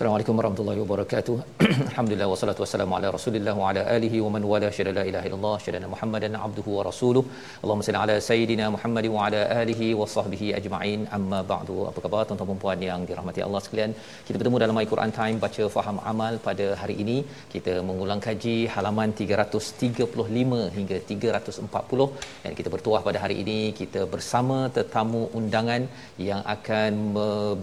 Se 0.00 0.04
Assalamualaikum 0.20 0.40
warahmatullahi 0.40 0.80
wabarakatuh. 0.82 1.34
Alhamdulillah 1.90 2.26
wassalatu 2.30 2.60
wassalamu 2.62 2.92
ala 2.96 3.08
Rasulillah 3.14 3.54
wa 3.60 3.68
ala 3.70 3.82
alihi 3.94 4.18
wa 4.24 4.30
man 4.34 4.42
wala 4.50 4.68
syada 4.76 4.92
la 4.98 5.04
ilaha 5.10 5.24
illallah 5.28 5.54
syada 5.64 5.88
Muhammadan 5.92 6.34
abduhu 6.46 6.70
wa 6.78 6.82
rasuluh. 6.88 7.22
Allahumma 7.62 7.86
salli 7.86 8.00
ala 8.02 8.16
sayidina 8.26 8.66
Muhammad 8.74 9.06
wa 9.14 9.20
ala 9.26 9.40
alihi 9.60 9.86
wa 10.00 10.08
sahbihi 10.14 10.48
ajma'in. 10.58 11.00
Amma 11.18 11.40
ba'du. 11.52 11.76
Apa 11.90 12.02
khabar 12.06 12.20
tuan-tuan 12.26 12.50
dan 12.50 12.58
puan 12.64 12.82
yang 12.88 13.00
dirahmati 13.10 13.44
Allah 13.46 13.62
sekalian? 13.66 13.94
Kita 14.26 14.36
bertemu 14.42 14.60
dalam 14.64 14.80
Al-Quran 14.82 15.14
Time 15.20 15.38
baca 15.46 15.64
faham 15.76 15.98
amal 16.12 16.36
pada 16.48 16.66
hari 16.82 16.96
ini. 17.06 17.16
Kita 17.54 17.76
mengulang 17.92 18.22
kaji 18.28 18.56
halaman 18.74 19.16
335 19.22 20.60
hingga 20.76 20.98
340 21.14 22.10
dan 22.44 22.52
kita 22.60 22.68
bertuah 22.76 23.02
pada 23.08 23.20
hari 23.24 23.38
ini 23.46 23.58
kita 23.80 24.04
bersama 24.16 24.60
tetamu 24.76 25.24
undangan 25.40 25.82
yang 26.28 26.44
akan 26.56 26.92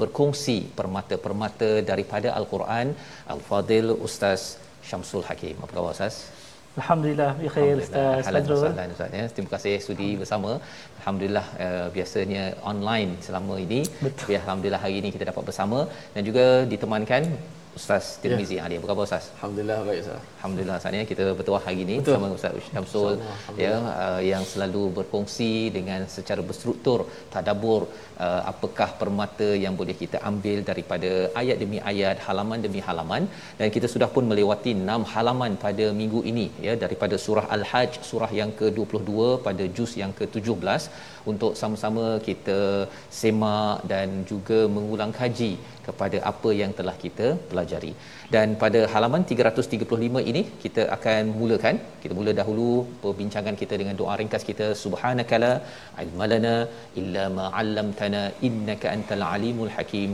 berkongsi 0.01 0.59
permata-permata 0.81 1.71
daripada 1.93 2.05
daripada 2.17 2.29
Al-Quran 2.47 2.87
Al-Fadil 3.35 3.91
Ustaz 4.07 4.41
Syamsul 4.89 5.23
Hakim. 5.29 5.55
Apa 5.63 5.71
khabar 5.77 5.93
Ustaz? 5.99 6.17
Alhamdulillah, 6.79 7.29
bi 7.41 7.47
khair 7.53 7.75
Ustaz 7.83 8.27
Fadrul. 8.35 8.65
Ustaz 8.95 9.11
ya. 9.19 9.25
Terima 9.33 9.49
kasih 9.55 9.75
sudi 9.85 10.09
bersama. 10.21 10.51
Alhamdulillah 10.99 11.45
uh, 11.65 11.87
biasanya 11.95 12.43
online 12.71 13.11
selama 13.27 13.55
ini. 13.65 13.79
Betul. 14.05 14.19
Tapi 14.21 14.33
alhamdulillah 14.41 14.81
hari 14.85 14.95
ini 15.01 15.09
kita 15.15 15.25
dapat 15.31 15.43
bersama 15.49 15.79
dan 16.15 16.21
juga 16.29 16.45
ditemankan 16.73 17.23
Ustaz 17.77 18.05
Tirmizi 18.23 18.55
ya. 18.57 18.65
Ali. 18.65 18.75
Apa 18.79 18.87
khabar 18.89 19.03
Ustaz? 19.07 19.25
Alhamdulillah 19.37 19.77
baik 19.87 19.99
Ustaz. 20.03 20.21
Alhamdulillah 20.37 20.75
Ustaz 20.79 20.97
ya 20.99 21.03
kita 21.11 21.23
bertuah 21.39 21.61
hari 21.67 21.79
ini 21.85 21.95
Betul. 21.99 22.05
bersama 22.05 22.37
Ustaz 22.37 22.69
Syamsul 22.69 23.13
ya 23.63 23.73
uh, 24.03 24.21
yang 24.31 24.43
selalu 24.51 24.83
berkongsi 24.97 25.51
dengan 25.77 26.01
secara 26.15 26.41
berstruktur 26.49 26.99
tadabbur 27.33 27.81
uh, 28.25 28.41
apakah 28.51 28.89
permata 29.01 29.49
yang 29.65 29.75
boleh 29.81 29.95
kita 30.03 30.19
ambil 30.31 30.59
daripada 30.69 31.11
ayat 31.41 31.57
demi 31.63 31.79
ayat, 31.91 32.17
halaman 32.27 32.59
demi 32.67 32.81
halaman 32.87 33.23
dan 33.59 33.67
kita 33.75 33.89
sudah 33.93 34.09
pun 34.15 34.25
melewati 34.31 34.73
6 34.77 35.11
halaman 35.13 35.53
pada 35.65 35.87
minggu 35.99 36.21
ini 36.31 36.47
ya 36.67 36.75
daripada 36.85 37.15
surah 37.25 37.45
Al-Hajj 37.57 37.93
surah 38.11 38.31
yang 38.41 38.51
ke-22 38.59 39.13
pada 39.47 39.65
juz 39.77 39.93
yang 40.01 40.13
ke-17 40.19 40.83
untuk 41.31 41.51
sama-sama 41.61 42.05
kita 42.27 42.59
semak 43.19 43.77
dan 43.91 44.07
juga 44.31 44.59
mengulang 44.75 45.11
kaji 45.19 45.51
kepada 45.87 46.17
apa 46.31 46.49
yang 46.61 46.71
telah 46.79 46.95
kita 47.03 47.27
pelajari. 47.49 47.91
Dan 48.33 48.47
pada 48.63 48.79
halaman 48.93 49.23
335 49.31 50.23
ini 50.31 50.41
kita 50.63 50.83
akan 50.95 51.23
mulakan. 51.39 51.75
Kita 52.03 52.13
mula 52.19 52.31
dahulu 52.39 52.69
perbincangan 53.03 53.57
kita 53.61 53.75
dengan 53.81 53.97
doa 54.01 54.15
ringkas 54.21 54.45
kita 54.49 54.67
subhanakala 54.83 55.53
ilmalana 56.05 56.55
illa 57.01 57.25
ma 57.37 57.45
'allamtana 57.59 58.23
innaka 58.49 58.89
antal 58.95 59.25
alimul 59.35 59.71
hakim. 59.77 60.11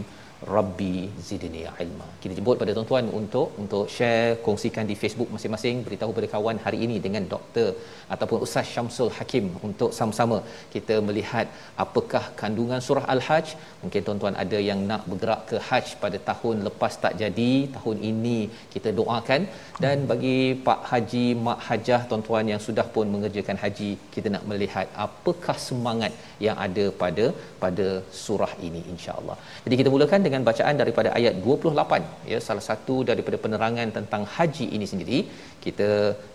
Rabbi 0.55 0.95
zidni 1.27 1.61
ilma. 1.83 2.07
Kita 2.23 2.33
jemput 2.37 2.57
pada 2.61 2.71
tuan-tuan 2.77 3.05
untuk 3.19 3.47
untuk 3.63 3.85
share, 3.95 4.29
kongsikan 4.45 4.85
di 4.91 4.95
Facebook 5.01 5.29
masing-masing, 5.35 5.77
beritahu 5.85 6.11
pada 6.17 6.27
kawan 6.33 6.59
hari 6.65 6.79
ini 6.85 6.97
dengan 7.05 7.25
doktor 7.33 7.69
ataupun 8.15 8.39
Ustaz 8.47 8.67
Syamsul 8.73 9.11
Hakim 9.17 9.45
untuk 9.69 9.91
sama-sama 9.99 10.39
kita 10.75 10.97
melihat 11.07 11.47
apakah 11.85 12.23
kandungan 12.41 12.81
surah 12.87 13.05
Al-Hajj. 13.15 13.47
Mungkin 13.83 14.01
tuan-tuan 14.07 14.37
ada 14.43 14.59
yang 14.69 14.81
nak 14.91 15.03
bergerak 15.11 15.41
ke 15.51 15.57
Hajj 15.67 15.87
pada 16.03 16.17
tahun 16.29 16.55
lepas 16.69 16.93
tak 17.05 17.15
jadi, 17.23 17.51
tahun 17.77 17.97
ini 18.11 18.39
kita 18.75 18.91
doakan 18.99 19.41
dan 19.83 19.97
bagi 20.11 20.37
Pak 20.67 20.81
Haji, 20.89 21.25
Mak 21.47 21.59
Hajah, 21.67 22.01
tuan-tuan 22.09 22.45
yang 22.51 22.61
sudah 22.67 22.87
pun 22.95 23.05
mengerjakan 23.13 23.57
haji, 23.63 23.91
kita 24.15 24.27
nak 24.35 24.43
melihat 24.51 24.87
apakah 25.05 25.55
semangat 25.67 26.11
yang 26.45 26.57
ada 26.65 26.85
pada 27.01 27.25
pada 27.63 27.87
surah 28.21 28.51
ini 28.67 28.81
insya-Allah. 28.93 29.37
Jadi 29.65 29.75
kita 29.79 29.89
mulakan 29.93 30.21
dengan 30.27 30.32
bacaan 30.48 30.76
daripada 30.82 31.08
ayat 31.18 31.34
28 31.44 32.30
ya 32.32 32.38
salah 32.48 32.64
satu 32.70 32.96
daripada 33.10 33.36
penerangan 33.44 33.88
tentang 33.98 34.22
haji 34.34 34.66
ini 34.76 34.86
sendiri 34.92 35.18
kita 35.64 35.88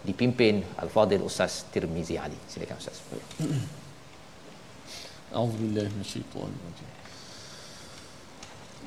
dipimpin 0.07 0.55
Al-Fadil 0.83 1.25
Ustaz 1.29 1.53
Tirmizi 1.73 2.15
Ali. 2.25 2.39
Silakan 2.53 2.77
Ustaz. 2.83 2.97
A'udzubillahi 5.37 5.89
minasyaitonir 5.93 6.61
rajim. 6.65 6.89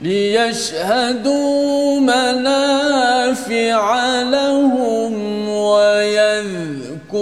ليشهدوا 0.03 2.01
منافع 2.01 3.83
لهم 4.37 5.13
ويذكروا 5.49 7.15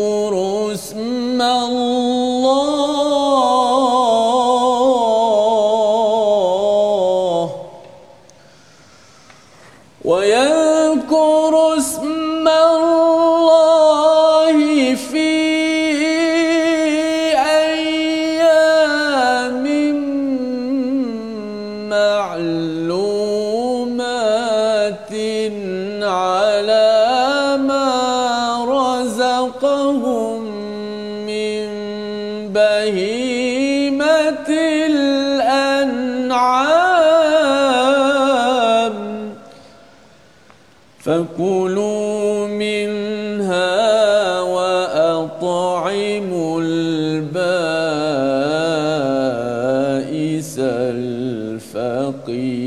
اسم 0.72 1.42
الله 1.42 2.54
فكلوا 40.99 42.47
منها 42.47 44.41
وأطعموا 44.41 45.01
البائس 46.61 47.89
الفقير. 50.59 52.58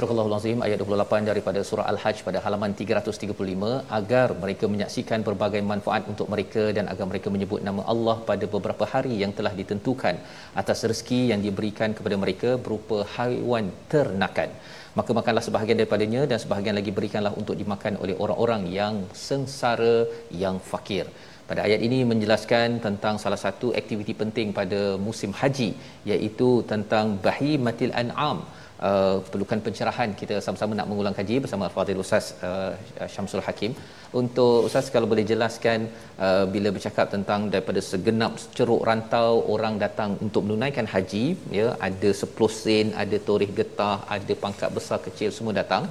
Astagfirullahalazim 0.00 0.60
ayat 0.66 0.78
28 0.82 1.28
daripada 1.28 1.60
surah 1.68 1.84
Al-Hajj 1.90 2.18
pada 2.26 2.38
halaman 2.44 2.72
335 2.78 3.72
agar 3.98 4.28
mereka 4.42 4.64
menyaksikan 4.74 5.20
berbagai 5.26 5.60
manfaat 5.70 6.04
untuk 6.12 6.26
mereka 6.32 6.62
dan 6.76 6.84
agar 6.92 7.06
mereka 7.10 7.28
menyebut 7.34 7.60
nama 7.68 7.82
Allah 7.92 8.14
pada 8.30 8.46
beberapa 8.54 8.84
hari 8.92 9.14
yang 9.22 9.32
telah 9.38 9.52
ditentukan 9.58 10.16
atas 10.60 10.78
rezeki 10.90 11.20
yang 11.32 11.40
diberikan 11.46 11.92
kepada 11.98 12.16
mereka 12.22 12.52
berupa 12.66 12.98
haiwan 13.16 13.66
ternakan. 13.94 14.52
Maka 14.98 15.10
makanlah 15.18 15.44
sebahagian 15.48 15.78
daripadanya 15.80 16.22
dan 16.30 16.40
sebahagian 16.44 16.78
lagi 16.80 16.94
berikanlah 17.00 17.34
untuk 17.42 17.58
dimakan 17.62 18.00
oleh 18.04 18.16
orang-orang 18.24 18.64
yang 18.78 18.96
sengsara 19.26 19.96
yang 20.44 20.56
fakir. 20.70 21.04
Pada 21.50 21.60
ayat 21.68 21.82
ini 21.88 22.00
menjelaskan 22.12 22.80
tentang 22.86 23.14
salah 23.24 23.40
satu 23.44 23.68
aktiviti 23.82 24.16
penting 24.22 24.48
pada 24.60 24.80
musim 25.08 25.30
haji 25.42 25.70
iaitu 26.12 26.50
tentang 26.72 27.06
bahimatil 27.28 27.94
an'am 28.02 28.40
uh, 28.88 29.16
perlukan 29.30 29.60
pencerahan. 29.66 30.10
Kita 30.20 30.36
sama-sama 30.44 30.72
nak 30.78 30.88
mengulang 30.90 31.16
kaji 31.18 31.36
bersama 31.44 31.64
Al-Fadhil 31.68 32.02
Ustaz 32.04 32.26
uh, 32.48 32.72
Syamsul 33.14 33.44
Hakim. 33.46 33.74
Untuk 34.20 34.66
Ustaz 34.68 34.86
kalau 34.94 35.08
boleh 35.12 35.24
jelaskan 35.32 35.88
uh, 36.26 36.44
bila 36.54 36.70
bercakap 36.76 37.08
tentang 37.14 37.40
daripada 37.54 37.80
segenap 37.90 38.32
ceruk 38.56 38.82
rantau 38.88 39.32
orang 39.54 39.76
datang 39.84 40.12
untuk 40.26 40.44
menunaikan 40.46 40.88
haji 40.94 41.24
ya 41.58 41.66
ada 41.88 42.10
10 42.22 42.62
sen 42.62 42.86
ada 43.02 43.18
torih 43.28 43.50
getah 43.58 43.98
ada 44.16 44.34
pangkat 44.44 44.72
besar 44.78 44.98
kecil 45.08 45.30
semua 45.36 45.54
datang. 45.60 45.84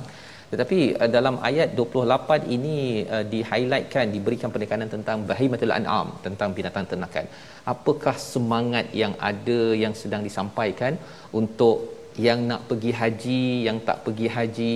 Tetapi 0.51 0.79
uh, 0.97 1.09
dalam 1.15 1.35
ayat 1.49 1.69
28 1.77 2.55
ini 2.55 2.77
uh, 3.15 3.23
di-highlightkan 3.31 4.05
diberikan 4.15 4.49
penekanan 4.55 4.89
tentang 4.95 5.23
bahimatul 5.29 5.73
an'am 5.77 6.07
tentang 6.25 6.49
binatang 6.57 6.87
ternakan. 6.91 7.25
Apakah 7.73 8.15
semangat 8.31 8.85
yang 9.01 9.13
ada 9.31 9.59
yang 9.83 9.93
sedang 10.01 10.23
disampaikan 10.27 10.93
untuk 11.41 11.98
yang 12.15 12.39
nak 12.49 12.61
pergi 12.69 12.91
haji, 12.99 13.43
yang 13.67 13.77
tak 13.87 13.97
pergi 14.05 14.27
haji 14.35 14.73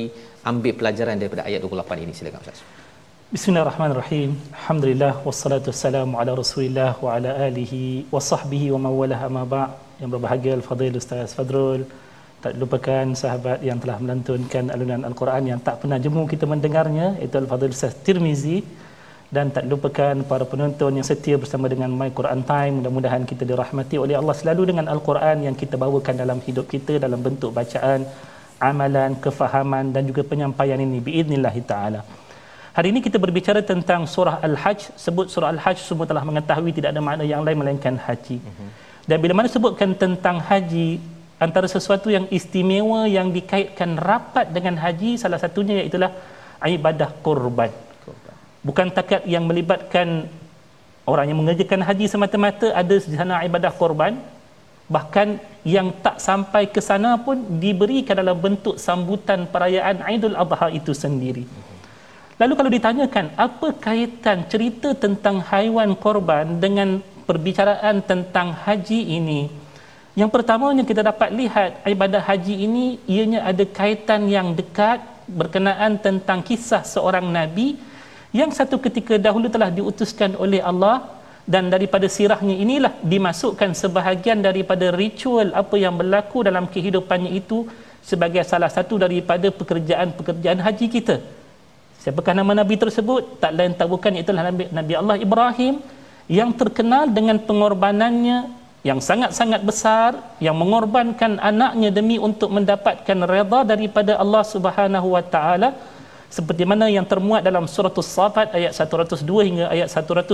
ambil 0.52 0.74
pelajaran 0.80 1.16
daripada 1.22 1.44
ayat 1.50 1.60
28 1.64 2.04
ini 2.06 2.14
silakan 2.18 2.40
Ustaz. 2.44 2.62
Bismillahirrahmanirrahim. 3.36 4.32
Alhamdulillah 4.60 5.14
wassalatu 5.28 5.74
wassalamu 5.74 6.20
ala 6.22 6.32
Rasulillah 6.38 6.92
wa 7.06 7.18
ala 7.18 7.32
alihi 7.48 8.06
wa 8.14 8.22
sahbihi 8.22 8.70
wa 8.76 8.80
man 8.86 8.94
walaha 9.02 9.28
ma 9.38 9.44
ba' 9.54 9.68
yang 10.02 10.10
berbahagia 10.14 10.54
al-fadil 10.60 10.98
Ustaz 11.02 11.34
Fadrul 11.38 11.82
tak 12.44 12.54
lupakan 12.62 13.16
sahabat 13.22 13.60
yang 13.68 13.80
telah 13.82 13.98
melantunkan 14.04 14.68
alunan 14.76 15.02
Al-Quran 15.10 15.44
yang 15.52 15.60
tak 15.68 15.76
pernah 15.82 15.98
jemu 16.06 16.24
kita 16.34 16.46
mendengarnya 16.54 17.08
itu 17.26 17.36
Al-Fadhil 17.42 17.74
Ustaz 17.78 17.96
Tirmizi 18.06 18.58
dan 19.36 19.50
tak 19.56 19.66
lupakan 19.72 20.16
para 20.30 20.46
penonton 20.52 20.92
yang 20.98 21.08
setia 21.10 21.36
bersama 21.42 21.66
dengan 21.74 21.90
My 22.00 22.10
Quran 22.18 22.42
Time 22.50 22.74
mudah-mudahan 22.80 23.24
kita 23.30 23.44
dirahmati 23.50 23.98
oleh 24.04 24.16
Allah 24.20 24.36
selalu 24.42 24.64
dengan 24.70 24.86
Al-Quran 24.94 25.38
yang 25.48 25.56
kita 25.62 25.76
bawakan 25.84 26.16
dalam 26.22 26.38
hidup 26.48 26.66
kita 26.74 27.02
dalam 27.06 27.20
bentuk 27.28 27.50
bacaan 27.58 28.06
amalan, 28.70 29.12
kefahaman 29.24 29.90
dan 29.96 30.06
juga 30.10 30.22
penyampaian 30.32 30.78
ini 30.86 31.00
biiznillah 31.08 31.56
taala. 31.72 32.02
Hari 32.78 32.88
ini 32.94 33.00
kita 33.06 33.18
berbicara 33.24 33.62
tentang 33.72 34.06
surah 34.14 34.36
Al-Hajj. 34.48 34.98
Sebut 35.06 35.26
surah 35.34 35.50
Al-Hajj 35.54 35.78
semua 35.88 36.06
telah 36.12 36.24
mengetahui 36.30 36.72
tidak 36.78 36.90
ada 36.94 37.02
makna 37.08 37.26
yang 37.34 37.42
lain 37.46 37.58
melainkan 37.62 37.98
haji. 38.06 38.38
Mhm. 38.42 38.68
Dan 39.10 39.18
bila 39.24 39.34
mana 39.38 39.50
sebutkan 39.56 39.94
tentang 40.04 40.38
haji, 40.50 40.90
antara 41.46 41.68
sesuatu 41.76 42.10
yang 42.16 42.26
istimewa 42.38 43.02
yang 43.18 43.30
dikaitkan 43.38 43.98
rapat 44.10 44.50
dengan 44.56 44.78
haji 44.84 45.12
salah 45.24 45.42
satunya 45.44 45.82
iaitu 45.82 45.98
ibadah 46.78 47.10
korban. 47.26 47.74
Bukan 48.64 48.96
takat 48.96 49.28
yang 49.28 49.44
melibatkan 49.44 50.32
orang 51.04 51.26
yang 51.28 51.40
mengerjakan 51.44 51.84
haji 51.84 52.08
semata-mata 52.08 52.72
ada 52.72 52.96
di 52.96 53.16
sana 53.20 53.44
ibadah 53.44 53.76
korban 53.76 54.16
bahkan 54.88 55.40
yang 55.64 55.96
tak 56.04 56.20
sampai 56.20 56.68
ke 56.68 56.80
sana 56.84 57.16
pun 57.20 57.60
diberikan 57.60 58.20
dalam 58.20 58.36
bentuk 58.36 58.76
sambutan 58.76 59.48
perayaan 59.48 60.04
Aidul 60.04 60.36
Adha 60.36 60.68
itu 60.72 60.92
sendiri. 60.92 61.48
Lalu 62.40 62.54
kalau 62.60 62.72
ditanyakan 62.72 63.26
apa 63.40 63.68
kaitan 63.80 64.48
cerita 64.52 64.92
tentang 64.96 65.40
haiwan 65.40 65.96
korban 65.96 66.60
dengan 66.60 67.00
perbicaraan 67.28 68.04
tentang 68.04 68.52
haji 68.52 69.00
ini? 69.20 69.48
Yang 70.14 70.30
pertamanya 70.30 70.84
kita 70.86 71.02
dapat 71.02 71.30
lihat 71.34 71.84
ibadah 71.88 72.22
haji 72.22 72.56
ini 72.68 72.86
ianya 73.10 73.48
ada 73.50 73.64
kaitan 73.66 74.28
yang 74.28 74.54
dekat 74.54 75.00
berkenaan 75.26 75.98
tentang 75.98 76.44
kisah 76.44 76.84
seorang 76.84 77.26
nabi 77.32 77.80
yang 78.40 78.52
satu 78.60 78.76
ketika 78.86 79.16
dahulu 79.26 79.48
telah 79.56 79.70
diutuskan 79.78 80.34
oleh 80.44 80.60
Allah 80.72 80.96
dan 81.54 81.68
daripada 81.74 82.08
sirahnya 82.16 82.56
inilah 82.66 82.94
dimasukkan 83.14 83.72
sebahagian 83.82 84.40
daripada 84.48 84.90
ritual 85.02 85.54
apa 85.62 85.76
yang 85.84 85.96
berlaku 86.02 86.42
dalam 86.48 86.66
kehidupannya 86.74 87.32
itu 87.42 87.70
sebagai 88.10 88.44
salah 88.52 88.72
satu 88.76 88.96
daripada 89.06 89.48
pekerjaan-pekerjaan 89.60 90.60
haji 90.66 90.88
kita. 90.96 91.16
Siapakah 92.04 92.34
nama 92.36 92.52
nabi 92.62 92.76
tersebut? 92.84 93.40
Tak 93.44 93.52
lain 93.58 93.74
tak 93.80 93.88
bukan 93.94 94.14
itulah 94.22 94.44
nabi, 94.50 94.68
nabi 94.78 94.94
Allah 95.02 95.18
Ibrahim 95.26 95.76
yang 96.28 96.52
terkenal 96.62 97.08
dengan 97.18 97.38
pengorbanannya 97.48 98.38
yang 98.84 99.00
sangat-sangat 99.00 99.62
besar 99.70 100.12
yang 100.46 100.56
mengorbankan 100.60 101.40
anaknya 101.40 101.90
demi 101.98 102.20
untuk 102.20 102.52
mendapatkan 102.52 103.20
redha 103.34 103.60
daripada 103.64 104.20
Allah 104.24 104.44
Subhanahu 104.44 105.08
wa 105.16 105.24
taala 105.24 105.70
seperti 106.36 106.64
mana 106.72 106.86
yang 106.90 107.06
termuat 107.12 107.42
dalam 107.48 107.66
surah 107.74 107.94
As-Saffat 108.04 108.48
ayat 108.58 108.72
102 108.74 109.48
hingga 109.48 109.66
ayat 109.76 109.88
107 109.94 110.34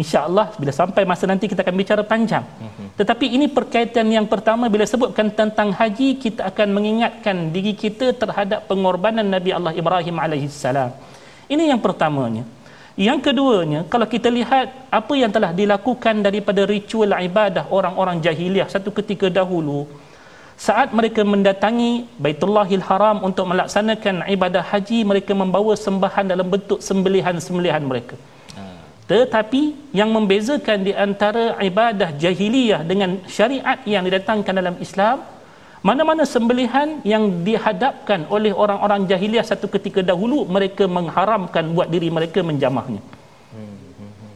insya-Allah 0.00 0.46
bila 0.60 0.72
sampai 0.80 1.02
masa 1.10 1.24
nanti 1.30 1.46
kita 1.52 1.62
akan 1.64 1.74
bicara 1.82 2.02
panjang. 2.12 2.42
Mhm. 2.42 2.86
Tetapi 2.98 3.26
ini 3.36 3.46
perkaitan 3.58 4.06
yang 4.16 4.26
pertama 4.32 4.66
bila 4.74 4.84
sebutkan 4.92 5.30
tentang 5.40 5.70
haji 5.78 6.08
kita 6.24 6.42
akan 6.50 6.68
mengingatkan 6.76 7.36
diri 7.54 7.74
kita 7.82 8.06
terhadap 8.22 8.66
pengorbanan 8.70 9.26
Nabi 9.36 9.50
Allah 9.58 9.74
Ibrahim 9.82 10.16
alaihissalam. 10.24 10.90
Ini 11.54 11.64
yang 11.70 11.80
pertamanya. 11.86 12.44
Yang 12.98 13.18
keduanya, 13.30 13.80
kalau 13.92 14.06
kita 14.14 14.28
lihat 14.28 14.90
apa 14.90 15.14
yang 15.16 15.30
telah 15.30 15.50
dilakukan 15.60 16.20
daripada 16.26 16.66
ritual 16.66 17.14
ibadah 17.16 17.64
orang-orang 17.70 18.18
jahiliah 18.26 18.66
satu 18.66 18.90
ketika 18.98 19.30
dahulu, 19.38 19.86
saat 20.60 20.88
mereka 20.98 21.24
mendatangi 21.32 21.92
Baitullahil 22.24 22.84
Haram 22.88 23.24
untuk 23.28 23.48
melaksanakan 23.50 24.28
ibadah 24.34 24.60
haji, 24.70 24.98
mereka 25.10 25.32
membawa 25.42 25.72
sembahan 25.86 26.28
dalam 26.32 26.46
bentuk 26.54 26.84
sembelihan-sembelihan 26.88 27.80
mereka. 27.90 28.16
Tetapi 29.10 29.62
yang 29.98 30.10
membezakan 30.16 30.84
di 30.88 30.92
antara 31.04 31.44
ibadah 31.70 32.10
jahiliyah 32.24 32.80
dengan 32.90 33.10
syariat 33.36 33.78
yang 33.92 34.04
didatangkan 34.06 34.54
dalam 34.60 34.76
Islam, 34.86 35.24
mana-mana 35.88 36.28
sembelihan 36.34 36.88
yang 37.12 37.24
dihadapkan 37.48 38.28
oleh 38.36 38.52
orang-orang 38.52 39.08
jahiliah 39.10 39.42
satu 39.50 39.66
ketika 39.74 40.04
dahulu 40.12 40.44
mereka 40.56 40.84
mengharamkan 40.98 41.72
buat 41.74 41.88
diri 41.94 42.12
mereka 42.18 42.44
menjamahnya. 42.50 43.02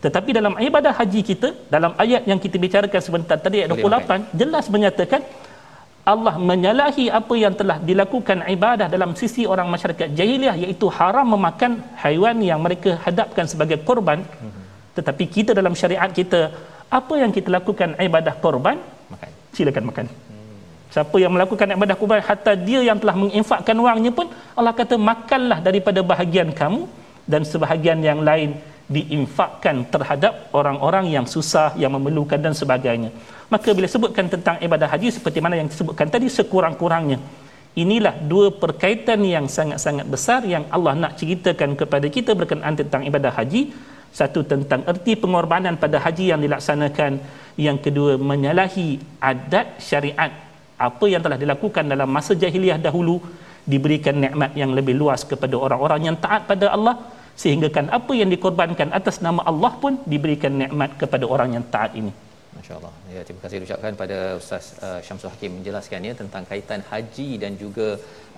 Tetapi 0.05 0.31
dalam 0.37 0.55
ibadah 0.69 0.93
haji 1.00 1.20
kita 1.31 1.49
dalam 1.75 1.93
ayat 2.05 2.25
yang 2.31 2.41
kita 2.44 2.56
bicarakan 2.65 3.00
sebentar 3.06 3.37
tadi 3.44 3.56
ayat 3.61 3.70
28 3.73 4.41
jelas 4.41 4.65
menyatakan 4.75 5.20
Allah 6.12 6.35
menyalahi 6.51 7.05
apa 7.19 7.35
yang 7.43 7.55
telah 7.61 7.77
dilakukan 7.89 8.45
ibadah 8.55 8.87
dalam 8.95 9.17
sisi 9.20 9.43
orang 9.53 9.69
masyarakat 9.75 10.13
jahiliah 10.19 10.53
iaitu 10.53 10.87
haram 10.96 11.25
memakan 11.34 11.81
haiwan 12.03 12.37
yang 12.44 12.61
mereka 12.61 13.01
hadapkan 13.05 13.49
sebagai 13.53 13.81
korban. 13.89 14.20
Tetapi 14.96 15.25
kita 15.37 15.51
dalam 15.58 15.73
syariat 15.73 16.11
kita 16.20 16.53
apa 16.99 17.15
yang 17.23 17.32
kita 17.37 17.49
lakukan 17.56 17.96
ibadah 18.08 18.34
korban? 18.44 18.77
Makan. 19.13 19.31
Silakan 19.56 19.84
makan. 19.91 20.06
Siapa 20.94 21.17
yang 21.23 21.32
melakukan 21.34 21.73
ibadah 21.75 21.96
kubur 22.01 22.20
hatta 22.29 22.53
dia 22.69 22.81
yang 22.89 23.01
telah 23.03 23.17
menginfakkan 23.23 23.75
wangnya 23.87 24.13
pun 24.19 24.29
Allah 24.58 24.75
kata 24.81 24.94
makanlah 25.11 25.58
daripada 25.65 26.01
bahagian 26.11 26.55
kamu 26.61 26.87
dan 27.32 27.43
sebahagian 27.43 27.99
yang 28.05 28.20
lain 28.29 28.61
diinfakkan 28.96 29.89
terhadap 29.89 30.53
orang-orang 30.53 31.08
yang 31.17 31.27
susah 31.34 31.73
yang 31.82 31.96
memerlukan 31.96 32.37
dan 32.37 32.53
sebagainya. 32.53 33.11
Maka 33.55 33.70
bila 33.70 33.87
sebutkan 33.87 34.27
tentang 34.27 34.58
ibadah 34.67 34.91
haji 34.91 35.15
seperti 35.15 35.39
mana 35.39 35.55
yang 35.55 35.70
disebutkan 35.70 36.11
tadi 36.11 36.27
sekurang-kurangnya. 36.27 37.23
Inilah 37.79 38.19
dua 38.27 38.51
perkaitan 38.51 39.23
yang 39.23 39.46
sangat-sangat 39.46 40.11
besar 40.11 40.43
yang 40.43 40.67
Allah 40.75 40.99
nak 40.99 41.13
ceritakan 41.23 41.79
kepada 41.79 42.06
kita 42.11 42.34
berkenaan 42.34 42.75
tentang 42.75 43.06
ibadah 43.06 43.31
haji. 43.31 43.70
Satu 44.11 44.43
tentang 44.43 44.82
erti 44.91 45.15
pengorbanan 45.15 45.79
pada 45.79 46.03
haji 46.03 46.34
yang 46.34 46.43
dilaksanakan. 46.43 47.23
Yang 47.55 47.79
kedua 47.87 48.19
menyalahi 48.19 48.99
adat 49.23 49.79
syariat. 49.79 50.34
Apa 50.75 51.06
yang 51.06 51.23
telah 51.23 51.39
dilakukan 51.39 51.87
dalam 51.87 52.11
masa 52.11 52.34
jahiliah 52.34 52.79
dahulu 52.89 53.23
diberikan 53.63 54.19
nikmat 54.19 54.51
yang 54.58 54.75
lebih 54.75 54.99
luas 54.99 55.23
kepada 55.23 55.55
orang-orang 55.55 56.11
yang 56.11 56.17
taat 56.19 56.51
pada 56.51 56.75
Allah 56.75 56.99
sehingga 57.39 57.70
kan 57.70 57.87
apa 57.87 58.19
yang 58.19 58.31
dikorbankan 58.34 58.91
atas 58.91 59.23
nama 59.23 59.46
Allah 59.46 59.73
pun 59.79 60.03
diberikan 60.11 60.51
nikmat 60.51 60.99
kepada 60.99 61.23
orang 61.27 61.55
yang 61.55 61.65
taat 61.70 61.94
ini 61.94 62.24
Masya-Allah. 62.58 62.93
Ya, 63.15 63.20
terima 63.27 63.41
kasih 63.44 63.67
ucapkan 63.67 63.93
pada 64.03 64.19
Ustaz 64.41 64.65
uh, 64.87 65.01
Syamsul 65.06 65.31
Hakim 65.32 65.53
menjelaskan 65.58 66.06
ya 66.08 66.15
tentang 66.20 66.44
kaitan 66.51 66.81
haji 66.91 67.29
dan 67.43 67.53
juga 67.63 67.89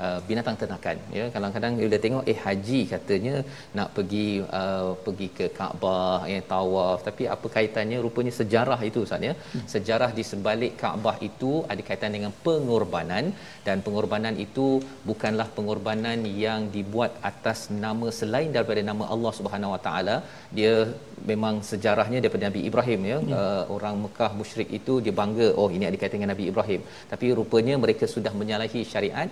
uh, 0.04 0.18
binatang 0.28 0.56
ternakan. 0.60 0.96
Ya, 1.18 1.24
kadang-kadang 1.34 1.72
bila 1.82 1.98
tengok 2.04 2.24
eh 2.32 2.38
haji 2.44 2.80
katanya 2.92 3.34
nak 3.78 3.88
pergi 3.96 4.26
uh, 4.60 4.90
pergi 5.04 5.28
ke 5.38 5.46
Kaabah, 5.58 6.18
ya 6.32 6.40
tawaf, 6.52 6.98
tapi 7.08 7.24
apa 7.34 7.46
kaitannya? 7.56 7.98
Rupanya 8.06 8.32
sejarah 8.40 8.80
itu 8.88 9.00
Ustaz 9.06 9.28
ya. 9.28 9.34
Hmm. 9.54 9.66
Sejarah 9.74 10.10
di 10.18 10.24
sebalik 10.30 10.74
Kaabah 10.82 11.16
itu 11.30 11.52
ada 11.72 11.82
kaitan 11.88 12.14
dengan 12.16 12.32
pengorbanan 12.46 13.24
dan 13.66 13.76
pengorbanan 13.86 14.36
itu 14.46 14.66
bukanlah 15.10 15.48
pengorbanan 15.58 16.20
yang 16.44 16.62
dibuat 16.76 17.12
atas 17.30 17.60
nama 17.84 18.08
selain 18.20 18.50
daripada 18.56 18.82
nama 18.90 19.06
Allah 19.16 19.34
Subhanahu 19.40 19.74
Wa 19.76 19.82
Taala. 19.88 20.16
Dia 20.58 20.74
memang 21.30 21.54
sejarahnya 21.70 22.18
daripada 22.22 22.44
Nabi 22.48 22.60
Ibrahim 22.68 23.00
ya, 23.10 23.18
ya. 23.30 23.36
Uh, 23.38 23.62
orang 23.76 23.94
Mekah 24.04 24.30
musyrik 24.40 24.68
itu 24.78 24.94
dia 25.04 25.14
bangga 25.20 25.48
oh 25.60 25.68
ini 25.76 25.84
ada 25.88 25.96
kaitan 26.00 26.18
dengan 26.18 26.30
Nabi 26.34 26.44
Ibrahim 26.52 26.80
tapi 27.12 27.26
rupanya 27.38 27.74
mereka 27.84 28.04
sudah 28.14 28.32
menyalahi 28.40 28.80
syariat 28.92 29.28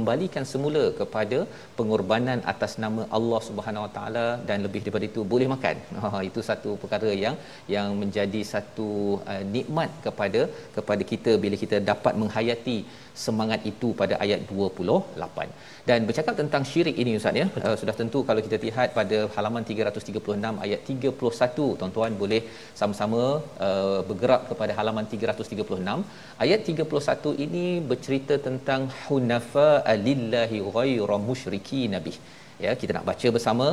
dikembalikan 0.00 0.44
semula 0.50 0.82
kepada 1.00 1.38
pengorbanan 1.78 2.38
atas 2.52 2.72
nama 2.84 3.02
Allah 3.16 3.40
Subhanahu 3.48 3.84
Wa 3.86 3.90
Taala 3.96 4.26
dan 4.48 4.58
lebih 4.66 4.80
daripada 4.84 5.06
itu 5.12 5.22
boleh 5.32 5.48
makan. 5.54 5.76
Ha, 6.00 6.20
itu 6.28 6.40
satu 6.48 6.70
perkara 6.82 7.10
yang 7.22 7.34
yang 7.74 7.88
menjadi 8.02 8.40
satu 8.52 8.88
uh, 9.32 9.42
nikmat 9.54 9.90
kepada 10.06 10.40
kepada 10.76 11.02
kita 11.10 11.32
bila 11.42 11.56
kita 11.62 11.76
dapat 11.90 12.14
menghayati 12.20 12.78
semangat 13.24 13.60
itu 13.70 13.88
pada 14.00 14.14
ayat 14.24 14.40
28 14.48 15.48
dan 15.88 16.06
bercakap 16.08 16.34
tentang 16.40 16.62
syirik 16.70 16.96
ini 17.02 17.12
ustaz 17.20 17.40
ya. 17.42 17.46
Uh, 17.66 17.76
sudah 17.80 17.94
tentu 18.00 18.20
kalau 18.28 18.40
kita 18.46 18.58
lihat 18.66 18.88
pada 18.98 19.18
halaman 19.36 19.64
336 19.70 20.64
ayat 20.66 20.80
31 20.90 21.78
tuan-tuan 21.80 22.12
boleh 22.22 22.42
sama-sama 22.80 23.22
uh, 23.68 24.00
bergerak 24.10 24.42
kepada 24.50 24.74
halaman 24.80 25.06
336 25.14 25.96
ayat 26.44 26.60
31 26.74 27.46
ini 27.46 27.66
bercerita 27.92 28.36
tentang 28.48 28.82
hunafa 29.06 29.70
lillahi 30.06 30.60
ghairu 30.76 31.18
musyriki 31.30 31.82
nabi 31.96 32.14
ya 32.64 32.72
kita 32.80 32.92
nak 32.96 33.06
baca 33.10 33.28
bersama 33.36 33.68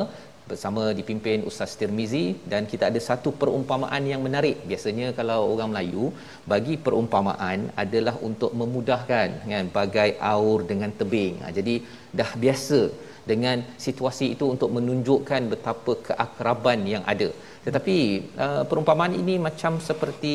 bersama 0.50 0.82
dipimpin 0.98 1.44
Ustaz 1.50 1.72
Tirmizi 1.80 2.24
dan 2.52 2.62
kita 2.72 2.84
ada 2.90 3.00
satu 3.08 3.30
perumpamaan 3.40 4.02
yang 4.12 4.20
menarik. 4.26 4.56
Biasanya 4.70 5.08
kalau 5.18 5.40
orang 5.54 5.70
Melayu 5.72 6.04
bagi 6.52 6.74
perumpamaan 6.86 7.68
adalah 7.84 8.14
untuk 8.28 8.52
memudahkan 8.60 9.28
kan 9.52 9.66
bagai 9.78 10.10
aur 10.32 10.58
dengan 10.70 10.92
tebing. 11.00 11.34
Ha, 11.42 11.52
jadi 11.58 11.74
dah 12.20 12.30
biasa 12.44 12.80
dengan 13.30 13.60
situasi 13.86 14.26
itu 14.34 14.44
untuk 14.54 14.70
menunjukkan 14.76 15.42
betapa 15.52 15.92
keakraban 16.08 16.80
yang 16.94 17.04
ada. 17.12 17.28
Tetapi 17.66 17.96
uh, 18.44 18.64
perumpamaan 18.70 19.14
ini 19.22 19.34
macam 19.48 19.76
seperti 19.90 20.34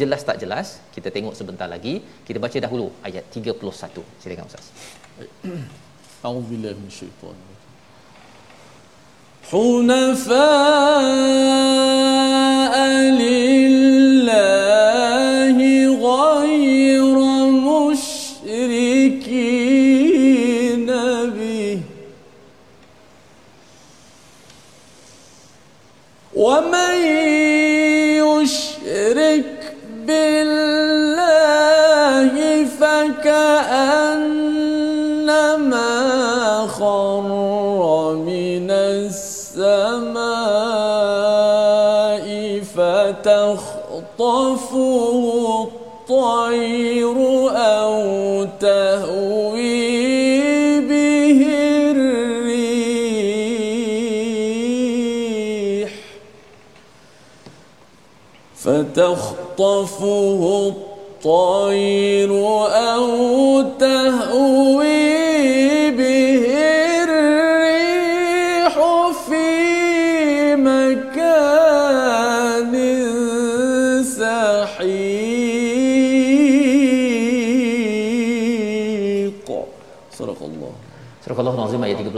jelas 0.00 0.22
tak 0.28 0.38
jelas. 0.42 0.66
Kita 0.96 1.08
tengok 1.16 1.34
sebentar 1.40 1.68
lagi. 1.74 1.94
Kita 2.28 2.38
baca 2.44 2.58
dahulu 2.66 2.88
ayat 3.08 3.24
31. 3.32 4.04
Silakan 4.20 4.50
Ustaz. 4.52 4.68
A'udzubillahi 6.26 6.76
minasyaitonir 6.82 7.53
حنفاء 9.52 10.34
لله. 13.20 14.93
فتخطفه 44.18 45.62
الطير 45.62 47.16
أو 47.50 48.44
تهوي 48.60 50.00
به 50.80 51.40
الريح 51.90 53.14
فتخطفه 58.56 60.42
الطير 60.68 62.30
أو 62.68 63.62
تهوي 63.78 64.93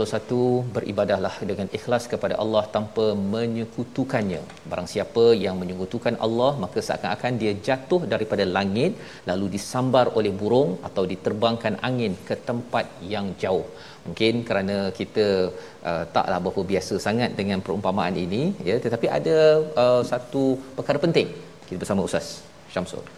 21 0.07 0.73
beribadahlah 0.75 1.33
dengan 1.49 1.67
ikhlas 1.77 2.03
kepada 2.13 2.35
Allah 2.43 2.63
tanpa 2.75 3.05
menyekutukannya. 3.33 4.41
Barang 4.71 4.87
siapa 4.93 5.25
yang 5.43 5.55
menyekutukan 5.61 6.15
Allah 6.25 6.51
maka 6.63 6.79
seakan-akan 6.87 7.33
dia 7.41 7.53
jatuh 7.67 8.01
daripada 8.13 8.45
langit 8.57 8.93
lalu 9.29 9.47
disambar 9.55 10.05
oleh 10.19 10.33
burung 10.41 10.71
atau 10.89 11.05
diterbangkan 11.11 11.75
angin 11.89 12.15
ke 12.29 12.37
tempat 12.49 12.87
yang 13.13 13.27
jauh. 13.43 13.67
Mungkin 14.07 14.33
kerana 14.47 14.77
kita 14.99 15.27
uh, 15.89 16.03
taklah 16.15 16.39
berapa 16.45 16.63
biasa 16.71 16.95
sangat 17.07 17.31
dengan 17.39 17.61
perumpamaan 17.67 18.17
ini 18.25 18.43
ya 18.69 18.77
tetapi 18.87 19.09
ada 19.19 19.37
uh, 19.83 20.01
satu 20.11 20.43
perkara 20.79 20.99
penting. 21.07 21.29
Kita 21.67 21.79
bersama 21.83 22.07
ustaz 22.09 22.27
Syamsul. 22.73 23.16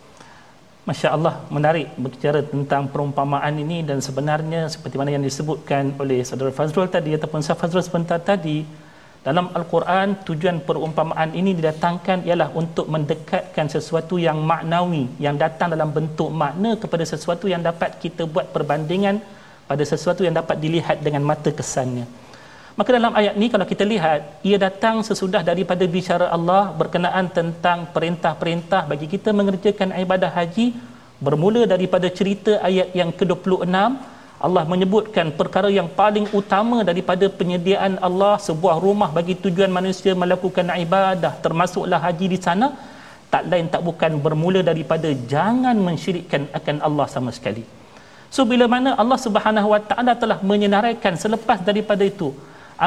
Masya 0.90 1.14
Allah 1.14 1.46
menarik 1.54 1.94
berbicara 2.02 2.42
tentang 2.42 2.90
perumpamaan 2.90 3.54
ini 3.54 3.86
dan 3.86 4.02
sebenarnya 4.02 4.66
seperti 4.74 4.98
mana 4.98 5.14
yang 5.14 5.22
disebutkan 5.22 5.94
oleh 6.02 6.26
saudara 6.26 6.50
Fazrul 6.50 6.90
tadi 6.90 7.14
ataupun 7.14 7.46
Saudara 7.46 7.62
Fazrul 7.62 7.86
sebentar 7.86 8.18
tadi 8.18 8.66
dalam 9.22 9.54
Al-Quran 9.54 10.26
tujuan 10.26 10.58
perumpamaan 10.66 11.30
ini 11.38 11.54
didatangkan 11.54 12.26
ialah 12.26 12.50
untuk 12.58 12.90
mendekatkan 12.90 13.70
sesuatu 13.70 14.18
yang 14.18 14.42
maknawi 14.42 15.06
yang 15.22 15.38
datang 15.38 15.70
dalam 15.78 15.94
bentuk 15.94 16.34
makna 16.34 16.74
kepada 16.82 17.06
sesuatu 17.06 17.46
yang 17.46 17.62
dapat 17.62 18.02
kita 18.02 18.26
buat 18.26 18.50
perbandingan 18.50 19.22
pada 19.70 19.84
sesuatu 19.86 20.26
yang 20.26 20.34
dapat 20.34 20.58
dilihat 20.58 21.06
dengan 21.06 21.22
mata 21.22 21.54
kesannya. 21.54 22.10
Maka 22.80 22.96
dalam 22.96 23.12
ayat 23.20 23.34
ni 23.42 23.48
kalau 23.54 23.66
kita 23.72 23.84
lihat 23.92 24.20
ia 24.50 24.58
datang 24.66 25.04
sesudah 25.08 25.42
daripada 25.50 25.84
bicara 25.96 26.26
Allah 26.36 26.62
berkenaan 26.82 27.26
tentang 27.38 27.80
perintah-perintah 27.96 28.82
bagi 28.92 29.08
kita 29.14 29.36
mengerjakan 29.40 29.92
ibadah 30.04 30.32
haji 30.38 30.68
bermula 31.26 31.68
daripada 31.74 32.08
cerita 32.20 32.54
ayat 32.70 32.96
yang 33.00 33.12
ke-26 33.20 33.68
Allah 34.48 34.64
menyebutkan 34.72 35.28
perkara 35.40 35.68
yang 35.80 35.92
paling 36.00 36.32
utama 36.40 36.80
daripada 36.90 37.28
penyediaan 37.40 38.00
Allah 38.08 38.40
sebuah 38.48 38.80
rumah 38.86 39.12
bagi 39.18 39.36
tujuan 39.44 39.72
manusia 39.80 40.16
melakukan 40.24 40.72
ibadah 40.86 41.36
termasuklah 41.46 42.00
haji 42.08 42.28
di 42.34 42.40
sana 42.40 42.70
tak 43.34 43.44
lain 43.52 43.68
tak 43.74 43.84
bukan 43.90 44.24
bermula 44.26 44.64
daripada 44.72 45.12
jangan 45.34 45.76
mensyirikkan 45.88 46.48
akan 46.60 46.78
Allah 46.88 47.08
sama 47.16 47.36
sekali. 47.36 47.68
So 48.36 48.48
bila 48.48 48.72
mana 48.72 48.96
Allah 48.96 49.20
Subhanahu 49.20 49.68
Wa 49.76 49.82
Taala 49.90 50.16
telah 50.16 50.40
menyenaraikan 50.52 51.20
selepas 51.20 51.60
daripada 51.60 52.08
itu 52.08 52.30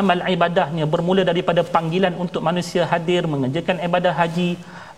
amal 0.00 0.20
ibadahnya 0.34 0.84
bermula 0.92 1.22
daripada 1.30 1.62
panggilan 1.75 2.14
untuk 2.25 2.42
manusia 2.49 2.82
hadir 2.92 3.22
mengerjakan 3.32 3.78
ibadah 3.88 4.14
haji 4.20 4.50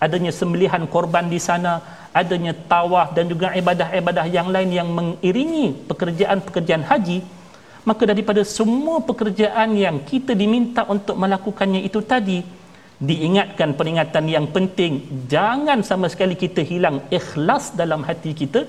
adanya 0.06 0.32
sembelihan 0.40 0.84
korban 0.94 1.26
di 1.34 1.40
sana 1.46 1.72
adanya 2.20 2.52
tawaf 2.72 3.08
dan 3.16 3.26
juga 3.32 3.50
ibadah-ibadah 3.60 4.26
yang 4.36 4.48
lain 4.54 4.70
yang 4.78 4.88
mengiringi 4.98 5.66
pekerjaan-pekerjaan 5.90 6.84
haji 6.90 7.18
maka 7.88 8.02
daripada 8.10 8.42
semua 8.56 8.98
pekerjaan 9.08 9.70
yang 9.84 9.96
kita 10.10 10.32
diminta 10.42 10.82
untuk 10.94 11.16
melakukannya 11.22 11.80
itu 11.88 12.00
tadi 12.12 12.38
diingatkan 13.08 13.70
peringatan 13.78 14.24
yang 14.34 14.46
penting 14.54 14.92
jangan 15.34 15.80
sama 15.90 16.08
sekali 16.12 16.34
kita 16.44 16.62
hilang 16.70 16.98
ikhlas 17.18 17.64
dalam 17.80 18.00
hati 18.08 18.32
kita. 18.42 18.62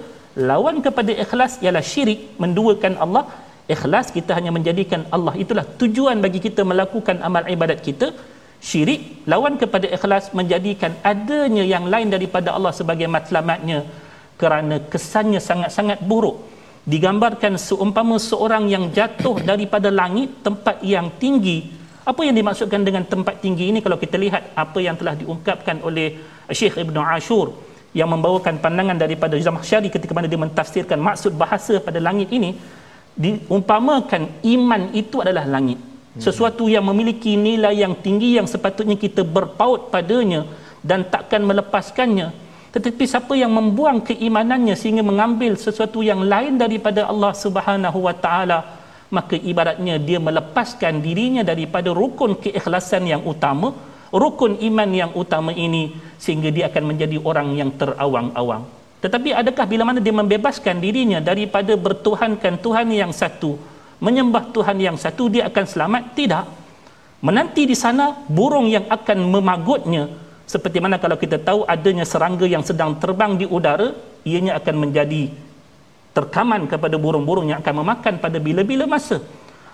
Lawan 0.49 0.83
kepada 0.85 1.11
ikhlas 1.23 1.53
ialah 1.63 1.83
syirik 1.91 2.35
menduakan 2.43 2.93
Allah 3.03 3.23
ikhlas 3.73 4.13
kita 4.17 4.31
hanya 4.37 4.51
menjadikan 4.57 5.01
Allah. 5.15 5.33
Itulah 5.43 5.65
tujuan 5.81 6.17
bagi 6.25 6.39
kita 6.47 6.61
melakukan 6.71 7.19
amal 7.27 7.43
ibadat 7.55 7.81
kita. 7.87 8.09
Syirik 8.65 9.01
lawan 9.29 9.55
kepada 9.61 9.85
ikhlas 9.95 10.33
menjadikan 10.37 10.91
adanya 11.11 11.63
yang 11.73 11.85
lain 11.93 12.09
daripada 12.09 12.49
Allah 12.57 12.73
sebagai 12.73 13.05
matlamatnya 13.15 13.85
kerana 14.41 14.81
kesannya 14.91 15.41
sangat-sangat 15.49 16.01
buruk. 16.01 16.37
Digambarkan 16.85 17.57
seumpama 17.57 18.17
seorang 18.21 18.65
yang 18.69 18.93
jatuh 18.97 19.41
daripada 19.41 19.89
langit 19.89 20.29
tempat 20.45 20.81
yang 20.85 21.09
tinggi. 21.21 21.73
Apa 22.05 22.21
yang 22.21 22.37
dimaksudkan 22.37 22.81
dengan 22.85 23.03
tempat 23.13 23.41
tinggi 23.41 23.73
ini? 23.73 23.81
Kalau 23.81 23.97
kita 23.97 24.17
lihat 24.21 24.53
apa 24.53 24.77
yang 24.77 24.93
telah 24.93 25.17
diungkapkan 25.17 25.81
oleh 25.81 26.21
Syekh 26.53 26.77
Ibn 26.85 26.95
Ashur 27.17 27.57
yang 27.97 28.11
membawakan 28.13 28.61
pandangan 28.61 28.97
daripada 28.99 29.33
Zamakhsyari 29.39 29.89
ketika 29.89 30.13
mana 30.13 30.29
dia 30.29 30.37
mentafsirkan 30.37 30.99
maksud 31.01 31.33
bahasa 31.33 31.81
pada 31.81 31.97
langit 31.97 32.29
ini 32.29 32.53
diumpamakan 33.15 34.43
iman 34.43 34.81
itu 34.91 35.23
adalah 35.23 35.47
langit. 35.47 35.79
Sesuatu 36.15 36.71
yang 36.71 36.87
memiliki 36.87 37.35
nilai 37.35 37.75
yang 37.83 37.91
tinggi 37.99 38.39
yang 38.39 38.47
sepatutnya 38.47 38.95
kita 38.95 39.27
berpaut 39.27 39.91
padanya 39.91 40.47
dan 40.79 41.03
takkan 41.03 41.43
melepaskannya. 41.43 42.31
Tetapi 42.71 43.03
siapa 43.07 43.35
yang 43.35 43.51
membuang 43.51 44.03
keimanannya 44.03 44.75
sehingga 44.79 45.03
mengambil 45.03 45.55
sesuatu 45.59 46.03
yang 46.03 46.23
lain 46.23 46.59
daripada 46.59 47.07
Allah 47.07 47.31
Subhanahu 47.35 47.99
wa 48.03 48.15
taala 48.15 48.59
maka 49.15 49.37
ibaratnya 49.37 49.95
dia 50.01 50.19
melepaskan 50.19 50.99
dirinya 50.99 51.45
daripada 51.45 51.93
rukun 51.93 52.35
keikhlasan 52.41 53.05
yang 53.05 53.21
utama 53.23 53.71
rukun 54.09 54.57
iman 54.59 54.89
yang 54.89 55.11
utama 55.13 55.53
ini 55.53 55.95
sehingga 56.17 56.49
dia 56.49 56.67
akan 56.67 56.83
menjadi 56.95 57.17
orang 57.21 57.53
yang 57.53 57.69
terawang-awang 57.79 58.65
tetapi 59.05 59.37
adakah 59.37 59.69
bila 59.69 59.85
mana 59.85 60.01
dia 60.01 60.09
membebaskan 60.09 60.81
dirinya 60.81 61.21
daripada 61.21 61.77
bertuhankan 61.77 62.57
Tuhan 62.57 62.89
yang 62.89 63.13
satu 63.13 63.75
menyembah 64.01 64.51
Tuhan 64.51 64.77
yang 64.81 64.97
satu 64.99 65.29
dia 65.31 65.47
akan 65.47 65.65
selamat? 65.65 66.03
Tidak. 66.17 66.45
Menanti 67.23 67.63
di 67.65 67.77
sana 67.77 68.17
burung 68.25 68.67
yang 68.69 68.85
akan 68.89 69.17
memagutnya. 69.29 70.09
Seperti 70.45 70.77
mana 70.77 71.01
kalau 71.01 71.17
kita 71.17 71.41
tahu 71.41 71.65
adanya 71.65 72.05
serangga 72.05 72.45
yang 72.45 72.61
sedang 72.61 72.97
terbang 73.01 73.33
di 73.33 73.49
udara 73.49 73.93
ianya 74.21 74.57
akan 74.61 74.75
menjadi 74.77 75.33
terkaman 76.13 76.69
kepada 76.69 76.97
burung-burung 77.01 77.49
yang 77.49 77.59
akan 77.65 77.81
memakan 77.81 78.21
pada 78.21 78.37
bila-bila 78.37 78.85
masa. 78.85 79.21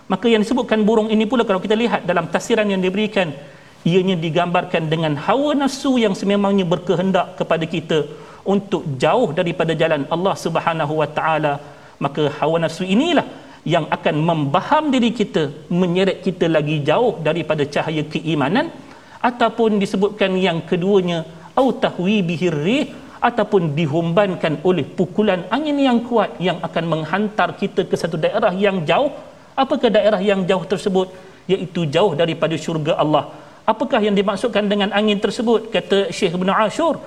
Maka 0.07 0.31
yang 0.31 0.43
disebutkan 0.43 0.83
burung 0.87 1.11
ini 1.11 1.27
pula 1.27 1.43
kalau 1.43 1.59
kita 1.59 1.75
lihat 1.75 2.07
dalam 2.07 2.31
tafsiran 2.31 2.67
yang 2.67 2.79
diberikan 2.79 3.35
ianya 3.83 4.15
digambarkan 4.15 4.87
dengan 4.87 5.19
hawa 5.19 5.51
nafsu 5.57 5.99
yang 5.99 6.15
sememangnya 6.15 6.63
berkehendak 6.63 7.35
kepada 7.35 7.65
kita 7.67 8.07
untuk 8.53 8.83
jauh 9.03 9.29
daripada 9.39 9.73
jalan 9.81 10.03
Allah 10.15 10.35
Subhanahu 10.45 10.93
wa 11.01 11.09
taala 11.17 11.53
maka 12.01 12.23
hawa 12.39 12.57
nafsu 12.65 12.83
inilah 12.95 13.25
yang 13.73 13.85
akan 13.95 14.15
membaham 14.29 14.89
diri 14.93 15.13
kita 15.13 15.43
menyeret 15.69 16.25
kita 16.25 16.49
lagi 16.49 16.81
jauh 16.89 17.21
daripada 17.27 17.63
cahaya 17.73 18.03
keimanan 18.13 18.73
ataupun 19.21 19.77
disebutkan 19.77 20.33
yang 20.47 20.65
keduanya 20.65 21.19
au 21.53 21.69
tahwi 21.83 22.25
bihirrih 22.29 22.83
ataupun 23.21 23.77
dihumbankan 23.77 24.53
oleh 24.69 24.85
pukulan 24.97 25.45
angin 25.55 25.77
yang 25.77 25.99
kuat 26.09 26.41
yang 26.41 26.57
akan 26.67 26.85
menghantar 26.93 27.53
kita 27.61 27.85
ke 27.85 27.93
satu 27.93 28.17
daerah 28.17 28.49
yang 28.65 28.81
jauh. 28.81 29.13
Apakah 29.53 29.93
daerah 29.93 30.17
yang 30.17 30.41
jauh 30.49 30.65
tersebut? 30.65 31.13
Iaitu 31.45 31.85
jauh 31.95 32.17
daripada 32.17 32.57
syurga 32.57 32.97
Allah. 32.97 33.29
Apakah 33.61 34.01
yang 34.01 34.17
dimaksudkan 34.17 34.65
dengan 34.65 34.89
angin 34.89 35.21
tersebut? 35.21 35.69
Kata 35.69 36.09
Syekh 36.09 36.33
Ibn 36.33 36.49
Ashur 36.65 36.97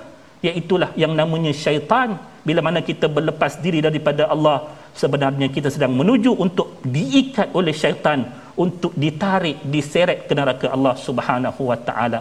iaitulah 0.45 0.89
yang 1.03 1.13
namanya 1.19 1.51
syaitan. 1.65 2.09
Bila 2.47 2.61
mana 2.67 2.79
kita 2.89 3.09
berlepas 3.15 3.57
diri 3.65 3.79
daripada 3.81 4.29
Allah 4.33 4.57
sebenarnya 5.01 5.47
kita 5.55 5.69
sedang 5.75 5.93
menuju 5.99 6.31
untuk 6.45 6.67
diikat 6.95 7.49
oleh 7.59 7.73
syaitan 7.73 8.19
untuk 8.63 8.93
ditarik 9.03 9.57
diseret 9.73 10.19
ke 10.29 10.33
neraka 10.39 10.67
Allah 10.75 10.93
Subhanahu 11.07 11.61
wa 11.69 11.77
taala. 11.87 12.19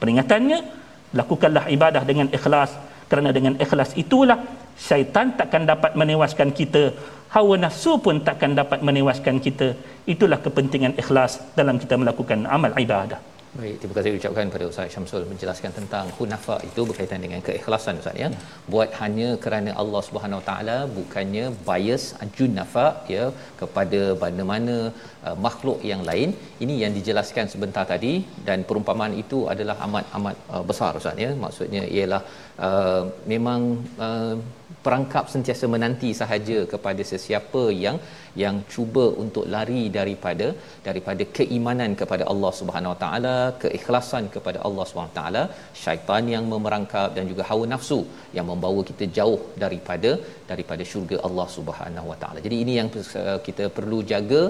Peringatannya 0.00 0.58
lakukanlah 1.18 1.64
ibadah 1.76 2.02
dengan 2.10 2.28
ikhlas. 2.38 2.72
Kerana 3.10 3.30
dengan 3.36 3.54
ikhlas 3.64 3.94
itulah 4.02 4.38
syaitan 4.88 5.32
takkan 5.38 5.64
dapat 5.72 5.94
menewaskan 6.00 6.50
kita. 6.60 6.84
Hawa 7.34 7.54
nafsu 7.64 7.92
pun 8.04 8.18
takkan 8.28 8.52
dapat 8.60 8.82
menewaskan 8.88 9.38
kita. 9.46 9.68
Itulah 10.12 10.38
kepentingan 10.44 10.94
ikhlas 11.02 11.32
dalam 11.58 11.78
kita 11.82 11.94
melakukan 12.02 12.44
amal 12.56 12.74
ibadah 12.86 13.35
Baik, 13.58 13.76
terima 13.80 13.94
kasih 13.96 14.10
ucapkan 14.16 14.50
pada 14.54 14.64
Ustaz 14.70 14.88
Syamsul 14.94 15.22
menjelaskan 15.28 15.70
tentang 15.76 16.06
hunafa 16.16 16.56
itu 16.68 16.80
berkaitan 16.88 17.20
dengan 17.24 17.40
keikhlasan 17.46 18.00
Ustaz 18.00 18.16
ya. 18.22 18.28
Buat 18.72 18.90
hanya 19.00 19.28
kerana 19.44 19.70
Allah 19.82 20.02
Subhanahu 20.08 20.42
Taala 20.48 20.76
bukannya 20.96 21.44
bias 21.68 22.04
ajun 22.24 22.52
nafa 22.58 22.86
ya 23.14 23.24
kepada 23.60 24.00
mana-mana 24.22 24.76
uh, 25.26 25.36
makhluk 25.46 25.80
yang 25.92 26.02
lain. 26.10 26.36
Ini 26.66 26.76
yang 26.82 26.92
dijelaskan 26.98 27.48
sebentar 27.54 27.86
tadi 27.92 28.12
dan 28.48 28.68
perumpamaan 28.68 29.16
itu 29.24 29.40
adalah 29.54 29.78
amat 29.88 30.04
amat 30.20 30.36
uh, 30.52 30.64
besar 30.72 30.92
Ustaz 31.00 31.24
ya. 31.26 31.32
Maksudnya 31.46 31.84
ialah 31.96 32.22
uh, 32.68 33.02
memang 33.34 33.60
uh, 34.08 34.36
perangkap 34.84 35.24
sentiasa 35.32 35.66
menanti 35.76 36.10
sahaja 36.20 36.58
kepada 36.72 37.02
sesiapa 37.12 37.64
yang 37.84 37.96
yang 38.42 38.56
cuba 38.74 39.04
untuk 39.22 39.44
lari 39.54 39.82
daripada 39.98 40.46
daripada 40.86 41.22
keimanan 41.38 41.92
kepada 42.00 42.24
Allah 42.32 42.52
Subhanahu 42.60 42.92
Wa 42.94 43.00
Taala, 43.04 43.36
keikhlasan 43.62 44.24
kepada 44.34 44.58
Allah 44.68 44.84
Subhanahu 44.88 45.12
Wa 45.14 45.18
Taala, 45.20 45.42
syaitan 45.84 46.24
yang 46.34 46.44
memerangkap 46.52 47.08
dan 47.16 47.24
juga 47.32 47.44
hawa 47.50 47.66
nafsu 47.74 48.00
yang 48.38 48.46
membawa 48.50 48.82
kita 48.90 49.06
jauh 49.18 49.40
daripada 49.64 50.12
daripada 50.50 50.82
syurga 50.90 51.16
Allah 51.28 51.46
Subhanahu 51.56 52.10
Wa 52.12 52.18
Taala. 52.22 52.38
Jadi 52.46 52.58
ini 52.64 52.74
yang 52.80 52.90
kita 53.48 53.64
perlu 53.78 53.98
jaga 54.12 54.42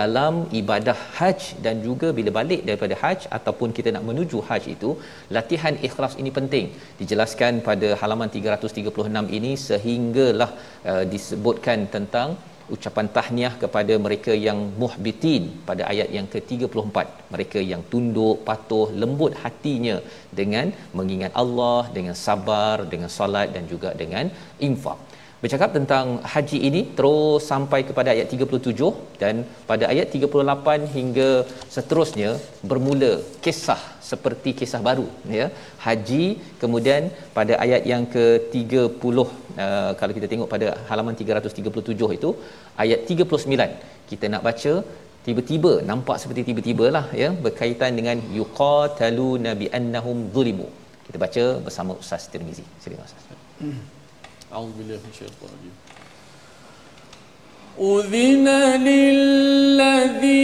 dalam 0.00 0.34
ibadah 0.60 0.96
haji 1.18 1.50
dan 1.66 1.76
juga 1.88 2.10
bila 2.18 2.30
balik 2.40 2.62
daripada 2.68 2.94
haji 3.02 3.26
ataupun 3.38 3.70
kita 3.78 3.88
nak 3.96 4.06
menuju 4.10 4.40
haji 4.48 4.70
itu, 4.78 4.90
latihan 5.36 5.76
ikhlas 5.88 6.16
ini 6.22 6.32
penting. 6.38 6.66
Dijelaskan 7.02 7.52
pada 7.68 7.90
halaman 8.00 8.30
336 8.36 9.38
ini 9.38 9.52
sehinggalah 9.68 10.50
uh, 10.90 11.04
disebutkan 11.14 11.80
tentang 11.96 12.30
ucapan 12.74 13.06
tahniah 13.16 13.54
kepada 13.62 13.94
mereka 14.06 14.32
yang 14.46 14.58
muhbitin 14.82 15.44
pada 15.68 15.82
ayat 15.92 16.08
yang 16.16 16.26
ke-34 16.32 16.96
mereka 17.34 17.60
yang 17.72 17.82
tunduk 17.92 18.36
patuh 18.48 18.88
lembut 19.02 19.32
hatinya 19.42 19.96
dengan 20.38 20.68
mengingat 20.98 21.32
Allah 21.42 21.82
dengan 21.96 22.16
sabar 22.26 22.76
dengan 22.92 23.10
solat 23.18 23.50
dan 23.56 23.66
juga 23.72 23.92
dengan 24.02 24.28
infak 24.68 25.00
bercakap 25.44 25.70
tentang 25.76 26.06
haji 26.32 26.58
ini 26.68 26.80
terus 26.98 27.46
sampai 27.50 27.80
kepada 27.88 28.08
ayat 28.12 28.26
37 28.34 28.90
dan 29.22 29.34
pada 29.70 29.84
ayat 29.92 30.06
38 30.18 30.92
hingga 30.96 31.28
seterusnya 31.74 32.30
bermula 32.70 33.12
kisah 33.44 33.80
seperti 34.10 34.50
kisah 34.60 34.80
baru 34.88 35.06
ya. 35.38 35.46
Haji 35.84 36.24
kemudian 36.62 37.02
pada 37.38 37.54
ayat 37.64 37.82
yang 37.92 38.04
ke-30 38.14 39.16
uh, 39.64 39.90
kalau 40.00 40.12
kita 40.18 40.28
tengok 40.32 40.48
pada 40.54 40.68
halaman 40.90 41.16
337 41.22 42.18
itu 42.18 42.30
ayat 42.84 43.00
39 43.16 44.08
kita 44.12 44.28
nak 44.34 44.44
baca 44.48 44.74
tiba-tiba 45.26 45.72
nampak 45.90 46.16
seperti 46.22 46.40
tiba-tiba 46.48 46.86
lah 46.96 47.06
ya 47.22 47.28
berkaitan 47.46 47.92
dengan 48.00 48.16
yuqatalu 48.38 49.28
nabi 49.48 49.68
annahum 49.80 50.18
zulimu. 50.36 50.68
Kita 51.08 51.18
baca 51.26 51.44
bersama 51.66 51.92
Ustaz 52.04 52.24
Tirmizi. 52.32 52.64
Silakan 52.84 53.06
Ustaz 53.10 53.24
أعوذ 54.53 54.71
بالله 54.77 54.95
من 54.95 55.09
الشيطان 55.13 55.49
الرجيم 55.49 55.75
أذن 57.79 58.47
للذين 58.87 60.42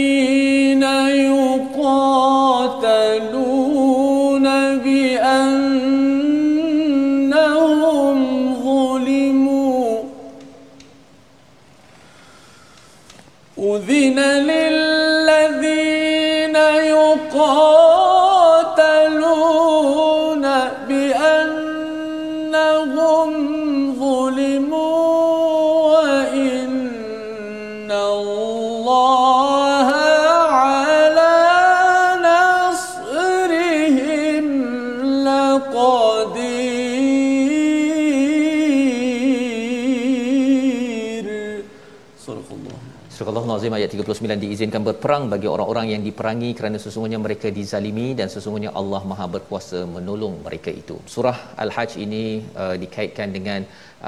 5 43.71 43.77
ayat 43.79 43.89
39 43.95 44.43
diizinkan 44.43 44.81
berperang 44.87 45.23
bagi 45.33 45.47
orang-orang 45.51 45.85
yang 45.93 46.01
diperangi 46.07 46.49
kerana 46.57 46.77
sesungguhnya 46.85 47.19
mereka 47.25 47.47
dizalimi 47.57 48.07
dan 48.19 48.27
sesungguhnya 48.33 48.71
Allah 48.79 49.01
Maha 49.11 49.25
berkuasa 49.35 49.79
menolong 49.95 50.35
mereka 50.47 50.71
itu. 50.81 50.95
Surah 51.13 51.37
Al-Hajj 51.63 51.91
ini 52.05 52.23
uh, 52.63 52.75
dikaitkan 52.83 53.29
dengan 53.37 53.61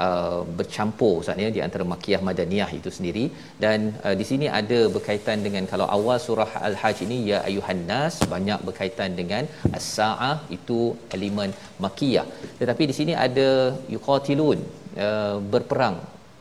uh, 0.04 0.40
bercampur 0.58 1.14
sebenarnya 1.24 1.50
di 1.56 1.60
antara 1.66 1.84
makiyah 1.92 2.20
madaniyah 2.28 2.70
itu 2.78 2.92
sendiri 2.96 3.24
dan 3.64 3.78
uh, 4.04 4.14
di 4.20 4.26
sini 4.30 4.48
ada 4.60 4.80
berkaitan 4.96 5.40
dengan 5.46 5.64
kalau 5.72 5.88
awal 5.96 6.20
surah 6.26 6.50
Al-Hajj 6.68 7.00
ini 7.08 7.18
ya 7.30 7.40
ayuhan 7.48 7.80
nas 7.92 8.16
banyak 8.34 8.60
berkaitan 8.68 9.16
dengan 9.20 9.44
as-saah 9.78 10.36
itu 10.58 10.80
elemen 11.16 11.52
makiyah. 11.86 12.26
Tetapi 12.60 12.82
di 12.92 12.96
sini 13.00 13.14
ada 13.26 13.48
yuqatilun 13.96 14.60
uh, 15.06 15.36
berperang. 15.54 15.98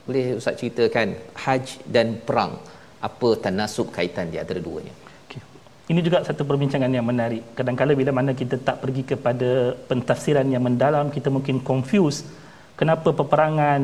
Boleh 0.08 0.28
ustaz 0.40 0.60
ceritakan 0.60 1.10
haji 1.44 1.76
dan 1.96 2.08
perang? 2.28 2.54
Apa 3.08 3.30
tanasub 3.44 3.88
kaitan 3.96 4.32
di 4.34 4.38
antara 4.44 4.62
duanya. 4.68 4.94
Ini 5.92 6.00
juga 6.00 6.24
satu 6.28 6.48
perbincangan 6.50 6.88
yang 6.98 7.04
menarik. 7.12 7.44
Kadang-kadang 7.60 7.98
bila 8.02 8.12
mana 8.18 8.32
kita 8.42 8.56
tak 8.68 8.80
pergi 8.84 9.04
kepada 9.12 9.50
pentafsiran 9.90 10.48
yang 10.54 10.64
mendalam, 10.68 11.12
kita 11.16 11.28
mungkin 11.36 11.60
confuse 11.70 12.24
kenapa 12.80 13.12
peperangan 13.12 13.82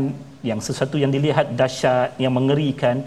yang 0.50 0.64
sesuatu 0.68 0.96
yang 0.96 1.12
dilihat 1.16 1.60
dahsyat, 1.60 2.16
yang 2.24 2.32
mengerikan, 2.32 3.04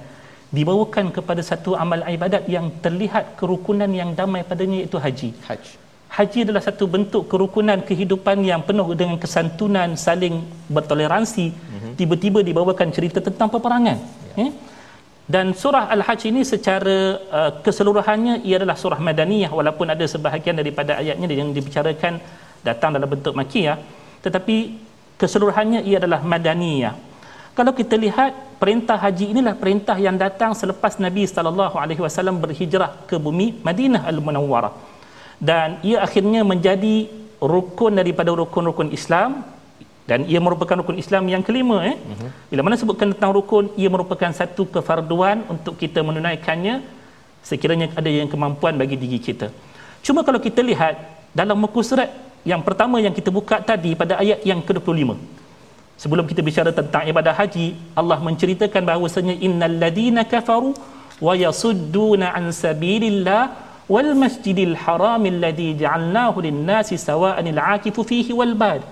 dibawakan 0.53 1.09
kepada 1.16 1.40
satu 1.51 1.72
amal 1.85 2.05
ibadat 2.16 2.44
yang 2.57 2.68
terlihat 2.85 3.33
kerukunan 3.40 3.88
yang 4.01 4.12
damai 4.18 4.44
padanya 4.51 4.85
iaitu 4.85 5.01
haji. 5.05 5.31
haj 5.48 5.64
Haji 6.12 6.38
adalah 6.44 6.61
satu 6.61 6.85
bentuk 6.94 7.25
kerukunan 7.33 7.81
kehidupan 7.88 8.44
yang 8.44 8.61
penuh 8.68 8.88
dengan 9.01 9.16
kesantunan, 9.16 9.96
saling 9.96 10.44
bertoleransi. 10.68 11.46
Mm-hmm. 11.48 11.92
Tiba-tiba 11.96 12.44
dibawakan 12.48 12.92
cerita 12.92 13.25
tentang 13.25 13.48
peperangan. 13.48 13.96
Yeah. 14.37 14.44
Eh? 14.44 14.51
Dan 15.31 15.55
surah 15.55 15.87
al-hajj 15.95 16.29
ini 16.29 16.43
secara 16.43 16.97
uh, 17.31 17.51
keseluruhannya 17.63 18.43
ia 18.43 18.59
adalah 18.59 18.75
surah 18.75 18.99
madaniyah 18.99 19.55
walaupun 19.55 19.87
ada 19.95 20.03
sebahagian 20.03 20.59
daripada 20.59 20.99
ayatnya 20.99 21.31
yang 21.31 21.55
dibicarakan 21.55 22.19
datang 22.67 22.91
dalam 22.95 23.07
bentuk 23.07 23.35
makiyah 23.39 23.79
tetapi 24.23 24.57
keseluruhannya 25.19 25.87
ia 25.87 26.03
adalah 26.03 26.21
madaniyah. 26.27 26.95
Kalau 27.53 27.77
kita 27.77 28.01
lihat 28.01 28.57
perintah 28.57 28.97
haji 28.97 29.37
inilah 29.37 29.55
perintah 29.63 29.95
yang 30.01 30.17
datang 30.17 30.57
selepas 30.57 30.97
Nabi 30.97 31.29
sallallahu 31.29 31.77
alaihi 31.77 32.01
wasallam 32.01 32.41
berhijrah 32.41 33.05
ke 33.05 33.21
bumi 33.21 33.61
Madinah 33.61 34.09
al-Munawwarah. 34.09 34.73
Dan 35.37 35.83
ia 35.85 36.01
akhirnya 36.07 36.47
menjadi 36.47 37.11
rukun 37.43 37.99
daripada 37.99 38.31
rukun-rukun 38.33 38.95
Islam 38.95 39.43
dan 40.11 40.27
ia 40.33 40.41
merupakan 40.43 40.75
rukun 40.83 40.99
Islam 41.03 41.31
yang 41.31 41.43
kelima 41.47 41.77
eh? 41.87 41.95
Uh-huh. 41.95 42.31
bila 42.51 42.61
mana 42.67 42.75
sebutkan 42.81 43.15
tentang 43.15 43.31
rukun 43.38 43.71
ia 43.79 43.87
merupakan 43.87 44.31
satu 44.41 44.67
kefarduan 44.75 45.47
untuk 45.55 45.79
kita 45.83 46.03
menunaikannya 46.09 46.83
sekiranya 47.51 47.87
ada 48.01 48.11
yang 48.11 48.31
kemampuan 48.33 48.75
bagi 48.79 48.97
diri 49.03 49.19
kita. 49.19 49.51
Cuma 50.07 50.23
kalau 50.27 50.38
kita 50.47 50.62
lihat 50.71 50.95
dalam 51.41 51.59
muka 51.65 51.83
surat 51.91 52.11
yang 52.51 52.62
pertama 52.67 52.99
yang 53.05 53.15
kita 53.19 53.31
buka 53.38 53.62
tadi 53.71 53.95
pada 53.95 54.19
ayat 54.23 54.43
yang 54.51 54.61
ke-25. 54.69 55.11
Sebelum 56.03 56.25
kita 56.27 56.43
bicara 56.43 56.71
tentang 56.75 57.07
ibadah 57.07 57.35
haji 57.41 57.67
Allah 57.95 58.19
menceritakan 58.19 58.83
bahawasanya 58.88 59.35
innal 59.47 59.77
ladina 59.83 60.27
kafaru 60.27 60.75
wa 61.27 61.35
yasudduna 61.38 62.35
an 62.38 62.51
sabilillah 62.51 63.43
wal 63.95 64.11
masjidil 64.23 64.75
haram 64.85 65.23
alladhi 65.33 65.69
ja'alnahu 65.83 66.43
lin-nasi 66.47 66.99
sawa'an 66.99 67.47
al-'akifu 67.55 68.03
fihi 68.11 68.35
wal 68.41 68.55
bad 68.62 68.83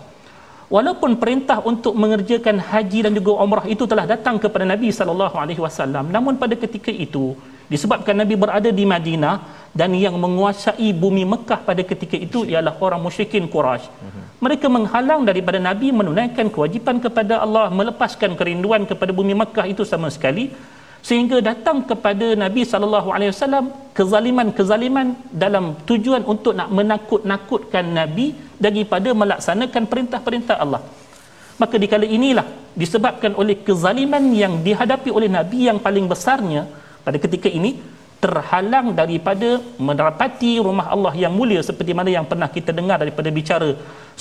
walaupun 0.75 1.19
perintah 1.23 1.59
untuk 1.71 1.95
mengerjakan 2.03 2.57
haji 2.71 2.99
dan 3.05 3.13
juga 3.19 3.33
umrah 3.45 3.67
itu 3.75 3.85
telah 3.91 4.07
datang 4.13 4.37
kepada 4.43 4.65
Nabi 4.73 4.89
sallallahu 4.99 5.37
alaihi 5.43 5.63
wasallam 5.67 6.05
namun 6.17 6.35
pada 6.43 6.55
ketika 6.65 6.93
itu 7.07 7.25
disebabkan 7.73 8.15
Nabi 8.23 8.35
berada 8.43 8.71
di 8.79 8.85
Madinah 8.93 9.37
dan 9.81 9.91
yang 10.05 10.15
menguasai 10.25 10.89
bumi 11.03 11.23
Mekah 11.33 11.61
pada 11.69 11.83
ketika 11.91 12.17
itu 12.27 12.41
ialah 12.53 12.75
orang 12.87 13.03
musyrikin 13.07 13.47
Quraisy 13.55 13.87
mereka 14.45 14.67
menghalang 14.77 15.23
daripada 15.31 15.59
Nabi 15.69 15.89
menunaikan 16.01 16.47
kewajipan 16.55 16.99
kepada 17.05 17.35
Allah 17.45 17.67
melepaskan 17.81 18.35
kerinduan 18.41 18.85
kepada 18.91 19.15
bumi 19.21 19.35
Mekah 19.43 19.67
itu 19.75 19.85
sama 19.93 20.11
sekali 20.17 20.47
sehingga 21.09 21.37
datang 21.51 21.79
kepada 21.91 22.27
Nabi 22.45 22.63
sallallahu 22.71 23.09
alaihi 23.15 23.31
wasallam 23.35 23.67
kezaliman-kezaliman 23.99 25.09
dalam 25.43 25.65
tujuan 25.89 26.23
untuk 26.33 26.53
nak 26.59 26.69
menakut-nakutkan 26.79 27.87
Nabi 28.01 28.27
daripada 28.61 29.11
melaksanakan 29.23 29.83
perintah-perintah 29.89 30.57
Allah. 30.65 30.83
Maka 31.61 31.77
di 31.83 31.87
kala 31.93 32.07
inilah 32.19 32.47
disebabkan 32.77 33.33
oleh 33.41 33.57
kezaliman 33.67 34.25
yang 34.43 34.55
dihadapi 34.67 35.11
oleh 35.19 35.29
Nabi 35.39 35.69
yang 35.69 35.79
paling 35.87 36.07
besarnya 36.13 36.63
pada 37.05 37.19
ketika 37.25 37.49
ini 37.49 37.81
terhalang 38.25 38.93
daripada 39.01 39.49
mendapati 39.89 40.53
rumah 40.67 40.87
Allah 40.95 41.13
yang 41.17 41.33
mulia 41.33 41.61
seperti 41.69 41.93
mana 41.99 42.13
yang 42.17 42.27
pernah 42.31 42.49
kita 42.57 42.71
dengar 42.79 43.01
daripada 43.03 43.29
bicara 43.39 43.69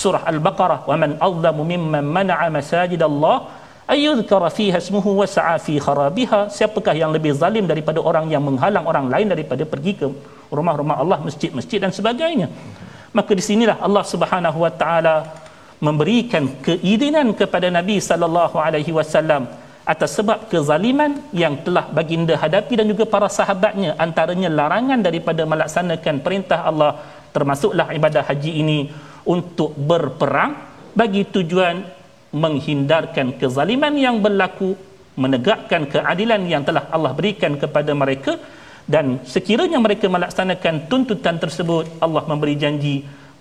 surah 0.01 0.23
Al-Baqarah 0.31 0.79
wa 0.89 0.95
man 1.01 1.11
azlamu 1.27 1.63
mimman 1.71 2.07
mana'a 2.17 2.47
masajid 2.57 3.01
Allah 3.09 3.51
ayyudhkara 3.95 4.47
fiha 4.57 4.79
ismuhu 4.83 5.19
wa 5.19 5.27
sa'a 5.35 5.55
fi 5.65 5.75
kharabiha 5.85 6.39
siapakah 6.57 6.95
yang 7.01 7.11
lebih 7.15 7.35
zalim 7.41 7.67
daripada 7.71 7.99
orang 8.09 8.31
yang 8.33 8.43
menghalang 8.47 8.87
orang 8.91 9.07
lain 9.13 9.27
daripada 9.33 9.67
pergi 9.73 9.93
ke 9.99 10.07
rumah-rumah 10.57 10.95
Allah 11.03 11.19
masjid-masjid 11.27 11.79
dan 11.83 11.91
sebagainya 11.99 12.47
maka 13.15 13.31
di 13.33 13.43
sinilah 13.43 13.77
Allah 13.81 14.03
Subhanahu 14.05 14.57
wa 14.65 14.71
taala 14.81 15.15
memberikan 15.79 16.43
keizinan 16.65 17.31
kepada 17.31 17.67
Nabi 17.71 17.97
sallallahu 18.03 18.55
alaihi 18.59 18.91
wasallam 18.91 19.47
atas 19.87 20.11
sebab 20.19 20.45
kezaliman 20.51 21.17
yang 21.33 21.57
telah 21.65 21.89
baginda 21.89 22.37
hadapi 22.37 22.73
dan 22.77 22.85
juga 22.91 23.09
para 23.09 23.25
sahabatnya 23.25 23.97
antaranya 23.97 24.49
larangan 24.59 25.01
daripada 25.01 25.41
melaksanakan 25.51 26.15
perintah 26.25 26.59
Allah 26.69 26.91
termasuklah 27.33 27.89
ibadah 27.97 28.21
haji 28.29 28.51
ini 28.61 28.79
untuk 29.25 29.73
berperang 29.73 30.53
bagi 30.93 31.25
tujuan 31.25 31.81
menghindarkan 32.43 33.33
kezaliman 33.41 33.93
yang 33.97 34.21
berlaku 34.21 34.77
menegakkan 35.17 35.89
keadilan 35.89 36.41
yang 36.45 36.63
telah 36.67 36.85
Allah 36.95 37.11
berikan 37.17 37.57
kepada 37.57 37.91
mereka 37.97 38.37
dan 38.93 39.05
sekiranya 39.33 39.79
mereka 39.85 40.05
melaksanakan 40.15 40.75
tuntutan 40.91 41.37
tersebut 41.43 41.85
Allah 42.05 42.23
memberi 42.31 42.55
janji 42.63 42.95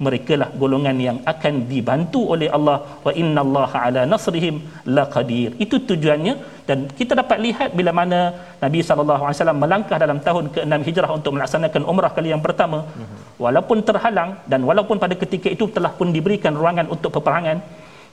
mereka 0.07 0.35
lah 0.41 0.49
golongan 0.61 0.97
yang 1.07 1.19
akan 1.33 1.55
dibantu 1.71 2.21
oleh 2.35 2.49
Allah. 2.57 2.77
Wa 3.07 3.13
inna 3.23 3.41
Allah 3.47 3.71
ala 3.85 4.03
nasrihim 4.13 4.57
laqadir. 4.97 5.51
Itu 5.65 5.83
tujuannya. 5.89 6.35
Dan 6.69 6.87
kita 6.99 7.13
dapat 7.21 7.39
lihat 7.47 7.69
bila 7.79 7.91
mana 8.01 8.19
Nabi 8.63 8.79
saw 8.89 9.53
melangkah 9.63 9.99
dalam 10.05 10.19
tahun 10.27 10.55
ke-6 10.55 10.81
Hijrah 10.89 11.11
untuk 11.19 11.33
melaksanakan 11.37 11.83
umrah 11.93 12.13
kali 12.17 12.31
yang 12.35 12.43
pertama. 12.47 12.79
Walaupun 13.45 13.83
terhalang 13.89 14.31
dan 14.51 14.63
walaupun 14.71 15.03
pada 15.03 15.15
ketika 15.23 15.51
itu 15.57 15.67
telah 15.77 15.91
pun 15.99 16.15
diberikan 16.17 16.55
ruangan 16.61 16.87
untuk 16.95 17.11
peperangan 17.19 17.59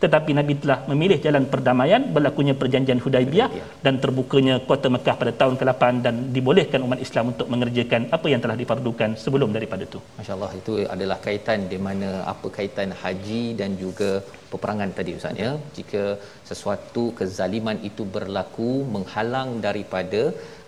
tetapi 0.03 0.31
Nabi 0.39 0.53
telah 0.61 0.79
memilih 0.91 1.17
jalan 1.25 1.43
perdamaian 1.53 2.01
berlakunya 2.15 2.53
perjanjian 2.61 2.99
Hudaibiyah 3.03 3.49
dan 3.85 3.97
terbukanya 4.03 4.55
kota 4.69 4.87
Mekah 4.95 5.15
pada 5.21 5.33
tahun 5.41 5.55
ke-8 5.59 5.83
dan 6.05 6.15
dibolehkan 6.35 6.81
umat 6.87 6.99
Islam 7.05 7.33
untuk 7.33 7.47
mengerjakan 7.53 8.01
apa 8.17 8.27
yang 8.33 8.41
telah 8.45 8.57
difardukan 8.61 9.11
sebelum 9.23 9.51
daripada 9.57 9.83
itu. 9.89 9.99
Masya-Allah 10.19 10.51
itu 10.61 10.73
adalah 10.95 11.17
kaitan 11.27 11.61
di 11.73 11.79
mana 11.87 12.09
apa 12.33 12.47
kaitan 12.57 12.91
haji 13.01 13.43
dan 13.61 13.71
juga 13.83 14.11
peperangan 14.51 14.89
tadi 14.97 15.11
Ustaz 15.19 15.43
ya. 15.45 15.51
Jika 15.77 16.03
sesuatu 16.49 17.03
kezaliman 17.19 17.77
itu 17.89 18.03
berlaku 18.15 18.71
menghalang 18.95 19.49
daripada 19.67 20.21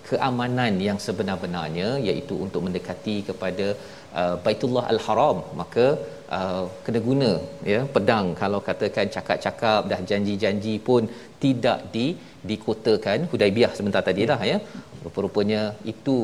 keamanan 0.09 0.73
yang 0.87 0.99
sebenar-benarnya 1.05 1.89
iaitu 2.07 2.35
untuk 2.45 2.61
mendekati 2.65 3.15
kepada 3.29 3.67
uh, 4.19 4.35
Baitullah 4.45 4.85
Al-Haram. 4.93 5.37
Maka 5.61 5.85
uh, 6.37 6.63
kena 6.85 6.99
guna 7.09 7.31
ya 7.73 7.81
pedang. 7.95 8.27
Kalau 8.41 8.59
katakan 8.69 9.13
cakap-cakap 9.15 9.81
dah 9.91 10.01
janji-janji 10.11 10.75
pun 10.89 11.03
tidak 11.45 11.79
di 11.95 12.07
dikotakan 12.49 13.29
Hudaibiyah 13.31 13.71
sebentar 13.77 14.03
tadi 14.09 14.25
lah 14.31 14.41
ya. 14.51 14.57
Rupa-rupanya 15.05 15.61
itu 15.93 16.17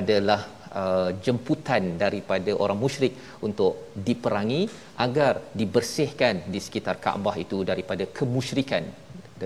adalah 0.00 0.40
uh, 0.80 1.10
jemputan 1.26 1.84
daripada 2.04 2.52
orang 2.64 2.78
musyrik 2.84 3.14
untuk 3.48 3.72
diperangi 4.08 4.62
agar 5.04 5.32
dibersihkan 5.60 6.34
di 6.52 6.60
sekitar 6.66 6.96
Kaabah 7.04 7.36
itu 7.44 7.60
daripada 7.70 8.04
kemusyrikan 8.18 8.84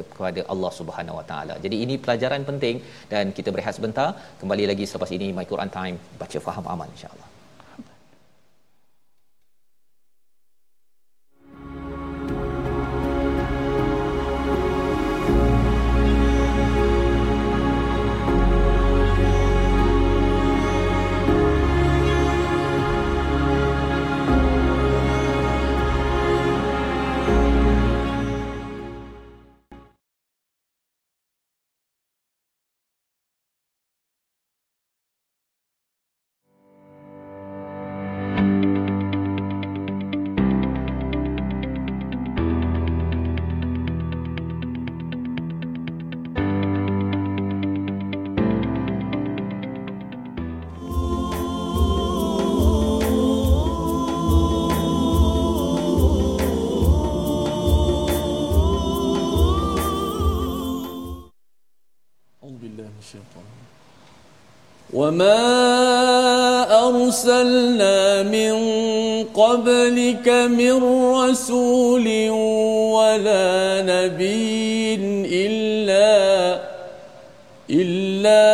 kepada 0.02 0.40
Allah 0.52 0.72
Subhanahu 0.80 1.18
Wa 1.20 1.26
Taala. 1.30 1.54
Jadi 1.66 1.76
ini 1.84 1.94
pelajaran 2.06 2.42
penting 2.50 2.82
dan 3.12 3.34
kita 3.36 3.50
berehat 3.54 3.76
sebentar. 3.78 4.08
Kembali 4.40 4.66
lagi 4.72 4.86
selepas 4.90 5.12
ini 5.18 5.30
My 5.38 5.46
Quran 5.52 5.70
Time 5.78 5.98
baca 6.22 6.40
faham 6.48 6.66
aman 6.74 6.90
insya-Allah. 6.96 7.33
وما 65.14 66.66
أرسلنا 66.88 68.22
من 68.22 68.54
قبلك 69.34 70.28
من 70.28 70.82
رسول 71.14 72.06
ولا 72.90 73.82
نبي 73.86 74.94
إلا 75.46 76.60
إلا 77.70 78.46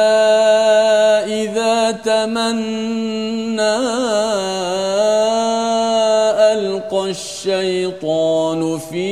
إذا 1.24 1.90
تمنى 2.04 3.76
ألقى 6.52 7.10
الشيطان 7.10 8.78
في 8.78 9.10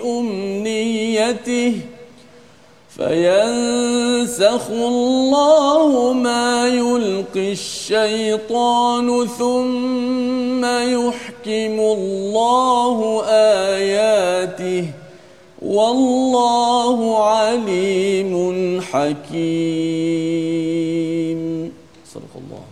أمنيته 0.00 1.74
فينسخ 4.38 4.70
الله 4.70 6.12
ما 6.12 6.68
يلقي 6.68 7.52
الشيطان 7.52 9.26
ثم 9.26 10.64
يحكم 10.64 11.80
الله 11.80 13.24
آياته 13.74 14.84
والله 15.62 17.24
عليم 17.24 18.80
حكيم. 18.80 19.38
صدق 22.14 22.34
الله. 22.36 22.67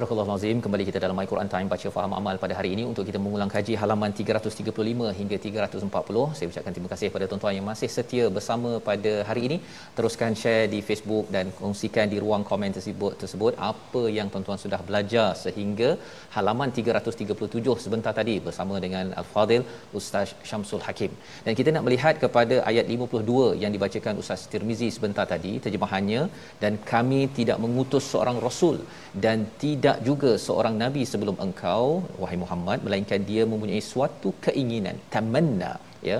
Surah 0.00 0.24
Al-Azim 0.24 0.58
kembali 0.64 0.84
kita 0.88 0.98
dalam 1.04 1.18
Al-Quran 1.22 1.48
Time 1.52 1.68
baca 1.72 1.88
faham 1.94 2.12
amal 2.18 2.36
pada 2.42 2.54
hari 2.58 2.68
ini 2.74 2.84
untuk 2.90 3.04
kita 3.08 3.18
mengulang 3.24 3.50
kaji 3.54 3.72
halaman 3.80 4.10
335 4.18 5.10
hingga 5.18 5.36
340. 5.42 6.22
Saya 6.36 6.46
ucapkan 6.50 6.72
terima 6.76 6.88
kasih 6.92 7.06
kepada 7.10 7.26
tuan-tuan 7.30 7.54
yang 7.58 7.66
masih 7.70 7.88
setia 7.96 8.24
bersama 8.36 8.70
pada 8.86 9.12
hari 9.28 9.42
ini. 9.48 9.56
Teruskan 9.96 10.30
share 10.42 10.64
di 10.74 10.80
Facebook 10.88 11.26
dan 11.34 11.52
kongsikan 11.58 12.06
di 12.12 12.18
ruang 12.24 12.44
komen 12.50 12.72
tersebut 12.76 13.12
tersebut 13.22 13.52
apa 13.70 14.02
yang 14.16 14.30
tuan-tuan 14.32 14.60
sudah 14.64 14.80
belajar 14.88 15.28
sehingga 15.42 15.90
halaman 16.36 16.72
337 16.78 17.76
sebentar 17.84 18.14
tadi 18.20 18.36
bersama 18.46 18.80
dengan 18.86 19.12
Al-Fadil 19.22 19.64
Ustaz 20.00 20.32
Syamsul 20.52 20.82
Hakim. 20.88 21.12
Dan 21.44 21.52
kita 21.60 21.76
nak 21.76 21.86
melihat 21.88 22.16
kepada 22.24 22.58
ayat 22.72 22.88
52 22.96 23.60
yang 23.64 23.74
dibacakan 23.76 24.16
Ustaz 24.24 24.48
Tirmizi 24.54 24.90
sebentar 24.96 25.28
tadi 25.34 25.54
terjemahannya 25.66 26.24
dan 26.64 26.72
kami 26.94 27.20
tidak 27.40 27.60
mengutus 27.66 28.06
seorang 28.14 28.40
rasul 28.48 28.78
dan 29.26 29.38
tidak 29.64 29.89
tidak 29.90 30.06
juga 30.08 30.30
seorang 30.46 30.74
nabi 30.82 31.02
sebelum 31.12 31.36
engkau 31.44 31.84
wahai 32.22 32.36
Muhammad 32.42 32.78
melainkan 32.86 33.22
dia 33.30 33.42
mempunyai 33.52 33.82
suatu 33.92 34.28
keinginan 34.44 34.96
tamanna 35.12 35.72
ya 36.08 36.18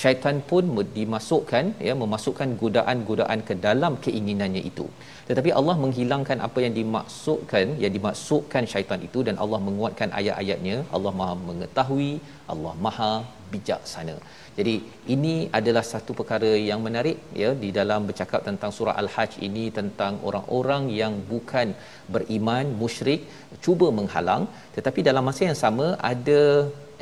syaitan 0.00 0.36
pun 0.50 0.64
dimasukkan 0.98 1.64
ya 1.88 1.94
memasukkan 2.02 2.48
godaan-godaan 2.62 3.40
ke 3.48 3.54
dalam 3.66 3.92
keinginannya 4.04 4.62
itu. 4.70 4.86
Tetapi 5.28 5.50
Allah 5.58 5.76
menghilangkan 5.84 6.38
apa 6.46 6.58
yang 6.64 6.74
dimaksudkan 6.80 7.76
yang 7.82 7.92
dimaksudkan 7.96 8.64
syaitan 8.72 9.00
itu 9.08 9.20
dan 9.28 9.36
Allah 9.44 9.60
menguatkan 9.68 10.10
ayat-ayatnya. 10.20 10.76
Allah 10.96 11.12
Maha 11.20 11.34
mengetahui 11.48 12.12
Allah 12.52 12.74
Maha 12.86 13.12
bijaksana. 13.52 14.16
Jadi 14.58 14.74
ini 15.14 15.34
adalah 15.58 15.84
satu 15.90 16.12
perkara 16.18 16.50
yang 16.70 16.80
menarik 16.86 17.18
ya 17.42 17.50
di 17.62 17.68
dalam 17.78 18.08
bercakap 18.08 18.40
tentang 18.48 18.70
surah 18.76 18.94
al-hajj 19.02 19.32
ini 19.48 19.64
tentang 19.78 20.14
orang-orang 20.28 20.84
yang 21.00 21.14
bukan 21.32 21.70
beriman 22.14 22.66
musyrik 22.82 23.22
cuba 23.66 23.88
menghalang. 23.98 24.44
Tetapi 24.76 25.02
dalam 25.08 25.24
masa 25.28 25.42
yang 25.48 25.58
sama 25.64 25.86
ada 26.12 26.42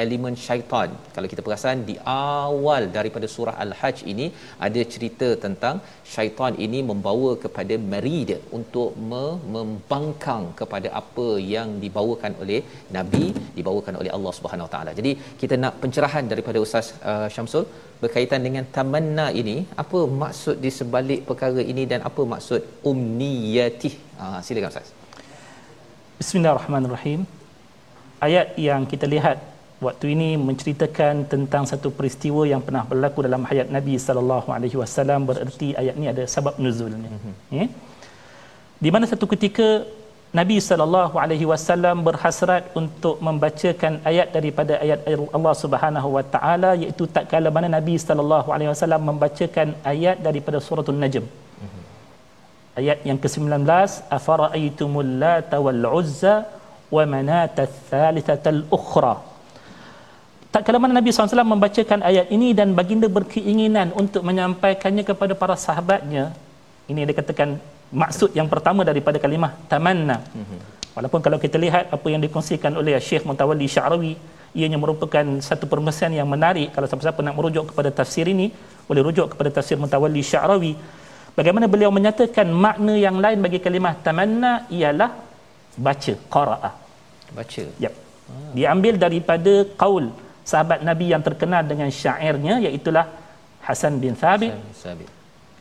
elemen 0.05 0.35
syaitan. 0.47 0.91
Kalau 1.15 1.29
kita 1.33 1.43
perasan 1.47 1.85
di 1.89 1.95
awal 2.15 2.83
daripada 2.97 3.27
surah 3.35 3.55
Al-Hajj 3.65 3.99
ini 4.13 4.27
ada 4.67 4.81
cerita 4.95 5.29
tentang 5.45 5.77
syaitan 6.15 6.53
ini 6.67 6.81
membawa 6.91 7.31
kepada 7.45 7.77
merid 7.93 8.31
untuk 8.59 8.91
membangkang 9.55 10.45
kepada 10.61 10.91
apa 11.01 11.29
yang 11.55 11.71
dibawakan 11.85 12.35
oleh 12.45 12.61
nabi, 12.99 13.27
dibawakan 13.59 13.97
oleh 14.03 14.13
Allah 14.17 14.35
Subhanahu 14.39 14.69
Wa 14.69 14.73
Taala. 14.75 14.93
Jadi 15.01 15.13
kita 15.43 15.57
nak 15.65 15.75
pencerahan 15.85 16.27
daripada 16.33 16.61
Ustaz 16.67 16.89
uh, 17.13 17.29
Syamsul 17.37 17.67
berkaitan 18.05 18.41
dengan 18.47 18.65
tamanna 18.77 19.27
ini, 19.43 19.57
apa 19.83 20.01
maksud 20.23 20.57
di 20.65 20.71
sebalik 20.79 21.21
perkara 21.31 21.63
ini 21.73 21.85
dan 21.93 22.03
apa 22.11 22.23
maksud 22.35 22.61
umniyatih? 22.93 23.95
Uh, 24.23 24.39
silakan 24.47 24.73
Ustaz. 24.75 24.91
Bismillahirrahmanirrahim. 26.21 27.21
Ayat 28.27 28.57
yang 28.69 28.83
kita 28.93 29.07
lihat 29.15 29.39
waktu 29.85 30.07
ini 30.15 30.29
menceritakan 30.49 31.29
tentang 31.33 31.65
satu 31.71 31.89
peristiwa 31.97 32.43
yang 32.53 32.63
pernah 32.67 32.85
berlaku 32.91 33.21
dalam 33.27 33.43
hayat 33.49 33.69
Nabi 33.77 33.95
sallallahu 34.07 34.49
alaihi 34.57 34.77
wasallam 34.83 35.29
bererti 35.29 35.69
ayat 35.83 35.95
ini 36.01 36.09
ada 36.13 36.25
sebab 36.35 36.57
nuzulnya 36.65 37.11
mm-hmm. 37.13 37.35
ya 37.59 37.67
di 38.85 38.89
mana 38.95 39.05
satu 39.11 39.27
ketika 39.33 39.69
Nabi 40.39 40.57
sallallahu 40.69 41.21
alaihi 41.25 41.47
wasallam 41.51 42.01
berhasrat 42.09 42.65
untuk 42.81 43.21
membacakan 43.27 43.93
ayat 44.11 44.33
daripada 44.37 44.81
ayat 44.85 45.01
Allah 45.37 45.55
Subhanahu 45.65 46.09
wa 46.17 46.25
taala 46.35 46.71
iaitu 46.83 47.05
tak 47.17 47.29
kala 47.33 47.53
mana 47.59 47.69
Nabi 47.77 47.95
sallallahu 48.09 48.49
alaihi 48.57 48.73
wasallam 48.73 49.05
membacakan 49.13 49.77
ayat 49.93 50.19
daripada 50.27 50.59
surah 50.67 50.89
An-Najm 50.95 51.25
mm-hmm. 51.29 51.85
ayat 52.81 52.99
yang 53.09 53.21
ke-19 53.21 53.61
afara'aytumul 54.19 55.13
lata 55.25 55.61
wal 55.61 55.85
uzza 56.01 56.37
wa 56.97 57.05
manata 57.15 57.69
ats-tsalitsata 57.69 58.59
ukhra 58.79 59.36
tak 60.57 60.73
kala 60.73 60.81
mana 60.81 60.97
Nabi 60.97 61.13
SAW 61.13 61.45
membacakan 61.53 62.01
ayat 62.01 62.33
ini 62.33 62.57
dan 62.59 62.73
baginda 62.73 63.13
berkeinginan 63.17 63.93
untuk 64.03 64.25
menyampaikannya 64.29 65.05
kepada 65.05 65.37
para 65.41 65.53
sahabatnya 65.53 66.33
ini 66.89 67.05
yang 67.05 67.11
dikatakan 67.13 67.61
maksud 68.03 68.33
yang 68.39 68.49
pertama 68.53 68.81
daripada 68.91 69.21
kalimah 69.25 69.53
tamanna 69.73 70.17
mhm. 70.33 70.59
walaupun 70.97 71.21
kalau 71.21 71.37
kita 71.45 71.61
lihat 71.61 71.93
apa 71.93 72.07
yang 72.09 72.25
dikongsikan 72.25 72.73
oleh 72.81 72.97
Syekh 73.09 73.29
Muntawalli 73.29 73.69
Syarawi 73.69 74.17
ianya 74.57 74.81
merupakan 74.81 75.27
satu 75.45 75.69
permesan 75.69 76.17
yang 76.17 76.25
menarik 76.25 76.73
kalau 76.73 76.89
siapa-siapa 76.89 77.21
nak 77.21 77.37
merujuk 77.37 77.77
kepada 77.77 77.93
tafsir 78.01 78.25
ini 78.25 78.49
boleh 78.89 79.05
rujuk 79.13 79.37
kepada 79.37 79.61
tafsir 79.61 79.77
Muntawalli 79.77 80.25
Syarawi 80.25 80.73
bagaimana 81.37 81.69
beliau 81.69 81.93
menyatakan 81.93 82.49
makna 82.49 82.97
yang 82.97 83.21
lain 83.21 83.45
bagi 83.45 83.61
kalimah 83.61 83.93
tamanna 84.01 84.65
ialah 84.73 85.13
baca 85.77 86.15
qaraah 86.33 86.73
baca 87.37 87.65
yep. 87.77 87.93
Ah. 88.27 88.51
diambil 88.57 88.95
daripada 89.05 89.53
qaul 89.83 90.07
sahabat 90.47 90.79
Nabi 90.89 91.11
yang 91.11 91.23
terkenal 91.27 91.67
dengan 91.67 91.91
syairnya 91.91 92.63
iaitu 92.63 92.95
Hasan 93.67 93.99
bin 93.99 94.15
Thabit. 94.15 94.55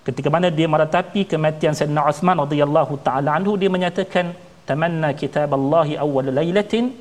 Ketika 0.06 0.30
mana 0.30 0.54
dia 0.54 0.70
meratapi 0.70 1.26
kematian 1.26 1.74
Sayyidina 1.74 2.06
Uthman 2.06 2.38
radhiyallahu 2.46 3.02
taala 3.02 3.34
anhu 3.34 3.58
dia 3.58 3.74
menyatakan 3.74 4.38
tamanna 4.70 5.10
kitab 5.18 5.50
Allah 5.58 5.98
awwal 6.06 6.30
lailatin 6.30 6.94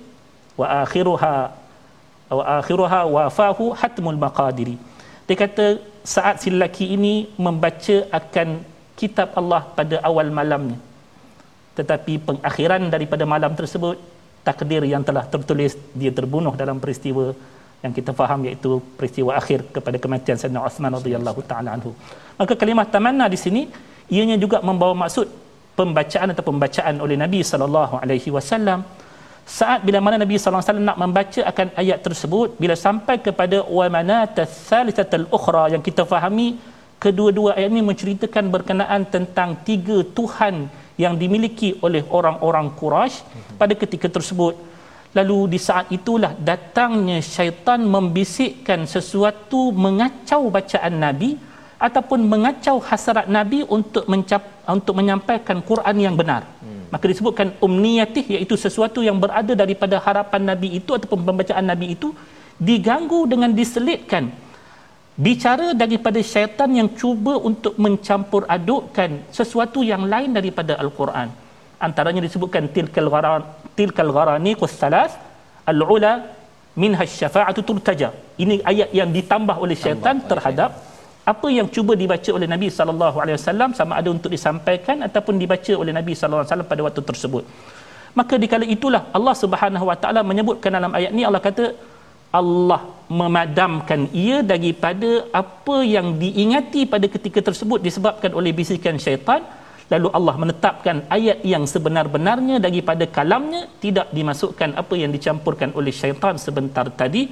wa 0.56 0.66
akhiruha 0.80 1.34
wa 2.38 2.44
akhiruha 2.56 3.00
wafahu 3.16 3.76
hatmul 3.76 4.16
maqadiri. 4.16 4.80
Dia 5.28 5.36
kata 5.36 5.66
saat 6.00 6.40
si 6.40 6.48
lelaki 6.48 6.96
ini 6.96 7.28
membaca 7.36 7.96
akan 8.08 8.48
kitab 8.96 9.36
Allah 9.36 9.68
pada 9.76 10.00
awal 10.08 10.32
malamnya. 10.32 10.80
Tetapi 11.76 12.12
pengakhiran 12.24 12.88
daripada 12.88 13.28
malam 13.28 13.52
tersebut 13.52 14.00
takdir 14.48 14.80
yang 14.88 15.04
telah 15.04 15.24
tertulis 15.28 15.76
dia 15.92 16.12
terbunuh 16.18 16.56
dalam 16.56 16.80
peristiwa 16.80 17.36
yang 17.84 17.92
kita 17.98 18.10
faham 18.20 18.40
iaitu 18.48 18.80
peristiwa 18.98 19.36
akhir 19.40 19.58
kepada 19.76 19.96
kematian 20.04 20.36
Sayyidina 20.40 20.64
Uthman 20.68 20.92
radhiyallahu 20.98 21.40
taala 21.50 21.70
anhu. 21.76 21.92
Maka 22.40 22.52
kalimah 22.60 22.86
tamanna 22.94 23.26
di 23.34 23.38
sini 23.44 23.62
ianya 24.16 24.36
juga 24.44 24.58
membawa 24.68 24.94
maksud 25.04 25.28
pembacaan 25.78 26.32
atau 26.32 26.44
pembacaan 26.50 26.96
oleh 27.04 27.16
Nabi 27.24 27.40
sallallahu 27.50 27.94
alaihi 28.02 28.30
wasallam 28.36 28.80
saat 29.58 29.80
bila 29.86 29.98
mana 30.04 30.16
Nabi 30.24 30.34
sallallahu 30.40 30.62
alaihi 30.62 30.70
wasallam 30.72 30.88
nak 30.90 30.98
membaca 31.04 31.40
akan 31.50 31.66
ayat 31.82 31.98
tersebut 32.06 32.48
bila 32.62 32.74
sampai 32.86 33.16
kepada 33.26 33.58
wa 33.78 33.86
manata 33.96 34.48
thalithatul 34.68 35.26
ukhra 35.38 35.64
yang 35.74 35.82
kita 35.88 36.04
fahami 36.12 36.48
kedua-dua 37.04 37.50
ayat 37.58 37.68
ini 37.74 37.82
menceritakan 37.90 38.44
berkenaan 38.54 39.02
tentang 39.14 39.50
tiga 39.68 39.98
tuhan 40.18 40.56
yang 41.04 41.14
dimiliki 41.20 41.70
oleh 41.86 42.02
orang-orang 42.18 42.66
Quraisy 42.80 43.16
pada 43.60 43.74
ketika 43.82 44.08
tersebut 44.16 44.54
Lalu 45.14 45.38
di 45.54 45.58
saat 45.62 45.86
itulah 45.94 46.34
datangnya 46.34 47.18
syaitan 47.22 47.80
membisikkan 47.94 48.82
sesuatu 48.94 49.70
mengacau 49.70 50.50
bacaan 50.50 50.94
Nabi 50.98 51.38
ataupun 51.78 52.20
mengacau 52.32 52.82
hasrat 52.82 53.26
Nabi 53.30 53.62
untuk 53.76 54.04
mencap, 54.10 54.42
untuk 54.66 54.94
menyampaikan 54.98 55.62
Quran 55.62 55.96
yang 56.02 56.14
benar. 56.18 56.42
Hmm. 56.58 56.90
Maka 56.90 57.04
disebutkan 57.06 57.54
umniyatih 57.62 58.26
iaitu 58.34 58.58
sesuatu 58.58 59.06
yang 59.06 59.18
berada 59.22 59.54
daripada 59.54 60.02
harapan 60.02 60.42
Nabi 60.50 60.82
itu 60.82 60.90
ataupun 60.98 61.22
pembacaan 61.22 61.62
Nabi 61.62 61.94
itu 61.94 62.10
diganggu 62.58 63.26
dengan 63.30 63.50
diselitkan 63.54 64.30
bicara 65.14 65.78
daripada 65.78 66.18
syaitan 66.18 66.70
yang 66.74 66.90
cuba 66.90 67.38
untuk 67.38 67.78
mencampur 67.78 68.42
adukkan 68.50 69.30
sesuatu 69.30 69.86
yang 69.86 70.10
lain 70.10 70.34
daripada 70.34 70.74
Al-Quran 70.82 71.30
antaranya 71.78 72.22
disebutkan 72.26 72.66
tilkal 72.74 73.06
gharan 73.14 73.42
tilkal 73.78 74.10
gharani 74.16 74.52
qussalas 74.62 75.12
al-ula 75.70 76.12
minha 76.82 77.04
syafa'atu 77.18 77.60
turtaja. 77.68 78.08
Ini 78.42 78.54
ayat 78.70 78.90
yang 78.98 79.10
ditambah 79.16 79.56
oleh 79.64 79.76
syaitan 79.84 80.18
terhadap 80.30 80.70
apa 81.32 81.48
yang 81.56 81.66
cuba 81.74 81.92
dibaca 82.02 82.30
oleh 82.36 82.48
Nabi 82.54 82.68
sallallahu 82.78 83.16
alaihi 83.22 83.36
wasallam 83.40 83.70
sama 83.78 83.92
ada 84.00 84.08
untuk 84.16 84.30
disampaikan 84.36 84.96
ataupun 85.06 85.34
dibaca 85.42 85.72
oleh 85.82 85.92
Nabi 85.98 86.12
sallallahu 86.12 86.42
alaihi 86.42 86.52
wasallam 86.52 86.68
pada 86.72 86.82
waktu 86.86 87.02
tersebut. 87.10 87.44
Maka 88.18 88.34
dikala 88.42 88.66
itulah 88.76 89.02
Allah 89.18 89.34
Subhanahu 89.42 89.86
wa 89.90 89.96
taala 90.02 90.20
menyebutkan 90.30 90.70
dalam 90.76 90.92
ayat 90.98 91.10
ni 91.16 91.22
Allah 91.28 91.42
kata 91.48 91.64
Allah 92.40 92.80
memadamkan 93.20 94.00
ia 94.24 94.38
daripada 94.52 95.10
apa 95.40 95.76
yang 95.94 96.06
diingati 96.22 96.82
pada 96.92 97.06
ketika 97.14 97.40
tersebut 97.48 97.78
disebabkan 97.86 98.30
oleh 98.38 98.50
bisikan 98.60 98.98
syaitan 99.04 99.40
lalu 99.92 100.08
Allah 100.18 100.34
menetapkan 100.42 100.96
ayat 101.16 101.38
yang 101.52 101.64
sebenar-benarnya 101.72 102.56
daripada 102.66 103.04
kalamnya 103.16 103.62
tidak 103.84 104.08
dimasukkan 104.16 104.70
apa 104.82 104.94
yang 105.02 105.10
dicampurkan 105.16 105.72
oleh 105.78 105.92
syaitan 106.00 106.36
sebentar 106.46 106.86
tadi 107.00 107.22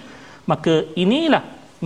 maka 0.52 0.74
inilah 1.04 1.42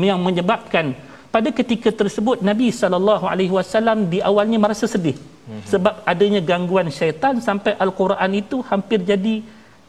yang 0.08 0.20
menyebabkan 0.26 0.86
pada 1.34 1.50
ketika 1.58 1.90
tersebut 2.00 2.40
Nabi 2.48 2.68
sallallahu 2.80 3.24
alaihi 3.32 3.52
wasallam 3.58 3.98
di 4.12 4.18
awalnya 4.30 4.58
merasa 4.64 4.86
sedih 4.94 5.16
hmm. 5.16 5.62
sebab 5.72 5.94
adanya 6.12 6.40
gangguan 6.50 6.88
syaitan 6.98 7.36
sampai 7.48 7.74
al-Quran 7.84 8.32
itu 8.42 8.58
hampir 8.70 9.00
jadi 9.10 9.36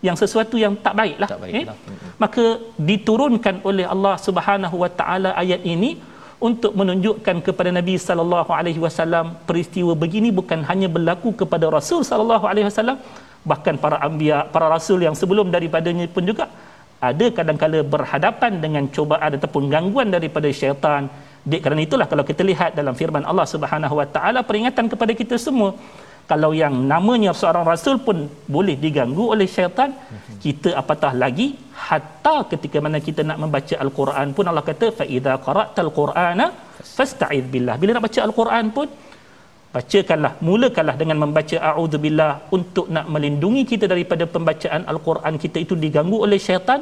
yang 0.07 0.17
sesuatu 0.21 0.55
yang 0.63 0.73
tak 0.85 0.93
baiklah 0.99 1.29
tak 1.33 1.41
baik 1.43 1.55
eh? 1.59 1.65
hmm. 1.65 1.97
maka 2.23 2.45
diturunkan 2.89 3.55
oleh 3.69 3.85
Allah 3.93 4.15
Subhanahu 4.27 4.75
wa 4.83 4.91
taala 4.99 5.31
ayat 5.43 5.63
ini 5.73 5.91
untuk 6.37 6.71
menunjukkan 6.79 7.41
kepada 7.47 7.69
Nabi 7.73 7.97
sallallahu 7.97 8.51
alaihi 8.53 8.81
wasallam 8.85 9.33
peristiwa 9.49 9.93
begini 10.03 10.29
bukan 10.39 10.61
hanya 10.69 10.87
berlaku 10.95 11.33
kepada 11.33 11.65
Rasul 11.77 12.05
sallallahu 12.05 12.45
alaihi 12.45 12.67
wasallam 12.69 12.97
bahkan 13.49 13.75
para 13.83 13.97
anbiya 14.07 14.45
para 14.53 14.67
rasul 14.75 14.99
yang 15.07 15.15
sebelum 15.15 15.47
daripadanya 15.55 16.05
pun 16.15 16.23
juga 16.29 16.45
ada 17.09 17.25
kadang-kala 17.37 17.79
berhadapan 17.93 18.53
dengan 18.63 18.83
cubaan 18.95 19.31
ataupun 19.37 19.63
gangguan 19.73 20.09
daripada 20.09 20.49
syaitan. 20.49 21.05
Dek, 21.47 21.61
kerana 21.63 21.81
itulah 21.87 22.07
kalau 22.11 22.23
kita 22.29 22.41
lihat 22.43 22.73
dalam 22.79 22.91
firman 22.97 23.23
Allah 23.23 23.47
Subhanahu 23.47 23.95
Wa 24.01 24.07
Taala 24.15 24.41
peringatan 24.43 24.85
kepada 24.91 25.13
kita 25.15 25.35
semua 25.39 25.77
kalau 26.31 26.51
yang 26.61 26.75
namanya 26.91 27.31
seorang 27.39 27.65
rasul 27.71 27.95
pun 28.07 28.17
boleh 28.55 28.75
diganggu 28.83 29.25
oleh 29.33 29.47
syaitan 29.55 29.91
kita 30.45 30.69
apatah 30.81 31.11
lagi 31.23 31.47
hatta 31.87 32.37
ketika 32.51 32.77
mana 32.85 32.99
kita 33.07 33.21
nak 33.29 33.37
membaca 33.43 33.75
al-Quran 33.85 34.27
pun 34.37 34.45
Allah 34.51 34.65
kata 34.69 34.87
fa 34.99 35.05
idza 35.17 35.33
qara'tal 35.45 35.91
qur'ana 35.99 36.45
fasta'iz 36.97 37.45
billah. 37.53 37.75
Bila 37.81 37.91
nak 37.95 38.05
baca 38.07 38.19
al-Quran 38.27 38.65
pun 38.77 38.87
bacakanlah 39.75 40.33
mulakanlah 40.47 40.95
dengan 41.01 41.17
membaca 41.23 41.57
a'udzubillah 41.69 42.31
untuk 42.57 42.85
nak 42.95 43.05
melindungi 43.13 43.63
kita 43.71 43.85
daripada 43.93 44.23
pembacaan 44.35 44.83
al-Quran 44.91 45.33
kita 45.43 45.57
itu 45.65 45.73
diganggu 45.83 46.17
oleh 46.27 46.39
syaitan 46.47 46.81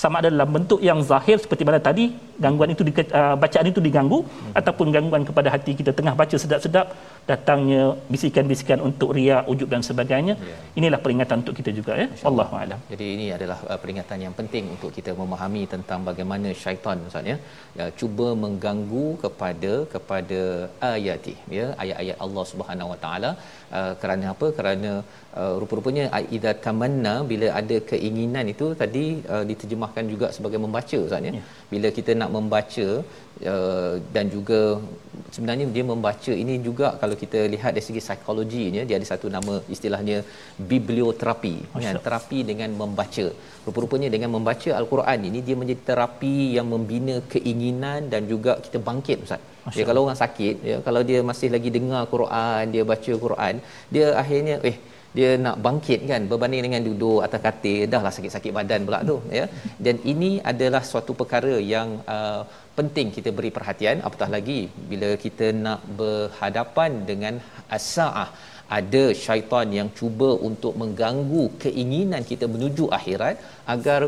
sama 0.00 0.20
ada 0.20 0.28
dalam 0.34 0.50
bentuk 0.56 0.80
yang 0.88 0.98
zahir 1.10 1.36
seperti 1.44 1.62
mana 1.68 1.78
tadi 1.88 2.04
gangguan 2.44 2.70
itu 2.74 2.82
di, 2.88 2.92
uh, 3.20 3.36
bacaan 3.42 3.66
itu 3.72 3.80
diganggu 3.86 4.18
hmm. 4.24 4.52
ataupun 4.60 4.86
gangguan 4.94 5.24
kepada 5.28 5.48
hati 5.54 5.72
kita 5.80 5.92
tengah 5.98 6.14
baca 6.20 6.36
sedap-sedap 6.44 6.86
datangnya 7.30 7.82
bisikan-bisikan 8.12 8.78
untuk 8.88 9.10
ria 9.16 9.36
ujub 9.52 9.68
dan 9.74 9.82
sebagainya. 9.88 10.34
Ya. 10.50 10.56
inilah 10.78 10.98
peringatan 11.04 11.36
untuk 11.42 11.54
kita 11.58 11.70
juga 11.78 11.92
ya. 12.02 12.06
Wallahu 12.26 12.54
alam. 12.62 12.78
Jadi 12.92 13.06
ini 13.14 13.26
adalah 13.36 13.58
uh, 13.70 13.78
peringatan 13.82 14.18
yang 14.26 14.34
penting 14.40 14.64
untuk 14.74 14.90
kita 14.96 15.12
memahami 15.20 15.62
tentang 15.74 16.00
bagaimana 16.08 16.50
syaitan 16.62 16.98
maksudnya 17.04 17.36
ya. 17.78 17.86
Cuba 18.00 18.28
mengganggu 18.44 19.06
kepada 19.24 19.72
kepada 19.94 20.40
ayati 20.92 21.36
ya. 21.58 21.66
Ayat-ayat 21.82 22.18
Allah 22.26 22.44
Subhanahu 22.52 22.92
Wa 22.94 22.98
Taala 23.04 23.30
uh, 23.78 23.94
kerana 24.00 24.24
apa? 24.34 24.46
Kerana 24.58 24.90
uh, 25.40 25.54
rupa-rupanya 25.60 26.04
idza 26.36 26.52
tamanna 26.64 27.14
bila 27.30 27.48
ada 27.60 27.76
keinginan 27.90 28.46
itu 28.54 28.66
tadi 28.82 29.04
uh, 29.34 29.44
diterjemahkan 29.50 30.04
juga 30.12 30.26
sebagai 30.36 30.60
membaca 30.64 30.98
ustaz 31.06 31.28
ya. 31.28 31.32
ya. 31.38 31.44
Bila 31.72 31.90
kita 31.98 32.14
nak 32.20 32.30
membaca 32.36 32.86
uh, 33.52 33.94
dan 34.16 34.26
juga 34.34 34.60
sebenarnya 35.34 35.66
dia 35.76 35.84
membaca 35.92 36.32
ini 36.42 36.56
juga 36.68 36.86
kalau 37.02 37.16
kita 37.22 37.40
lihat 37.54 37.72
dari 37.76 37.86
segi 37.88 38.02
psikologinya 38.06 38.82
dia 38.88 38.96
ada 39.00 39.08
satu 39.12 39.28
nama 39.36 39.54
istilahnya 39.76 40.18
biblioterapi. 40.72 41.54
Kan 41.86 42.02
terapi 42.08 42.40
dengan 42.50 42.72
membaca. 42.82 43.26
Rupa-rupanya 43.66 44.10
dengan 44.16 44.30
membaca 44.36 44.70
al-Quran 44.80 45.20
ini 45.30 45.40
dia 45.48 45.56
menjadi 45.62 45.82
terapi 45.90 46.36
yang 46.58 46.68
membina 46.74 47.16
keinginan 47.34 48.10
dan 48.12 48.22
juga 48.34 48.54
kita 48.66 48.78
bangkit 48.90 49.18
ustaz 49.26 49.42
ya 49.78 49.84
kalau 49.88 50.00
orang 50.06 50.18
sakit 50.24 50.56
ya 50.70 50.76
kalau 50.86 51.02
dia 51.10 51.20
masih 51.30 51.48
lagi 51.54 51.70
dengar 51.76 52.02
Quran 52.14 52.64
dia 52.74 52.82
baca 52.92 53.12
Quran 53.24 53.54
dia 53.94 54.06
akhirnya 54.22 54.56
eh 54.70 54.76
dia 55.16 55.30
nak 55.44 55.56
bangkit 55.64 56.00
kan 56.10 56.22
berbanding 56.30 56.62
dengan 56.66 56.82
duduk 56.88 57.18
atas 57.26 57.40
katil 57.46 57.80
dah 57.92 58.00
lah 58.04 58.12
sakit-sakit 58.16 58.52
badan 58.58 58.86
pula 58.88 59.00
tu 59.10 59.16
ya. 59.38 59.44
Dan 59.84 59.96
ini 60.12 60.30
adalah 60.52 60.82
suatu 60.90 61.12
perkara 61.20 61.54
yang 61.74 61.88
uh, 62.14 62.40
penting 62.78 63.08
kita 63.16 63.30
beri 63.38 63.50
perhatian. 63.56 64.00
Apatah 64.08 64.30
lagi 64.36 64.60
bila 64.92 65.10
kita 65.24 65.48
nak 65.64 65.82
berhadapan 66.00 66.92
dengan 67.10 67.36
as-saah 67.76 68.28
ada 68.78 69.04
syaitan 69.24 69.68
yang 69.78 69.88
cuba 69.98 70.30
untuk 70.48 70.74
mengganggu 70.82 71.44
keinginan 71.64 72.24
kita 72.30 72.48
menuju 72.54 72.84
akhirat 72.98 73.36
agar 73.74 74.00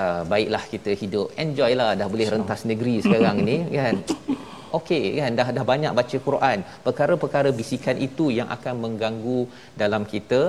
uh, 0.00 0.22
baiklah 0.32 0.64
kita 0.74 0.92
hidup. 1.02 1.28
Enjoy 1.44 1.72
lah 1.80 1.90
dah 2.00 2.08
boleh 2.14 2.28
rentas 2.36 2.62
negeri 2.70 2.96
sekarang 3.06 3.38
ni 3.48 3.58
kan 3.78 3.96
okey 4.78 5.04
kan? 5.20 5.32
Dah 5.40 5.48
dah 5.56 5.64
banyak 5.72 5.92
baca 5.98 6.16
Quran. 6.28 6.58
Perkara-perkara 6.86 7.50
bisikan 7.60 7.98
itu 8.08 8.26
yang 8.38 8.48
akan 8.56 8.74
mengganggu 8.84 9.40
dalam 9.82 10.04
kita 10.14 10.42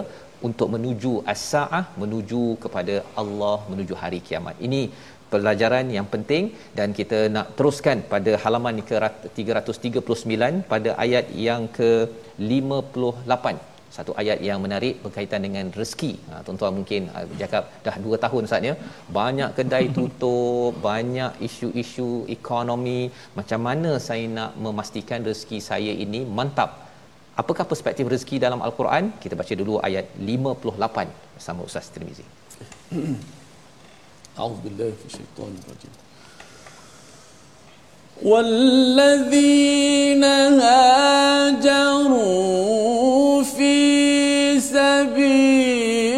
untuk 0.47 0.67
menuju 0.75 1.13
as-saah 1.33 1.83
menuju 2.01 2.43
kepada 2.63 2.95
Allah 3.21 3.57
menuju 3.71 3.93
hari 4.01 4.19
kiamat. 4.27 4.57
Ini 4.67 4.81
pelajaran 5.31 5.87
yang 5.97 6.07
penting 6.13 6.43
dan 6.77 6.89
kita 6.99 7.19
nak 7.35 7.47
teruskan 7.57 7.97
pada 8.13 8.33
halaman 8.43 8.77
ke 8.89 8.95
339 9.39 10.61
pada 10.73 10.89
ayat 11.05 11.25
yang 11.47 11.63
ke 11.79 11.91
58 12.51 13.66
satu 13.95 14.11
ayat 14.21 14.39
yang 14.47 14.59
menarik 14.65 14.95
berkaitan 15.05 15.41
dengan 15.47 15.65
rezeki. 15.79 16.11
Ha, 16.29 16.41
tuan-tuan 16.45 16.73
mungkin 16.79 17.01
ha, 17.13 17.23
cakap 17.41 17.63
dah 17.85 17.95
dua 18.05 18.15
tahun 18.25 18.43
saatnya 18.51 18.73
banyak 19.19 19.49
kedai 19.57 19.85
tutup, 19.97 20.71
banyak 20.89 21.31
isu-isu 21.47 22.09
ekonomi. 22.37 23.01
Macam 23.39 23.59
mana 23.67 23.91
saya 24.07 24.25
nak 24.37 24.51
memastikan 24.65 25.21
rezeki 25.29 25.59
saya 25.69 25.93
ini 26.05 26.21
mantap? 26.39 26.71
Apakah 27.41 27.65
perspektif 27.71 28.05
rezeki 28.13 28.37
dalam 28.45 28.59
Al-Quran? 28.67 29.13
Kita 29.23 29.37
baca 29.41 29.53
dulu 29.61 29.73
ayat 29.87 30.05
58 30.17 31.37
bersama 31.37 31.61
Ustaz 31.69 31.93
Tirmizi. 31.93 32.25
A'udzubillahi 34.41 34.93
minasyaitonir 34.97 36.05
والذين 38.23 40.23
هاجروا 40.63 42.23
في 43.43 44.59
سبيل 44.59 46.16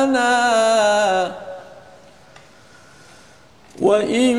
حسنا 0.00 0.36
وإن 3.86 4.38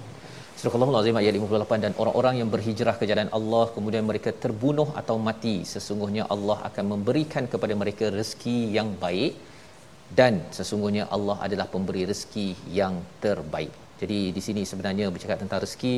Surah 0.60 0.76
Al-Azim 0.92 1.16
ayat 1.20 1.34
58 1.40 1.84
dan 1.84 1.94
orang-orang 2.02 2.36
yang 2.40 2.50
berhijrah 2.54 2.96
ke 3.00 3.06
jalan 3.12 3.30
Allah 3.38 3.66
kemudian 3.76 4.04
mereka 4.10 4.30
terbunuh 4.44 4.90
atau 5.02 5.16
mati 5.28 5.56
sesungguhnya 5.74 6.24
Allah 6.36 6.58
akan 6.70 6.86
memberikan 6.94 7.44
kepada 7.54 7.74
mereka 7.82 8.06
rezeki 8.18 8.58
yang 8.78 8.90
baik 9.04 9.32
dan 10.15 10.47
sesungguhnya 10.55 11.11
Allah 11.11 11.43
adalah 11.43 11.67
pemberi 11.67 12.07
rezeki 12.07 12.71
yang 12.71 13.03
terbaik. 13.19 13.84
Jadi 14.01 14.21
di 14.37 14.43
sini 14.47 14.63
sebenarnya 14.71 15.07
bercakap 15.15 15.39
tentang 15.43 15.61
rezeki 15.65 15.95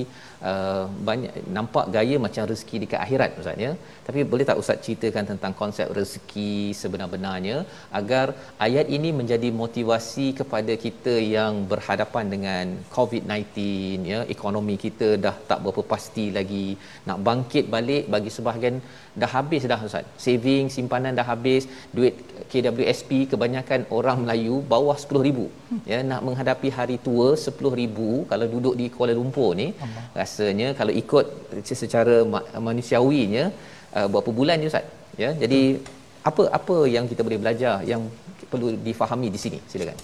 uh, 0.50 0.84
banyak 1.08 1.32
nampak 1.56 1.86
gaya 1.96 2.16
macam 2.26 2.42
rezeki 2.50 2.76
dekat 2.82 3.00
akhirat 3.04 3.30
ustaz 3.40 3.64
ya. 3.66 3.72
Tapi 4.06 4.20
boleh 4.32 4.46
tak 4.50 4.60
ustaz 4.62 4.82
ceritakan 4.86 5.24
tentang 5.32 5.52
konsep 5.60 5.88
rezeki 5.98 6.50
sebenar-benarnya 6.80 7.56
agar 8.00 8.26
ayat 8.66 8.86
ini 8.96 9.10
menjadi 9.20 9.50
motivasi 9.62 10.26
kepada 10.40 10.74
kita 10.84 11.14
yang 11.36 11.64
berhadapan 11.72 12.26
dengan 12.34 12.64
COVID-19 12.96 13.46
ya, 14.12 14.20
ekonomi 14.36 14.76
kita 14.86 15.08
dah 15.26 15.36
tak 15.50 15.60
berapa 15.64 15.84
pasti 15.94 16.26
lagi 16.38 16.66
nak 17.08 17.20
bangkit 17.28 17.64
balik 17.76 18.04
bagi 18.14 18.32
sebahagian 18.36 18.78
dah 19.22 19.30
habis 19.36 19.62
dah 19.72 19.80
ustaz. 19.88 20.06
Saving 20.26 20.66
simpanan 20.76 21.18
dah 21.18 21.26
habis, 21.32 21.64
duit 21.96 22.14
KWSP 22.50 23.10
kebanyakan 23.32 23.80
orang 23.98 24.18
Melayu 24.22 24.56
bawah 24.72 24.96
10000 25.00 25.88
ya 25.90 25.98
nak 26.10 26.20
menghadapi 26.26 26.68
hari 26.78 26.96
tua 27.06 27.28
10000 27.44 27.85
kalau 28.30 28.46
duduk 28.54 28.74
di 28.80 28.86
Kuala 28.94 29.14
Lumpur 29.18 29.50
ni 29.60 29.68
Allah. 29.86 30.04
rasanya 30.20 30.68
kalau 30.78 30.92
ikut 31.02 31.26
secara 31.82 32.16
manusiawinya 32.68 33.44
uh, 33.96 34.06
berapa 34.12 34.30
bulan 34.38 34.62
je 34.64 34.70
ustaz 34.72 34.86
ya 35.22 35.30
jadi 35.42 35.60
hmm. 35.76 36.28
apa 36.30 36.42
apa 36.58 36.76
yang 36.94 37.04
kita 37.12 37.22
boleh 37.26 37.40
belajar 37.42 37.74
yang 37.92 38.04
perlu 38.52 38.70
difahami 38.88 39.30
di 39.34 39.40
sini 39.44 39.60
silakan 39.72 39.98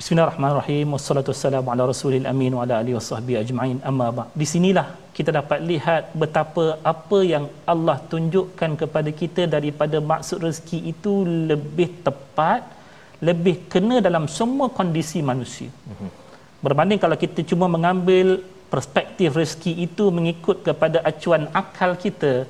Bismillahirrahmanirrahim. 0.00 0.88
Wassalatu 0.94 1.30
wassalamu 1.32 1.68
ala 1.72 1.82
rasulil 1.90 2.26
amin 2.32 2.52
wa 2.56 2.62
ala 2.64 2.74
alihi 2.80 2.94
wasahbihi 2.98 3.38
ajma'in. 3.40 3.78
Amma 3.90 4.06
ba. 4.16 4.24
Di 4.40 4.46
sinilah 4.52 4.84
kita 5.16 5.30
dapat 5.38 5.60
lihat 5.70 6.02
betapa 6.22 6.64
apa 6.92 7.18
yang 7.30 7.44
Allah 7.72 7.96
tunjukkan 8.12 8.78
kepada 8.82 9.10
kita 9.20 9.50
daripada 9.54 9.98
maksud 10.10 10.38
rezeki 10.46 10.78
itu 10.92 11.14
lebih 11.50 11.88
tepat, 12.06 12.62
lebih 13.18 13.66
kena 13.72 13.98
dalam 13.98 14.24
semua 14.30 14.68
kondisi 14.78 15.18
manusia. 15.30 15.70
Berbanding 16.64 16.98
kalau 17.02 17.16
kita 17.18 17.42
cuma 17.50 17.66
mengambil 17.70 18.42
perspektif 18.72 19.34
rezeki 19.38 19.72
itu 19.86 20.04
mengikut 20.12 20.62
kepada 20.66 20.98
acuan 21.10 21.46
akal 21.60 21.94
kita 22.04 22.44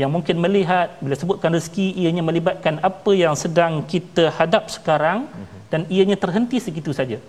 yang 0.00 0.08
mungkin 0.08 0.40
melihat 0.40 0.96
bila 1.04 1.14
sebutkan 1.20 1.52
rezeki 1.52 1.86
ianya 2.00 2.22
melibatkan 2.24 2.80
apa 2.80 3.12
yang 3.12 3.36
sedang 3.36 3.84
kita 3.92 4.32
hadap 4.38 4.72
sekarang 4.72 5.28
dan 5.72 5.84
ianya 5.92 6.16
terhenti 6.16 6.56
segitu 6.60 6.92
saja. 6.96 7.20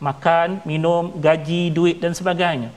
Makan, 0.00 0.60
minum, 0.68 1.12
gaji, 1.26 1.72
duit 1.72 1.96
dan 2.04 2.12
sebagainya. 2.12 2.68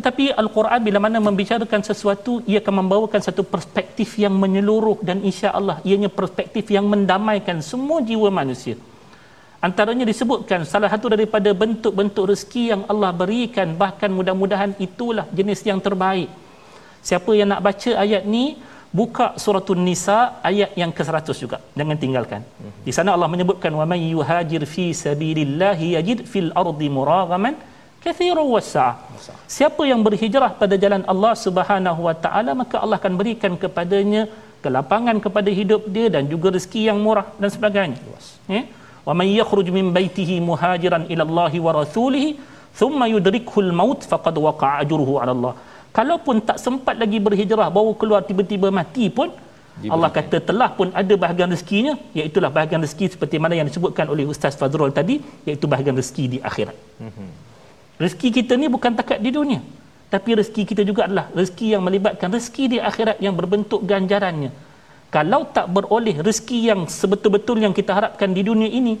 Tetapi 0.00 0.32
Al-Quran 0.42 0.80
bila 0.80 0.98
mana 1.04 1.20
membicarakan 1.20 1.84
sesuatu 1.84 2.40
ia 2.50 2.58
akan 2.64 2.74
membawakan 2.80 3.20
satu 3.20 3.44
perspektif 3.44 4.16
yang 4.22 4.32
menyeluruh 4.42 4.96
dan 5.08 5.20
insya-Allah 5.30 5.76
ianya 5.84 6.08
perspektif 6.08 6.72
yang 6.76 6.88
mendamaikan 6.92 7.60
semua 7.60 8.00
jiwa 8.00 8.32
manusia. 8.32 8.80
Antaranya 9.60 10.08
disebutkan 10.08 10.64
salah 10.64 10.88
satu 10.88 11.12
daripada 11.14 11.52
bentuk-bentuk 11.62 12.32
rezeki 12.32 12.62
yang 12.72 12.82
Allah 12.92 13.12
berikan 13.12 13.76
bahkan 13.82 14.08
mudah-mudahan 14.18 14.72
itulah 14.86 15.28
jenis 15.38 15.60
yang 15.68 15.76
terbaik. 15.86 16.32
Siapa 17.04 17.30
yang 17.36 17.52
nak 17.52 17.60
baca 17.68 17.92
ayat 18.04 18.24
ni 18.24 18.56
buka 19.00 19.26
suratul 19.44 19.84
nisa 19.88 20.40
ayat 20.50 20.72
yang 20.80 20.92
ke-100 20.96 21.28
juga 21.42 21.58
jangan 21.78 21.96
tinggalkan 22.02 22.42
di 22.86 22.92
sana 22.96 23.14
Allah 23.14 23.28
menyebutkan 23.34 23.70
wa 23.80 23.86
may 23.90 24.02
yuhajir 24.14 24.62
fi 24.72 24.86
sabilillahi 25.02 25.94
yajid 25.94 26.20
fil 26.32 26.50
ardi 26.62 26.88
muragaman 26.96 27.54
kathiran 28.04 28.48
wasa 28.54 28.86
siapa 29.56 29.82
yang 29.90 30.00
berhijrah 30.06 30.50
pada 30.60 30.74
jalan 30.82 31.02
Allah 31.12 31.32
Subhanahu 31.46 32.00
wa 32.08 32.14
taala 32.24 32.52
maka 32.60 32.76
Allah 32.82 32.96
akan 33.00 33.14
berikan 33.20 33.54
kepadanya 33.62 34.22
kelapangan 34.64 35.16
kepada 35.24 35.50
hidup 35.58 35.82
dia 35.94 36.06
dan 36.14 36.24
juga 36.32 36.48
rezeki 36.56 36.82
yang 36.88 36.98
murah 37.06 37.26
dan 37.40 37.50
sebagainya 37.56 37.98
ya 38.54 38.62
wa 39.08 39.12
may 39.18 39.28
yakhruj 39.40 39.68
min 39.78 39.86
baitihi 39.96 40.36
muhajiran 40.48 41.04
ila 41.12 41.22
Allah 41.28 41.52
wa 41.66 41.72
rasulihi 41.80 42.30
thumma 42.80 43.06
yudrikuhu 43.14 43.68
maut 43.80 44.00
faqad 44.12 44.36
waqa'a 44.46 44.74
ajruhu 44.84 45.14
'ala 45.20 45.32
Allah 45.36 45.54
kalaupun 45.98 46.36
tak 46.48 46.58
sempat 46.66 46.96
lagi 47.02 47.20
berhijrah 47.26 47.68
baru 47.76 47.92
keluar 48.02 48.22
tiba-tiba 48.30 48.70
mati 48.80 49.06
pun 49.18 49.30
Diberikan. 49.80 49.94
Allah 49.96 50.10
kata 50.16 50.36
telah 50.48 50.68
pun 50.78 50.88
ada 51.00 51.14
bahagian 51.22 51.48
rezekinya 51.54 51.94
iaitu 52.18 52.36
bahagian 52.56 52.80
rezeki 52.84 53.06
seperti 53.16 53.36
mana 53.42 53.54
yang 53.58 53.68
disebutkan 53.70 54.06
oleh 54.12 54.24
Ustaz 54.32 54.52
Fazrul 54.60 54.92
tadi 54.98 55.14
iaitu 55.48 55.64
bahagian 55.72 55.96
rezeki 56.00 56.24
di 56.32 56.38
akhirat. 56.48 56.76
Mm-hmm. 57.06 57.49
Rezeki 58.00 58.28
kita 58.40 58.52
ni 58.56 58.66
bukan 58.72 58.96
takat 58.96 59.20
di 59.20 59.30
dunia 59.30 59.60
tapi 60.10 60.30
rezeki 60.38 60.62
kita 60.70 60.82
juga 60.82 61.06
adalah 61.06 61.26
rezeki 61.38 61.66
yang 61.78 61.82
melibatkan 61.86 62.28
rezeki 62.34 62.64
di 62.72 62.78
akhirat 62.90 63.22
yang 63.24 63.34
berbentuk 63.38 63.80
ganjarannya. 63.90 64.50
Kalau 65.14 65.42
tak 65.56 65.66
beroleh 65.74 66.16
rezeki 66.26 66.58
yang 66.70 66.80
sebetul-betul 67.00 67.62
yang 67.64 67.74
kita 67.78 67.94
harapkan 67.98 68.30
di 68.34 68.42
dunia 68.48 68.70
ini, 68.80 68.94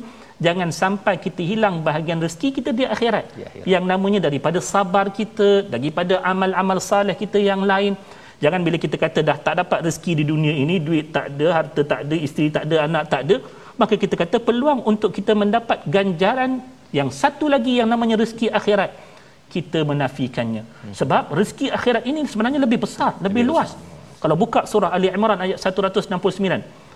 jangan 0.44 0.70
sampai 0.80 1.14
kita 1.24 1.42
hilang 1.50 1.82
bahagian 1.86 2.22
rezeki 2.24 2.48
kita 2.56 2.70
di 2.78 2.84
akhirat 2.94 3.26
ya, 3.42 3.48
ya. 3.58 3.62
yang 3.74 3.84
namanya 3.90 4.20
daripada 4.26 4.58
sabar 4.72 5.06
kita 5.18 5.48
daripada 5.74 6.14
amal-amal 6.32 6.78
saleh 6.90 7.14
kita 7.22 7.38
yang 7.50 7.62
lain 7.70 7.92
jangan 8.42 8.60
bila 8.66 8.80
kita 8.84 8.96
kata 9.04 9.20
dah 9.28 9.36
tak 9.46 9.54
dapat 9.60 9.78
rezeki 9.86 10.12
di 10.20 10.24
dunia 10.32 10.54
ini 10.62 10.80
duit 10.86 11.12
tak 11.16 11.26
ada 11.36 11.46
harta 11.56 11.80
tak 11.92 12.00
ada 12.08 12.16
isteri 12.26 12.48
tak 12.56 12.64
ada 12.68 12.76
anak 12.88 13.04
tak 13.12 13.20
ada 13.28 13.36
maka 13.80 13.94
kita 14.02 14.14
kata 14.22 14.36
peluang 14.48 14.80
untuk 14.92 15.12
kita 15.18 15.36
mendapat 15.42 15.84
ganjaran 15.96 16.64
yang 16.98 17.08
satu 17.20 17.46
lagi 17.54 17.72
yang 17.80 17.88
namanya 17.92 18.16
rezeki 18.22 18.48
akhirat 18.58 18.90
kita 19.54 19.80
menafikannya 19.90 20.62
hmm. 20.66 20.94
sebab 21.00 21.34
rezeki 21.38 21.66
akhirat 21.78 22.02
ini 22.10 22.26
sebenarnya 22.32 22.60
lebih 22.66 22.78
besar 22.84 23.12
lebih, 23.18 23.26
lebih 23.26 23.44
luas 23.50 23.70
besar. 23.74 24.18
kalau 24.22 24.36
buka 24.42 24.60
surah 24.72 24.90
ali 24.96 25.08
imran 25.18 25.38
ayat 25.46 25.58
169 25.58 26.10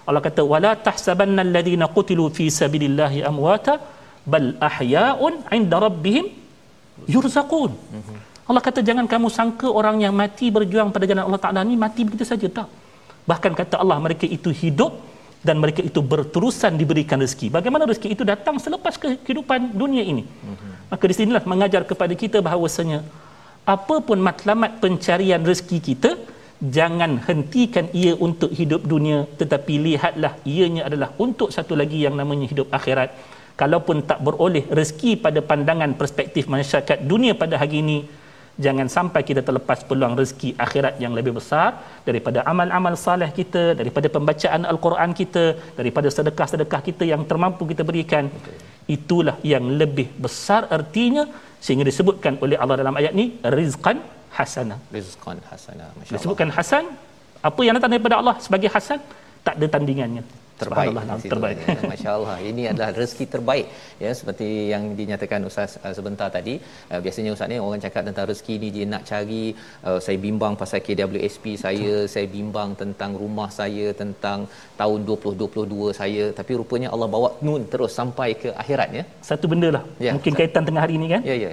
Allah 0.09 0.21
kata 0.29 0.43
wala 0.53 0.73
tahsabanna 0.87 1.41
alladhina 1.47 1.87
qutilu 1.97 2.25
fi 2.37 2.47
sabilillahi 2.61 3.21
amwata 3.31 3.75
bal 4.33 4.49
ahya'un 4.69 5.35
'inda 5.57 5.79
rabbihim 5.87 6.27
yurzaqun. 7.15 7.73
Allah 8.49 8.63
kata 8.67 8.81
jangan 8.89 9.07
kamu 9.13 9.29
sangka 9.37 9.69
orang 9.81 9.97
yang 10.05 10.15
mati 10.23 10.47
berjuang 10.57 10.93
pada 10.95 11.09
jalan 11.11 11.25
Allah 11.27 11.41
Taala 11.45 11.61
ni 11.69 11.77
mati 11.85 12.05
begitu 12.07 12.25
saja 12.29 12.49
tak. 12.59 12.69
Bahkan 13.31 13.53
kata 13.61 13.81
Allah 13.83 13.97
mereka 14.07 14.29
itu 14.37 14.53
hidup 14.63 14.93
dan 15.47 15.61
mereka 15.63 15.81
itu 15.85 16.01
berterusan 16.13 16.73
diberikan 16.81 17.21
rezeki. 17.25 17.53
Bagaimana 17.57 17.85
rezeki 17.91 18.09
itu 18.17 18.25
datang 18.33 18.57
selepas 18.57 18.97
kehidupan 18.97 19.77
dunia 19.83 20.01
ini? 20.13 20.25
Maka 20.91 21.05
di 21.11 21.15
sinilah 21.21 21.45
mengajar 21.53 21.83
kepada 21.91 22.15
kita 22.23 22.41
bahawasanya 22.47 23.05
apapun 23.69 24.19
matlamat 24.29 24.81
pencarian 24.83 25.45
rezeki 25.51 25.79
kita, 25.89 26.11
jangan 26.77 27.21
hentikan 27.29 27.87
ia 27.93 28.13
untuk 28.27 28.51
hidup 28.59 28.83
dunia 28.93 29.19
tetapi 29.41 29.75
lihatlah 29.87 30.33
ianya 30.49 30.83
adalah 30.89 31.13
untuk 31.25 31.49
satu 31.57 31.75
lagi 31.81 31.99
yang 32.07 32.17
namanya 32.21 32.47
hidup 32.53 32.69
akhirat 32.79 33.11
kalaupun 33.61 34.07
tak 34.11 34.19
beroleh 34.27 34.65
rezeki 34.79 35.21
pada 35.25 35.41
pandangan 35.51 35.93
perspektif 36.01 36.49
masyarakat 36.55 37.05
dunia 37.13 37.33
pada 37.43 37.61
hari 37.63 37.85
ini 37.85 37.99
jangan 38.65 38.87
sampai 38.97 39.23
kita 39.29 39.41
terlepas 39.47 39.79
peluang 39.89 40.15
rezeki 40.21 40.51
akhirat 40.65 40.95
yang 41.05 41.13
lebih 41.19 41.33
besar 41.39 41.69
daripada 42.09 42.47
amal-amal 42.53 42.95
saleh 43.07 43.31
kita 43.39 43.75
daripada 43.81 44.09
pembacaan 44.17 44.63
al-Quran 44.73 45.11
kita 45.21 45.45
daripada 45.79 46.09
sedekah-sedekah 46.17 46.81
kita 46.89 47.05
yang 47.13 47.25
termampu 47.31 47.65
kita 47.73 47.83
berikan 47.91 48.27
itulah 48.97 49.37
yang 49.53 49.65
lebih 49.81 50.07
besar 50.27 50.63
artinya 50.77 51.25
sehingga 51.65 51.85
disebutkan 51.91 52.37
oleh 52.45 52.57
Allah 52.63 52.77
dalam 52.83 52.95
ayat 53.01 53.13
ini 53.17 53.27
rizqan 53.59 53.99
hasanah. 54.39 54.79
Rizqan 54.93 55.39
hasanah. 55.51 55.89
Disebutkan 56.15 56.49
hasan, 56.57 56.85
apa 57.49 57.61
yang 57.67 57.75
datang 57.79 57.93
daripada 57.95 58.17
Allah 58.21 58.37
sebagai 58.47 58.69
hasan, 58.77 59.01
tak 59.47 59.55
ada 59.59 59.67
tandingannya 59.75 60.44
terbaik. 60.63 60.95
Terbaik. 61.35 61.57
Ya. 61.67 61.77
masya-Allah. 61.93 62.37
Ini 62.51 62.63
adalah 62.73 62.91
rezeki 63.01 63.27
terbaik. 63.35 63.67
Ya 64.05 64.11
seperti 64.19 64.49
yang 64.73 64.85
dinyatakan 65.01 65.49
ustaz 65.51 65.75
uh, 65.85 65.95
sebentar 65.99 66.29
tadi 66.37 66.55
uh, 66.93 67.01
biasanya 67.05 67.31
ustaz 67.37 67.51
ni 67.53 67.59
orang 67.67 67.83
cakap 67.87 68.03
tentang 68.09 68.27
rezeki 68.31 68.55
ni 68.63 68.69
dia 68.77 68.87
nak 68.95 69.03
cari 69.11 69.45
uh, 69.89 69.99
saya 70.07 70.19
bimbang 70.27 70.55
pasal 70.63 70.81
KWSP 70.87 71.45
saya 71.67 71.93
Betul. 71.95 72.11
saya 72.15 72.27
bimbang 72.37 72.71
tentang 72.83 73.13
rumah 73.23 73.49
saya 73.61 73.87
tentang 74.03 74.49
tahun 74.81 74.99
2022 75.11 76.01
saya. 76.01 76.25
Tapi 76.41 76.53
rupanya 76.63 76.91
Allah 76.95 77.11
bawa 77.17 77.31
nun 77.47 77.63
terus 77.75 77.93
sampai 78.01 78.31
ke 78.43 78.51
akhirat 78.65 78.91
ya. 78.99 79.05
Satu 79.31 79.47
benda 79.53 79.71
lah 79.77 79.85
ya, 80.07 80.13
mungkin 80.17 80.35
kaitan 80.41 80.65
tengah 80.69 80.85
hari 80.87 80.97
ni 81.05 81.09
kan? 81.15 81.23
Ya 81.31 81.37
ya 81.47 81.53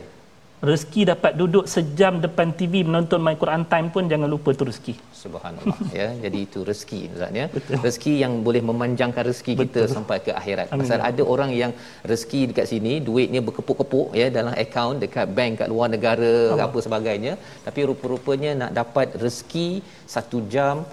rezeki 0.70 1.02
dapat 1.12 1.34
duduk 1.42 1.66
sejam 1.74 2.14
depan 2.26 2.50
TV 2.60 2.74
menonton 2.88 3.20
My 3.26 3.34
Quran 3.42 3.64
Time 3.72 3.88
pun 3.94 4.04
jangan 4.12 4.30
lupa 4.34 4.50
tu 4.60 4.66
rezeki. 4.70 4.94
Subhanallah 5.22 5.78
ya. 6.00 6.08
Jadi 6.24 6.40
itu 6.48 6.60
rezeki 6.70 7.00
Ustaz 7.14 7.32
ya. 7.42 7.46
Rezeki 7.86 8.14
yang 8.24 8.34
boleh 8.48 8.62
memanjangkan 8.70 9.24
rezeki 9.30 9.54
Betul. 9.58 9.66
kita 9.66 9.82
sampai 9.96 10.18
ke 10.26 10.32
akhirat. 10.42 10.68
Amin. 10.70 10.82
Pasal 10.86 11.02
ada 11.10 11.24
orang 11.34 11.52
yang 11.62 11.74
rezeki 12.12 12.42
dekat 12.54 12.68
sini 12.74 12.94
duitnya 13.10 13.42
berkepuk-kepuk 13.48 14.08
ya 14.22 14.28
dalam 14.38 14.54
akaun 14.66 14.98
dekat 15.04 15.28
bank 15.38 15.54
kat 15.62 15.70
luar 15.74 15.90
negara 15.96 16.34
Allah. 16.54 16.70
apa 16.70 16.78
sebagainya 16.88 17.34
tapi 17.68 17.80
rupa-rupanya 17.90 18.52
nak 18.62 18.72
dapat 18.82 19.08
rezeki 19.24 19.70
satu 20.16 20.40
jam 20.54 20.86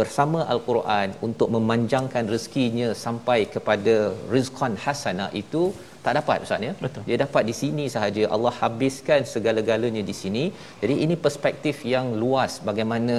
bersama 0.00 0.40
al-Quran 0.52 1.08
untuk 1.26 1.48
memanjangkan 1.54 2.24
rezekinya 2.34 2.88
sampai 3.04 3.40
kepada 3.54 3.94
rizqan 4.34 4.74
hasanah 4.84 5.30
itu 5.42 5.62
tak 6.04 6.14
dapat 6.18 6.44
ustaz 6.44 6.66
ya? 6.68 6.72
Betul. 6.84 7.02
dia 7.08 7.16
dapat 7.24 7.42
di 7.48 7.54
sini 7.60 7.84
sahaja. 7.94 8.22
Allah 8.34 8.52
habiskan 8.60 9.20
segala-galanya 9.32 10.02
di 10.10 10.14
sini. 10.20 10.44
Jadi 10.82 10.94
ini 11.04 11.14
perspektif 11.26 11.76
yang 11.94 12.06
luas 12.22 12.52
bagaimana 12.68 13.16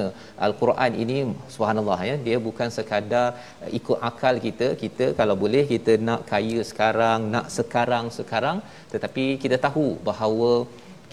al-Quran 0.47 0.91
ini 1.03 1.17
subhanallah 1.55 1.99
ya? 2.09 2.15
Dia 2.27 2.37
bukan 2.47 2.69
sekadar 2.77 3.27
uh, 3.63 3.69
ikut 3.79 3.99
akal 4.09 4.37
kita. 4.47 4.69
Kita 4.83 5.07
kalau 5.19 5.37
boleh 5.43 5.63
kita 5.73 5.95
nak 6.09 6.23
kaya 6.31 6.59
sekarang 6.71 7.19
nak 7.35 7.47
sekarang 7.57 8.07
sekarang. 8.19 8.59
Tetapi 8.93 9.25
kita 9.43 9.59
tahu 9.67 9.87
bahawa 10.09 10.53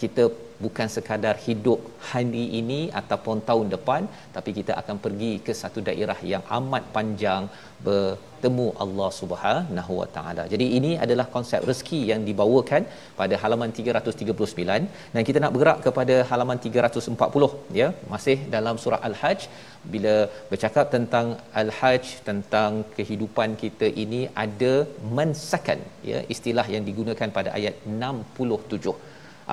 kita 0.03 0.25
bukan 0.65 0.89
sekadar 0.95 1.35
hidup 1.47 1.81
hari 2.11 2.45
ini 2.61 2.81
ataupun 3.01 3.39
tahun 3.49 3.67
depan 3.75 4.03
tapi 4.37 4.51
kita 4.59 4.73
akan 4.81 4.97
pergi 5.05 5.33
ke 5.47 5.53
satu 5.63 5.81
daerah 5.89 6.19
yang 6.33 6.45
amat 6.59 6.85
panjang 6.97 7.45
bertemu 7.87 8.67
Allah 8.85 9.09
Subhanahu 9.19 9.93
Wa 10.01 10.09
Taala. 10.17 10.45
Jadi 10.53 10.67
ini 10.79 10.91
adalah 11.05 11.27
konsep 11.35 11.61
rezeki 11.71 12.01
yang 12.11 12.21
dibawakan 12.29 12.83
pada 13.21 13.35
halaman 13.43 13.71
339 13.79 15.15
dan 15.15 15.23
kita 15.29 15.39
nak 15.45 15.53
bergerak 15.55 15.79
kepada 15.87 16.17
halaman 16.31 16.61
340 16.67 17.79
ya 17.81 17.89
masih 18.15 18.39
dalam 18.57 18.77
surah 18.85 19.01
Al-Hajj. 19.11 19.43
Bila 19.93 20.15
bercakap 20.51 20.87
tentang 20.97 21.27
Al-Hajj 21.63 22.05
tentang 22.29 22.73
kehidupan 22.97 23.51
kita 23.63 23.89
ini 24.05 24.23
ada 24.45 24.75
mansakan 25.19 25.81
ya 26.11 26.21
istilah 26.35 26.67
yang 26.75 26.85
digunakan 26.91 27.31
pada 27.39 27.53
ayat 27.61 27.77
67 28.03 28.95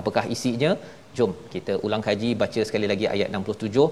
apakah 0.01 0.23
isinya? 0.35 0.71
Jom 1.17 1.31
kita 1.53 1.73
ulang 1.85 2.03
kaji 2.07 2.29
baca 2.41 2.61
sekali 2.69 2.87
lagi 2.91 3.05
ayat 3.15 3.29
67 3.33 3.85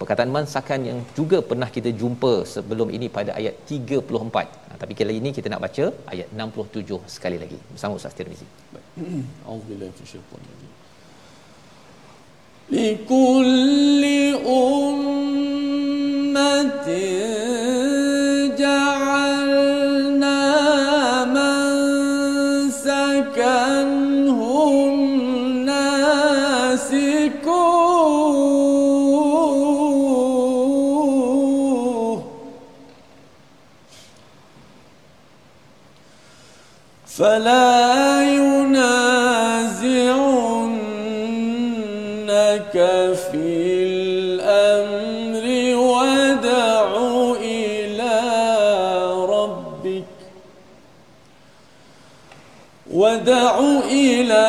perkataan 0.00 0.30
mansakan 0.36 0.80
yang 0.88 0.98
juga 1.18 1.38
pernah 1.50 1.68
kita 1.76 1.90
jumpa 2.00 2.32
sebelum 2.54 2.88
ini 2.96 3.08
pada 3.16 3.32
ayat 3.40 3.54
34 3.70 4.68
ha, 4.68 4.72
tapi 4.82 4.92
kali 5.00 5.14
ini 5.22 5.30
kita 5.36 5.48
nak 5.52 5.62
baca 5.66 5.84
ayat 6.12 6.28
67 6.44 7.14
sekali 7.16 7.38
lagi. 7.44 7.58
Bersama 7.72 8.00
Ustaz 8.00 8.16
Tirmizi. 8.18 8.46
Auzubillahi 9.48 9.90
minasyaitanir 9.94 10.72
likulli 12.78 14.20
ummatin 14.58 15.32
ja'alna 18.62 19.81
فلا 37.16 38.22
ينازعنك 38.22 39.12
في 43.32 43.46
الأمر 43.84 45.44
ودع 45.76 46.86
إلى 47.40 48.16
ربك 49.28 50.04
ودع 52.92 53.60
إلى 53.90 54.46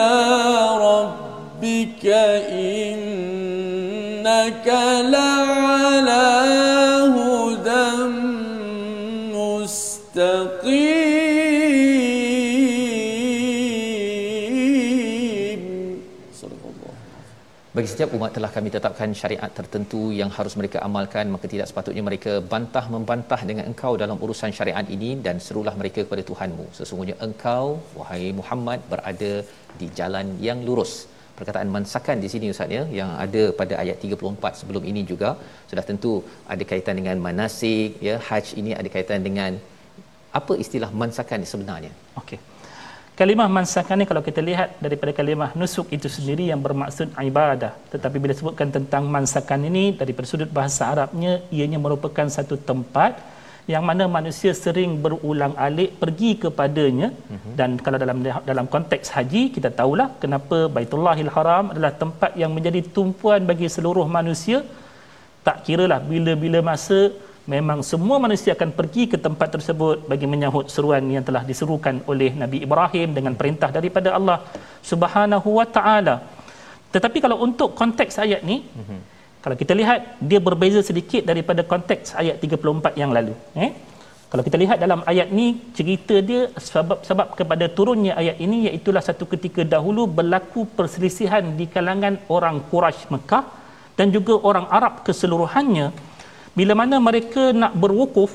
ربك 0.80 2.06
إنك 2.52 3.58
لعلى 4.68 5.33
Bagi 17.78 17.90
setiap 17.92 18.10
umat 18.16 18.32
telah 18.38 18.50
kami 18.56 18.70
tetapkan 18.74 19.12
syariat 19.20 19.52
tertentu 19.60 20.02
yang 20.18 20.30
harus 20.36 20.54
mereka 20.60 20.78
amalkan 20.88 21.26
maka 21.34 21.46
tidak 21.54 21.68
sepatutnya 21.70 22.04
mereka 22.08 22.34
bantah 22.52 22.84
membantah 22.96 23.40
dengan 23.50 23.66
engkau 23.70 23.94
dalam 24.02 24.18
urusan 24.26 24.52
syariat 24.58 24.86
ini 24.96 25.10
dan 25.26 25.42
serulah 25.46 25.74
mereka 25.80 26.06
kepada 26.06 26.24
Tuhanmu. 26.30 26.66
Sesungguhnya 26.80 27.16
engkau 27.28 27.64
wahai 27.98 28.30
Muhammad 28.40 28.80
berada 28.92 29.32
di 29.80 29.88
jalan 30.00 30.38
yang 30.48 30.62
lurus. 30.68 30.94
Perkataan 31.40 31.74
mansakan 31.78 32.22
di 32.24 32.30
sini 32.34 32.54
ustaz 32.54 32.78
ya 32.78 32.84
yang 33.00 33.10
ada 33.26 33.44
pada 33.62 33.74
ayat 33.84 33.98
34 34.06 34.62
sebelum 34.62 34.86
ini 34.94 35.02
juga 35.12 35.32
sudah 35.72 35.86
tentu 35.90 36.14
ada 36.56 36.64
kaitan 36.72 36.98
dengan 37.02 37.18
manasik 37.28 37.98
ya 38.10 38.18
haji 38.30 38.54
ini 38.62 38.74
ada 38.82 38.92
kaitan 38.98 39.26
dengan 39.30 39.54
apa 40.42 40.54
istilah 40.66 40.92
mansakan 41.04 41.50
sebenarnya. 41.54 41.94
Okey. 42.22 42.40
Kalimah 43.20 43.46
mansakan 43.56 44.02
ni 44.02 44.06
kalau 44.10 44.22
kita 44.28 44.42
lihat 44.42 44.70
daripada 44.84 45.12
kalimah 45.18 45.50
nusuk 45.60 45.88
itu 45.96 46.10
sendiri 46.16 46.50
yang 46.52 46.62
bermaksud 46.66 47.08
ibadah. 47.30 47.72
Tetapi 47.94 48.18
bila 48.24 48.34
sebutkan 48.40 48.74
tentang 48.78 49.06
mansakan 49.16 49.70
ini 49.70 49.84
daripada 50.00 50.26
sudut 50.32 50.50
bahasa 50.58 50.90
Arabnya 50.94 51.34
ianya 51.54 51.78
merupakan 51.86 52.26
satu 52.38 52.58
tempat 52.70 53.22
yang 53.72 53.84
mana 53.90 54.06
manusia 54.16 54.52
sering 54.64 54.92
berulang 55.04 55.54
alik 55.66 55.92
pergi 56.02 56.32
kepadanya 56.44 57.08
mm-hmm. 57.16 57.54
dan 57.60 57.70
kalau 57.86 57.98
dalam 58.04 58.18
dalam 58.50 58.66
konteks 58.74 59.14
haji 59.16 59.44
kita 59.56 59.70
tahulah 59.80 60.08
kenapa 60.24 60.58
Baitullahil 60.76 61.32
Haram 61.36 61.72
adalah 61.74 61.94
tempat 62.04 62.32
yang 62.42 62.52
menjadi 62.56 62.82
tumpuan 62.96 63.48
bagi 63.52 63.70
seluruh 63.76 64.04
manusia 64.18 64.60
tak 65.48 65.64
kiralah 65.68 66.00
bila-bila 66.12 66.60
masa 66.72 67.00
memang 67.44 67.80
semua 67.84 68.18
manusia 68.26 68.52
akan 68.56 68.70
pergi 68.80 69.04
ke 69.12 69.18
tempat 69.26 69.50
tersebut 69.56 70.08
bagi 70.12 70.28
menyahut 70.34 70.72
seruan 70.74 71.04
yang 71.16 71.26
telah 71.28 71.44
diserukan 71.50 72.00
oleh 72.12 72.32
Nabi 72.42 72.64
Ibrahim 72.66 73.10
dengan 73.18 73.34
perintah 73.40 73.70
daripada 73.78 74.16
Allah 74.18 74.38
Subhanahu 74.92 75.50
wa 75.60 75.68
taala. 75.78 76.16
Tetapi 76.96 77.18
kalau 77.26 77.38
untuk 77.48 77.76
konteks 77.82 78.16
ayat 78.26 78.42
ni 78.48 78.58
mm-hmm. 78.64 79.00
kalau 79.44 79.56
kita 79.62 79.74
lihat 79.76 80.00
dia 80.30 80.40
berbeza 80.48 80.80
sedikit 80.90 81.28
daripada 81.32 81.62
konteks 81.74 82.16
ayat 82.22 82.40
34 82.40 83.02
yang 83.02 83.12
lalu, 83.18 83.36
eh? 83.66 83.72
Kalau 84.32 84.42
kita 84.46 84.58
lihat 84.62 84.78
dalam 84.82 85.02
ayat 85.12 85.28
ni 85.30 85.48
cerita 85.78 86.16
dia 86.30 86.50
sebab 86.68 87.06
sebab 87.08 87.28
kepada 87.40 87.66
turunnya 87.78 88.14
ayat 88.22 88.38
ini 88.46 88.58
iaitu 88.66 88.90
satu 89.08 89.30
ketika 89.34 89.62
dahulu 89.74 90.04
berlaku 90.20 90.66
perselisihan 90.78 91.54
di 91.60 91.66
kalangan 91.70 92.18
orang 92.36 92.58
Quraisy 92.72 93.14
Mekah 93.14 93.44
dan 93.94 94.10
juga 94.16 94.34
orang 94.50 94.66
Arab 94.78 95.06
keseluruhannya 95.06 95.88
bila 96.60 96.74
mana 96.82 96.96
mereka 97.08 97.44
nak 97.62 97.74
berwukuf 97.84 98.32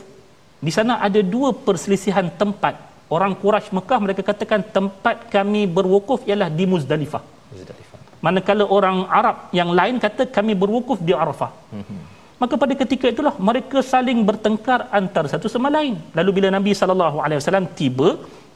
di 0.66 0.72
sana 0.76 0.98
ada 1.06 1.20
dua 1.34 1.48
perselisihan 1.66 2.26
tempat 2.40 2.74
orang 3.16 3.32
Quraisy 3.42 3.70
Mekah 3.78 3.98
mereka 4.04 4.22
katakan 4.30 4.60
tempat 4.76 5.30
kami 5.34 5.70
berwukuf 5.76 6.26
ialah 6.28 6.48
di 6.58 6.64
Muzdalifah 6.72 7.22
Muzdalifah. 7.54 7.98
manakala 8.26 8.64
orang 8.76 8.98
Arab 9.20 9.36
yang 9.58 9.70
lain 9.78 9.96
kata 10.04 10.26
kami 10.36 10.52
berwukuf 10.62 10.98
di 11.08 11.14
Arafah 11.24 11.50
Mhm. 11.80 11.98
maka 12.42 12.54
pada 12.62 12.74
ketika 12.82 13.06
itulah 13.14 13.34
mereka 13.48 13.78
saling 13.92 14.18
bertengkar 14.28 14.80
antara 15.00 15.30
satu 15.34 15.46
sama 15.54 15.70
lain 15.76 15.94
lalu 16.18 16.30
bila 16.38 16.48
Nabi 16.58 16.74
sallallahu 16.80 17.18
alaihi 17.24 17.38
wasallam 17.42 17.66
tiba 17.80 18.08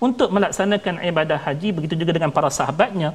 untuk 0.07 0.29
melaksanakan 0.35 0.95
ibadah 1.11 1.39
haji 1.47 1.69
begitu 1.77 1.95
juga 2.03 2.13
dengan 2.19 2.31
para 2.37 2.51
sahabatnya 2.59 3.11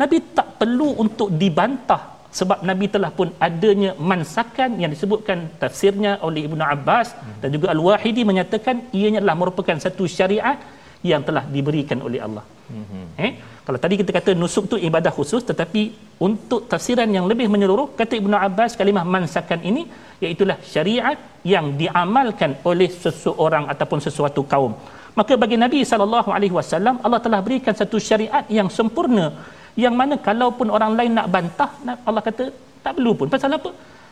Nabi 0.00 0.16
tak 0.36 0.60
perlu 0.60 0.88
untuk 1.04 1.28
dibantah 1.40 2.02
sebab 2.38 2.58
Nabi 2.68 2.86
telah 2.94 3.10
pun 3.18 3.28
adanya 3.46 3.90
mansakan 4.10 4.70
yang 4.82 4.90
disebutkan 4.94 5.38
tafsirnya 5.62 6.12
oleh 6.28 6.40
Ibnu 6.48 6.62
Abbas 6.74 7.08
hmm. 7.16 7.36
dan 7.42 7.48
juga 7.56 7.66
Al-Wahidi 7.74 8.22
menyatakan 8.30 8.76
ianya 8.98 9.18
adalah 9.22 9.38
merupakan 9.42 9.76
satu 9.84 10.04
syariat 10.16 10.58
yang 11.10 11.22
telah 11.28 11.44
diberikan 11.54 11.98
oleh 12.06 12.20
Allah. 12.26 12.44
Hmm. 12.72 13.08
Eh, 13.26 13.32
kalau 13.66 13.78
tadi 13.84 13.94
kita 14.00 14.10
kata 14.18 14.30
nusuk 14.42 14.64
tu 14.72 14.76
ibadah 14.88 15.12
khusus 15.18 15.42
tetapi 15.50 15.82
untuk 16.26 16.60
tafsiran 16.72 17.08
yang 17.16 17.26
lebih 17.30 17.46
menyeluruh 17.54 17.88
kata 18.00 18.14
Ibnu 18.20 18.36
Abbas 18.46 18.78
kalimah 18.80 19.04
mansakan 19.14 19.60
ini 19.70 19.82
iaitu 20.24 20.44
syariat 20.74 21.18
yang 21.54 21.66
diamalkan 21.80 22.52
oleh 22.70 22.90
seseorang 23.04 23.66
ataupun 23.72 24.00
sesuatu 24.06 24.42
kaum. 24.52 24.74
Maka 25.18 25.34
bagi 25.42 25.56
Nabi 25.64 25.80
sallallahu 25.90 26.30
alaihi 26.36 26.54
wasallam 26.58 26.96
Allah 27.06 27.20
telah 27.26 27.40
berikan 27.46 27.74
satu 27.80 27.96
syariat 28.08 28.44
yang 28.58 28.68
sempurna 28.78 29.26
yang 29.84 29.94
mana 30.00 30.14
kalaupun 30.28 30.68
orang 30.76 30.92
lain 30.98 31.12
nak 31.18 31.26
bantah 31.34 31.70
Allah 32.08 32.22
kata 32.28 32.44
tak 32.84 32.92
perlu 32.96 33.12
pun. 33.18 33.28
Pasal 33.34 33.56
apa? 33.58 33.70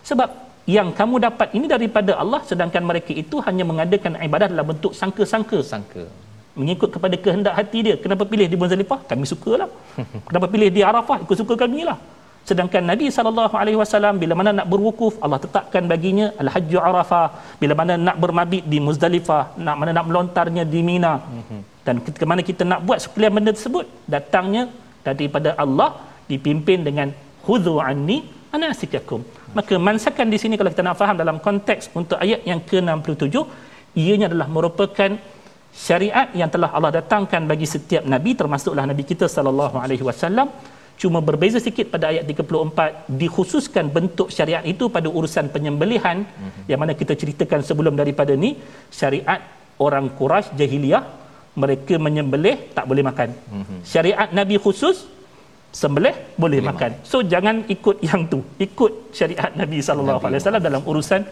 Sebab 0.09 0.29
yang 0.77 0.89
kamu 0.99 1.17
dapat 1.27 1.49
ini 1.57 1.67
daripada 1.75 2.13
Allah 2.23 2.41
sedangkan 2.51 2.83
mereka 2.91 3.13
itu 3.23 3.37
hanya 3.47 3.65
mengadakan 3.71 4.13
ibadah 4.29 4.49
dalam 4.53 4.67
bentuk 4.73 4.93
sangka-sangka 5.01 5.59
sangka 5.73 6.05
mengikut 6.61 6.91
kepada 6.95 7.17
kehendak 7.25 7.55
hati 7.59 7.79
dia. 7.87 7.97
Kenapa 8.03 8.23
pilih 8.33 8.47
di 8.53 8.57
Muzdalifah 8.61 8.99
kami 9.11 9.25
sukalah. 9.33 9.69
Kenapa 10.29 10.47
pilih 10.53 10.69
di 10.77 10.83
Arafah? 10.91 11.17
Ikut 11.25 11.37
suka 11.43 11.55
kami 11.65 11.83
lah. 11.89 11.99
Sedangkan 12.49 12.83
Nabi 12.91 13.09
SAW 13.09 14.17
bila 14.23 14.35
mana 14.39 14.51
nak 14.59 14.67
berwukuf 14.73 15.15
Allah 15.25 15.41
tetapkan 15.45 15.83
baginya 15.93 16.27
Al-Hajju 16.43 16.79
Arafah. 16.89 17.27
Bila 17.61 17.75
mana 17.81 17.95
nak 18.07 18.17
bermabit 18.23 18.65
di 18.73 18.79
Muzdalifah 18.87 19.43
nak 19.67 19.77
mana 19.81 19.91
nak 19.99 20.07
melontarnya 20.09 20.65
di 20.75 20.83
Mina. 20.91 21.15
Mhm. 21.39 21.61
dan 21.87 21.97
ketika 22.05 22.25
mana 22.31 22.41
kita 22.49 22.63
nak 22.71 22.81
buat 22.89 22.99
sekalian 23.05 23.33
benda 23.37 23.53
tersebut 23.57 23.85
datangnya 24.13 24.63
daripada 25.07 25.53
Allah 25.65 25.91
dipimpin 26.31 26.81
dengan 26.89 27.09
khudhu 27.45 27.77
anni 27.91 28.19
anasikakum 28.57 29.21
maka 29.59 29.75
mansakan 29.89 30.27
di 30.33 30.39
sini 30.43 30.55
kalau 30.59 30.71
kita 30.75 30.85
nak 30.87 30.99
faham 31.03 31.17
dalam 31.23 31.37
konteks 31.47 31.93
untuk 32.01 32.19
ayat 32.25 32.41
yang 32.51 32.61
ke-67 32.71 33.37
ianya 34.03 34.27
adalah 34.31 34.49
merupakan 34.57 35.11
syariat 35.87 36.29
yang 36.41 36.51
telah 36.55 36.71
Allah 36.77 36.93
datangkan 36.99 37.43
bagi 37.51 37.67
setiap 37.75 38.03
nabi 38.15 38.33
termasuklah 38.41 38.85
nabi 38.93 39.05
kita 39.11 39.27
sallallahu 39.37 39.77
alaihi 39.85 40.07
wasallam 40.09 40.49
cuma 41.03 41.19
berbeza 41.29 41.59
sikit 41.67 41.87
pada 41.95 42.07
ayat 42.13 42.25
34 42.31 43.11
dikhususkan 43.23 43.91
bentuk 43.97 44.29
syariat 44.37 44.63
itu 44.73 44.87
pada 44.97 45.09
urusan 45.19 45.47
penyembelihan 45.55 46.23
mm-hmm. 46.23 46.65
yang 46.71 46.79
mana 46.83 46.95
kita 47.01 47.15
ceritakan 47.21 47.61
sebelum 47.69 47.95
daripada 48.01 48.33
ni 48.45 48.51
syariat 49.01 49.43
orang 49.87 50.07
Quraisy 50.19 50.55
jahiliyah 50.61 51.03
mereka 51.55 51.95
menyembelih 52.07 52.57
tak 52.77 52.85
boleh 52.91 53.03
makan. 53.07 53.29
Mm-hmm. 53.31 53.79
Syariat 53.87 54.29
Nabi 54.39 54.57
khusus 54.59 55.07
sembelih 55.75 56.15
boleh, 56.39 56.59
boleh 56.59 56.61
makan. 56.63 56.91
makan. 56.99 57.11
So 57.11 57.17
jangan 57.23 57.57
ikut 57.75 57.97
yang 58.09 58.27
tu. 58.33 58.43
Ikut 58.67 58.93
syariat 59.19 59.51
Nabi 59.55 59.79
sallallahu 59.83 60.23
alaihi 60.23 60.41
wasallam 60.43 60.65
dalam 60.69 60.83
urusan 60.87 61.23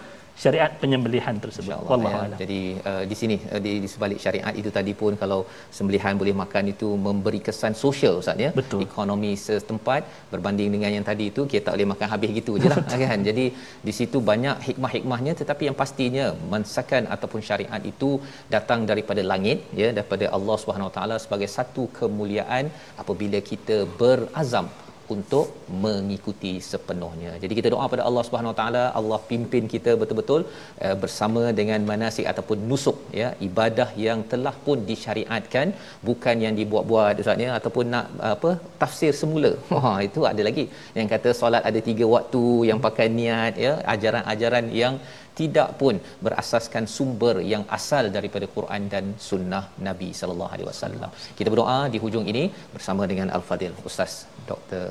syariat 0.43 0.71
penyembelihan 0.83 1.37
tersebut. 1.45 1.85
Wallahu 1.91 2.21
ya. 2.33 2.39
Jadi 2.43 2.61
uh, 2.91 3.05
di 3.11 3.17
sini 3.21 3.37
uh, 3.55 3.61
di, 3.65 3.73
di 3.85 3.89
sebalik 3.95 4.19
syariat 4.25 4.55
itu 4.61 4.71
tadi 4.79 4.93
pun 5.01 5.13
kalau 5.23 5.41
sembelihan 5.77 6.17
boleh 6.21 6.35
makan 6.43 6.73
itu 6.75 6.89
memberi 7.07 7.41
kesan 7.47 7.75
sosial 7.85 8.21
Ustaz 8.23 8.45
ya. 8.45 8.51
Betul. 8.61 8.83
Ekonomi 8.89 9.33
setempat 9.47 10.03
berbanding 10.33 10.71
dengan 10.75 10.91
yang 10.97 11.07
tadi 11.11 11.27
itu 11.33 11.45
kita 11.53 11.63
tak 11.67 11.75
boleh 11.77 11.91
makan 11.95 12.09
habis 12.15 12.31
gitu 12.39 12.55
je 12.63 12.69
lah 12.75 12.83
kan. 13.05 13.21
Jadi 13.31 13.45
di 13.89 13.93
situ 13.99 14.21
banyak 14.31 14.57
hikmah-hikmahnya 14.69 15.35
tetapi 15.43 15.63
yang 15.71 15.77
pastinya 15.83 16.27
mensakan 16.55 17.05
ataupun 17.17 17.41
syariat 17.49 17.83
itu 17.93 18.11
datang 18.55 18.83
daripada 18.91 19.25
langit 19.33 19.59
ya 19.83 19.91
daripada 19.97 20.27
Allah 20.37 20.57
Subhanahu 20.63 20.91
Wa 20.91 20.95
Taala 20.97 21.19
sebagai 21.25 21.51
satu 21.57 21.85
kemuliaan 21.99 22.65
apabila 23.03 23.41
kita 23.53 23.79
berazam 24.01 24.69
untuk 25.15 25.47
mengikuti 25.85 26.53
sepenuhnya. 26.71 27.33
Jadi 27.43 27.55
kita 27.59 27.69
doa 27.75 27.87
pada 27.93 28.03
Allah 28.09 28.23
Subhanahu 28.27 28.53
Wa 28.53 28.59
Taala, 28.61 28.85
Allah 29.01 29.19
pimpin 29.31 29.65
kita 29.75 29.93
betul-betul 30.01 30.41
uh, 30.87 30.97
bersama 31.03 31.43
dengan 31.61 31.81
manasik 31.91 32.27
ataupun 32.33 32.59
nusuk 32.71 32.99
ya, 33.21 33.29
ibadah 33.49 33.89
yang 34.07 34.21
telah 34.33 34.55
pun 34.67 34.79
disyariatkan, 34.91 35.75
bukan 36.09 36.37
yang 36.47 36.55
dibuat-buat 36.61 37.23
Ustaz 37.25 37.45
ya 37.47 37.51
ataupun 37.59 37.87
nak 37.95 38.07
apa 38.35 38.53
tafsir 38.83 39.13
semula. 39.23 39.53
Wah, 39.75 39.99
itu 40.09 40.23
ada 40.33 40.45
lagi 40.49 40.67
yang 40.99 41.09
kata 41.15 41.31
solat 41.41 41.65
ada 41.71 41.83
tiga 41.89 42.07
waktu 42.17 42.45
yang 42.71 42.81
pakai 42.87 43.09
niat 43.19 43.55
ya, 43.67 43.75
ajaran-ajaran 43.95 44.67
yang 44.83 44.97
tidak 45.40 45.70
pun 45.82 45.96
berasaskan 46.26 46.84
sumber 46.96 47.36
yang 47.54 47.64
asal 47.78 48.10
daripada 48.18 48.46
Quran 48.56 48.90
dan 48.94 49.06
sunnah 49.30 49.64
Nabi 49.90 50.10
sallallahu 50.20 50.52
alaihi 50.56 50.70
wasallam. 50.72 51.12
Kita 51.38 51.50
berdoa 51.54 51.80
di 51.94 52.00
hujung 52.06 52.26
ini 52.34 52.44
bersama 52.76 53.06
dengan 53.12 53.30
Al-Fadil 53.38 53.78
Ustaz 53.90 54.26
Dr. 54.50 54.84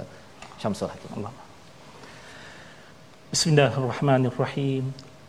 Syamsul 0.62 0.92
Hakim. 0.92 1.10
Allah. 1.18 1.34
Bismillahirrahmanirrahim. 3.34 4.84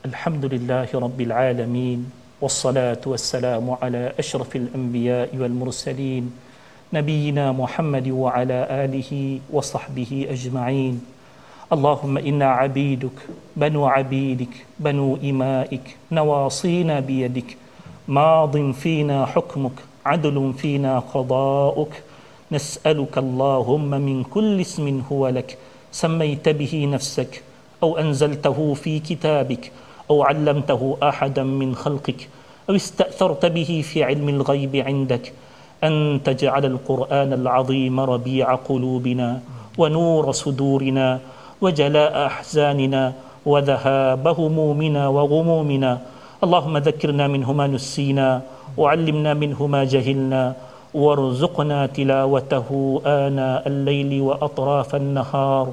Alhamdulillahirabbil 0.09 1.33
alamin. 1.49 2.01
والصلاة 2.41 3.01
والسلام 3.05 3.65
على 3.81 4.13
أشرف 4.19 4.55
الأنبياء 4.55 5.29
والمرسلين 5.37 6.23
نبينا 6.93 7.51
محمد 7.51 8.07
وعلى 8.07 8.59
آله 8.85 9.39
وصحبه 9.49 10.27
أجمعين 10.29 10.95
اللهم 11.72 12.18
إنا 12.18 12.48
عبيدك 12.60 13.18
بنو 13.56 13.86
عبيدك 13.86 14.54
بنو 14.80 15.16
إمائك 15.24 15.96
نواصينا 16.12 17.00
بيدك 17.00 17.56
ماض 18.08 18.70
فينا 18.70 19.26
حكمك 19.26 19.72
عدل 20.06 20.52
فينا 20.58 20.98
قضاؤك 20.98 22.02
نسألك 22.52 23.18
اللهم 23.18 23.90
من 23.90 24.24
كل 24.24 24.60
اسم 24.60 25.02
هو 25.12 25.28
لك 25.28 25.58
سميت 25.92 26.48
به 26.48 26.88
نفسك 26.92 27.42
أو 27.82 27.98
أنزلته 27.98 28.74
في 28.74 28.98
كتابك 28.98 29.72
أو 30.10 30.22
علمته 30.22 30.96
أحدا 31.02 31.42
من 31.42 31.74
خلقك 31.74 32.28
أو 32.70 32.74
استأثرت 32.76 33.46
به 33.46 33.84
في 33.88 34.04
علم 34.04 34.28
الغيب 34.28 34.76
عندك 34.76 35.32
أن 35.84 36.20
تجعل 36.24 36.64
القرآن 36.66 37.32
العظيم 37.32 38.00
ربيع 38.00 38.54
قلوبنا 38.54 39.40
ونور 39.78 40.32
صدورنا 40.32 41.20
وجلاء 41.62 42.26
أحزاننا 42.26 43.12
وذهاب 43.46 44.24
همومنا 44.28 45.02
وغمومنا. 45.08 45.92
اللهم 46.44 46.74
ذكرنا 46.78 47.24
منه 47.30 47.48
ما 47.52 47.66
نسينا 47.66 48.42
وعلمنا 48.76 49.34
منه 49.34 49.66
ما 49.66 49.84
جهلنا 49.84 50.42
وارزقنا 50.94 51.86
تلاوته 51.86 52.68
آناء 53.06 53.62
الليل 53.68 54.20
وأطراف 54.20 54.90
النهار. 54.94 55.66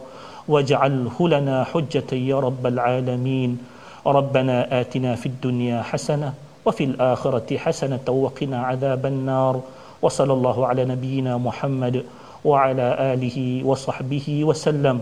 واجعله 0.48 1.18
لنا 1.20 1.58
حجة 1.64 2.10
يا 2.14 2.38
رب 2.40 2.64
العالمين. 2.68 3.52
ربنا 4.08 4.82
آتنا 4.82 5.16
في 5.16 5.26
الدنيا 5.26 5.82
حسنة 5.82 6.34
وفي 6.66 6.84
الآخرة 6.84 7.58
حسنة 7.58 8.06
وقنا 8.08 8.58
عذاب 8.70 9.06
النار. 9.06 9.62
وصلى 10.02 10.34
الله 10.34 10.58
على 10.68 10.86
نبينا 10.86 11.38
محمد 11.38 11.96
وعلى 12.46 12.88
آله 13.14 13.38
وصحبه 13.66 14.28
وسلم. 14.50 15.02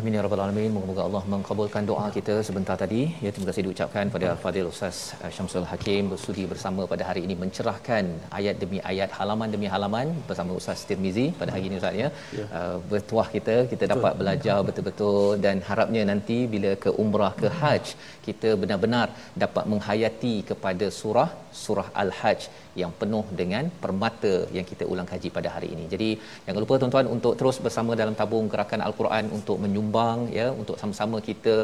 Amin 0.00 0.14
ya 0.16 0.20
rabbal 0.24 0.40
alamin. 0.42 0.70
Moga-moga 0.74 1.02
Allah 1.06 1.20
mengabulkan 1.32 1.82
doa 1.88 2.04
kita 2.14 2.34
sebentar 2.48 2.76
tadi. 2.82 3.00
Ya 3.24 3.30
terima 3.32 3.46
kasih 3.48 3.62
diucapkan 3.66 4.04
pada 4.14 4.26
Al-Fadil 4.34 4.68
Ustaz 4.70 4.98
uh, 5.22 5.30
Syamsul 5.36 5.66
Hakim 5.70 6.08
bersudi 6.12 6.44
bersama 6.52 6.86
pada 6.92 7.04
hari 7.08 7.22
ini 7.26 7.34
mencerahkan 7.42 8.04
ayat 8.38 8.56
demi 8.62 8.78
ayat, 8.90 9.10
halaman 9.18 9.52
demi 9.54 9.68
halaman 9.74 10.14
bersama 10.28 10.56
Ustaz 10.60 10.86
Tirmizi 10.88 11.26
pada 11.40 11.52
hari 11.54 11.64
ini 11.68 11.76
Ustaz 11.80 12.00
ya. 12.02 12.08
ya. 12.38 12.46
Uh, 12.60 12.76
bertuah 12.92 13.28
kita, 13.34 13.56
kita 13.72 13.84
dapat 13.92 14.12
Betul. 14.14 14.20
belajar 14.22 14.58
betul-betul 14.68 15.28
dan 15.44 15.58
harapnya 15.68 16.04
nanti 16.12 16.38
bila 16.54 16.72
ke 16.84 16.92
umrah 17.04 17.32
ke 17.42 17.50
haji 17.60 17.94
kita 18.28 18.50
benar-benar 18.62 19.06
dapat 19.44 19.64
menghayati 19.74 20.34
kepada 20.52 20.88
surah 21.00 21.30
surah 21.62 21.88
Al-Hajj 22.02 22.42
yang 22.80 22.92
penuh 23.00 23.24
dengan 23.40 23.64
permata 23.82 24.34
yang 24.56 24.66
kita 24.70 24.84
ulang 24.92 25.08
kaji 25.12 25.28
pada 25.36 25.48
hari 25.54 25.68
ini. 25.74 25.84
Jadi 25.94 26.08
jangan 26.44 26.60
lupa 26.64 26.80
tuan-tuan 26.80 27.08
untuk 27.14 27.32
terus 27.40 27.58
bersama 27.66 27.92
dalam 28.00 28.14
tabung 28.20 28.46
gerakan 28.52 28.82
Al-Quran 28.88 29.26
untuk 29.38 29.58
menyumbang 29.82 30.18
ya 30.38 30.46
untuk 30.60 30.76
sama-sama 30.80 31.16
kita 31.28 31.54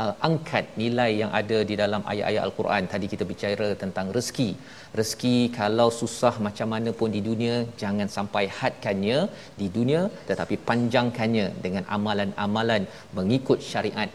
uh, 0.00 0.12
angkat 0.28 0.64
nilai 0.80 1.10
yang 1.22 1.30
ada 1.40 1.58
di 1.70 1.74
dalam 1.82 2.02
ayat-ayat 2.12 2.42
Al-Quran. 2.48 2.82
Tadi 2.92 3.06
kita 3.12 3.24
bicara 3.32 3.68
tentang 3.82 4.06
rezeki. 4.16 4.50
Rezeki 4.98 5.36
kalau 5.60 5.88
susah 6.00 6.34
macam 6.46 6.68
mana 6.74 6.90
pun 6.98 7.10
di 7.16 7.20
dunia 7.28 7.56
jangan 7.82 8.08
sampai 8.16 8.44
hadkannya 8.58 9.18
di 9.60 9.66
dunia 9.76 10.02
tetapi 10.30 10.56
panjangkannya 10.68 11.46
dengan 11.64 11.84
amalan-amalan 11.96 12.84
mengikut 13.18 13.60
syariat 13.72 14.10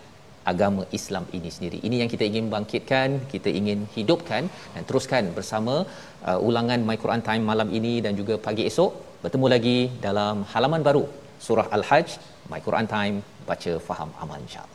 agama 0.52 0.84
Islam 0.98 1.24
ini 1.38 1.50
sendiri. 1.56 1.78
Ini 1.88 1.96
yang 2.02 2.10
kita 2.14 2.26
ingin 2.32 2.46
bangkitkan, 2.54 3.10
kita 3.34 3.50
ingin 3.60 3.80
hidupkan 3.98 4.44
dan 4.74 4.84
teruskan 4.90 5.24
bersama 5.38 5.76
uh, 6.30 6.40
ulangan 6.48 6.82
My 6.88 6.98
Quran 7.04 7.22
Time 7.28 7.46
malam 7.52 7.70
ini 7.80 7.94
dan 8.06 8.16
juga 8.22 8.36
pagi 8.48 8.66
esok. 8.72 8.92
Bertemu 9.24 9.48
lagi 9.54 9.78
dalam 10.06 10.36
halaman 10.52 10.82
baru 10.88 11.06
surah 11.46 11.68
Al-Hajj 11.78 12.10
My 12.54 12.62
Quran 12.62 12.86
Time 12.86 13.16
baca 13.50 13.74
faham 13.88 14.10
amal 14.22 14.38
insya-Allah. 14.46 14.71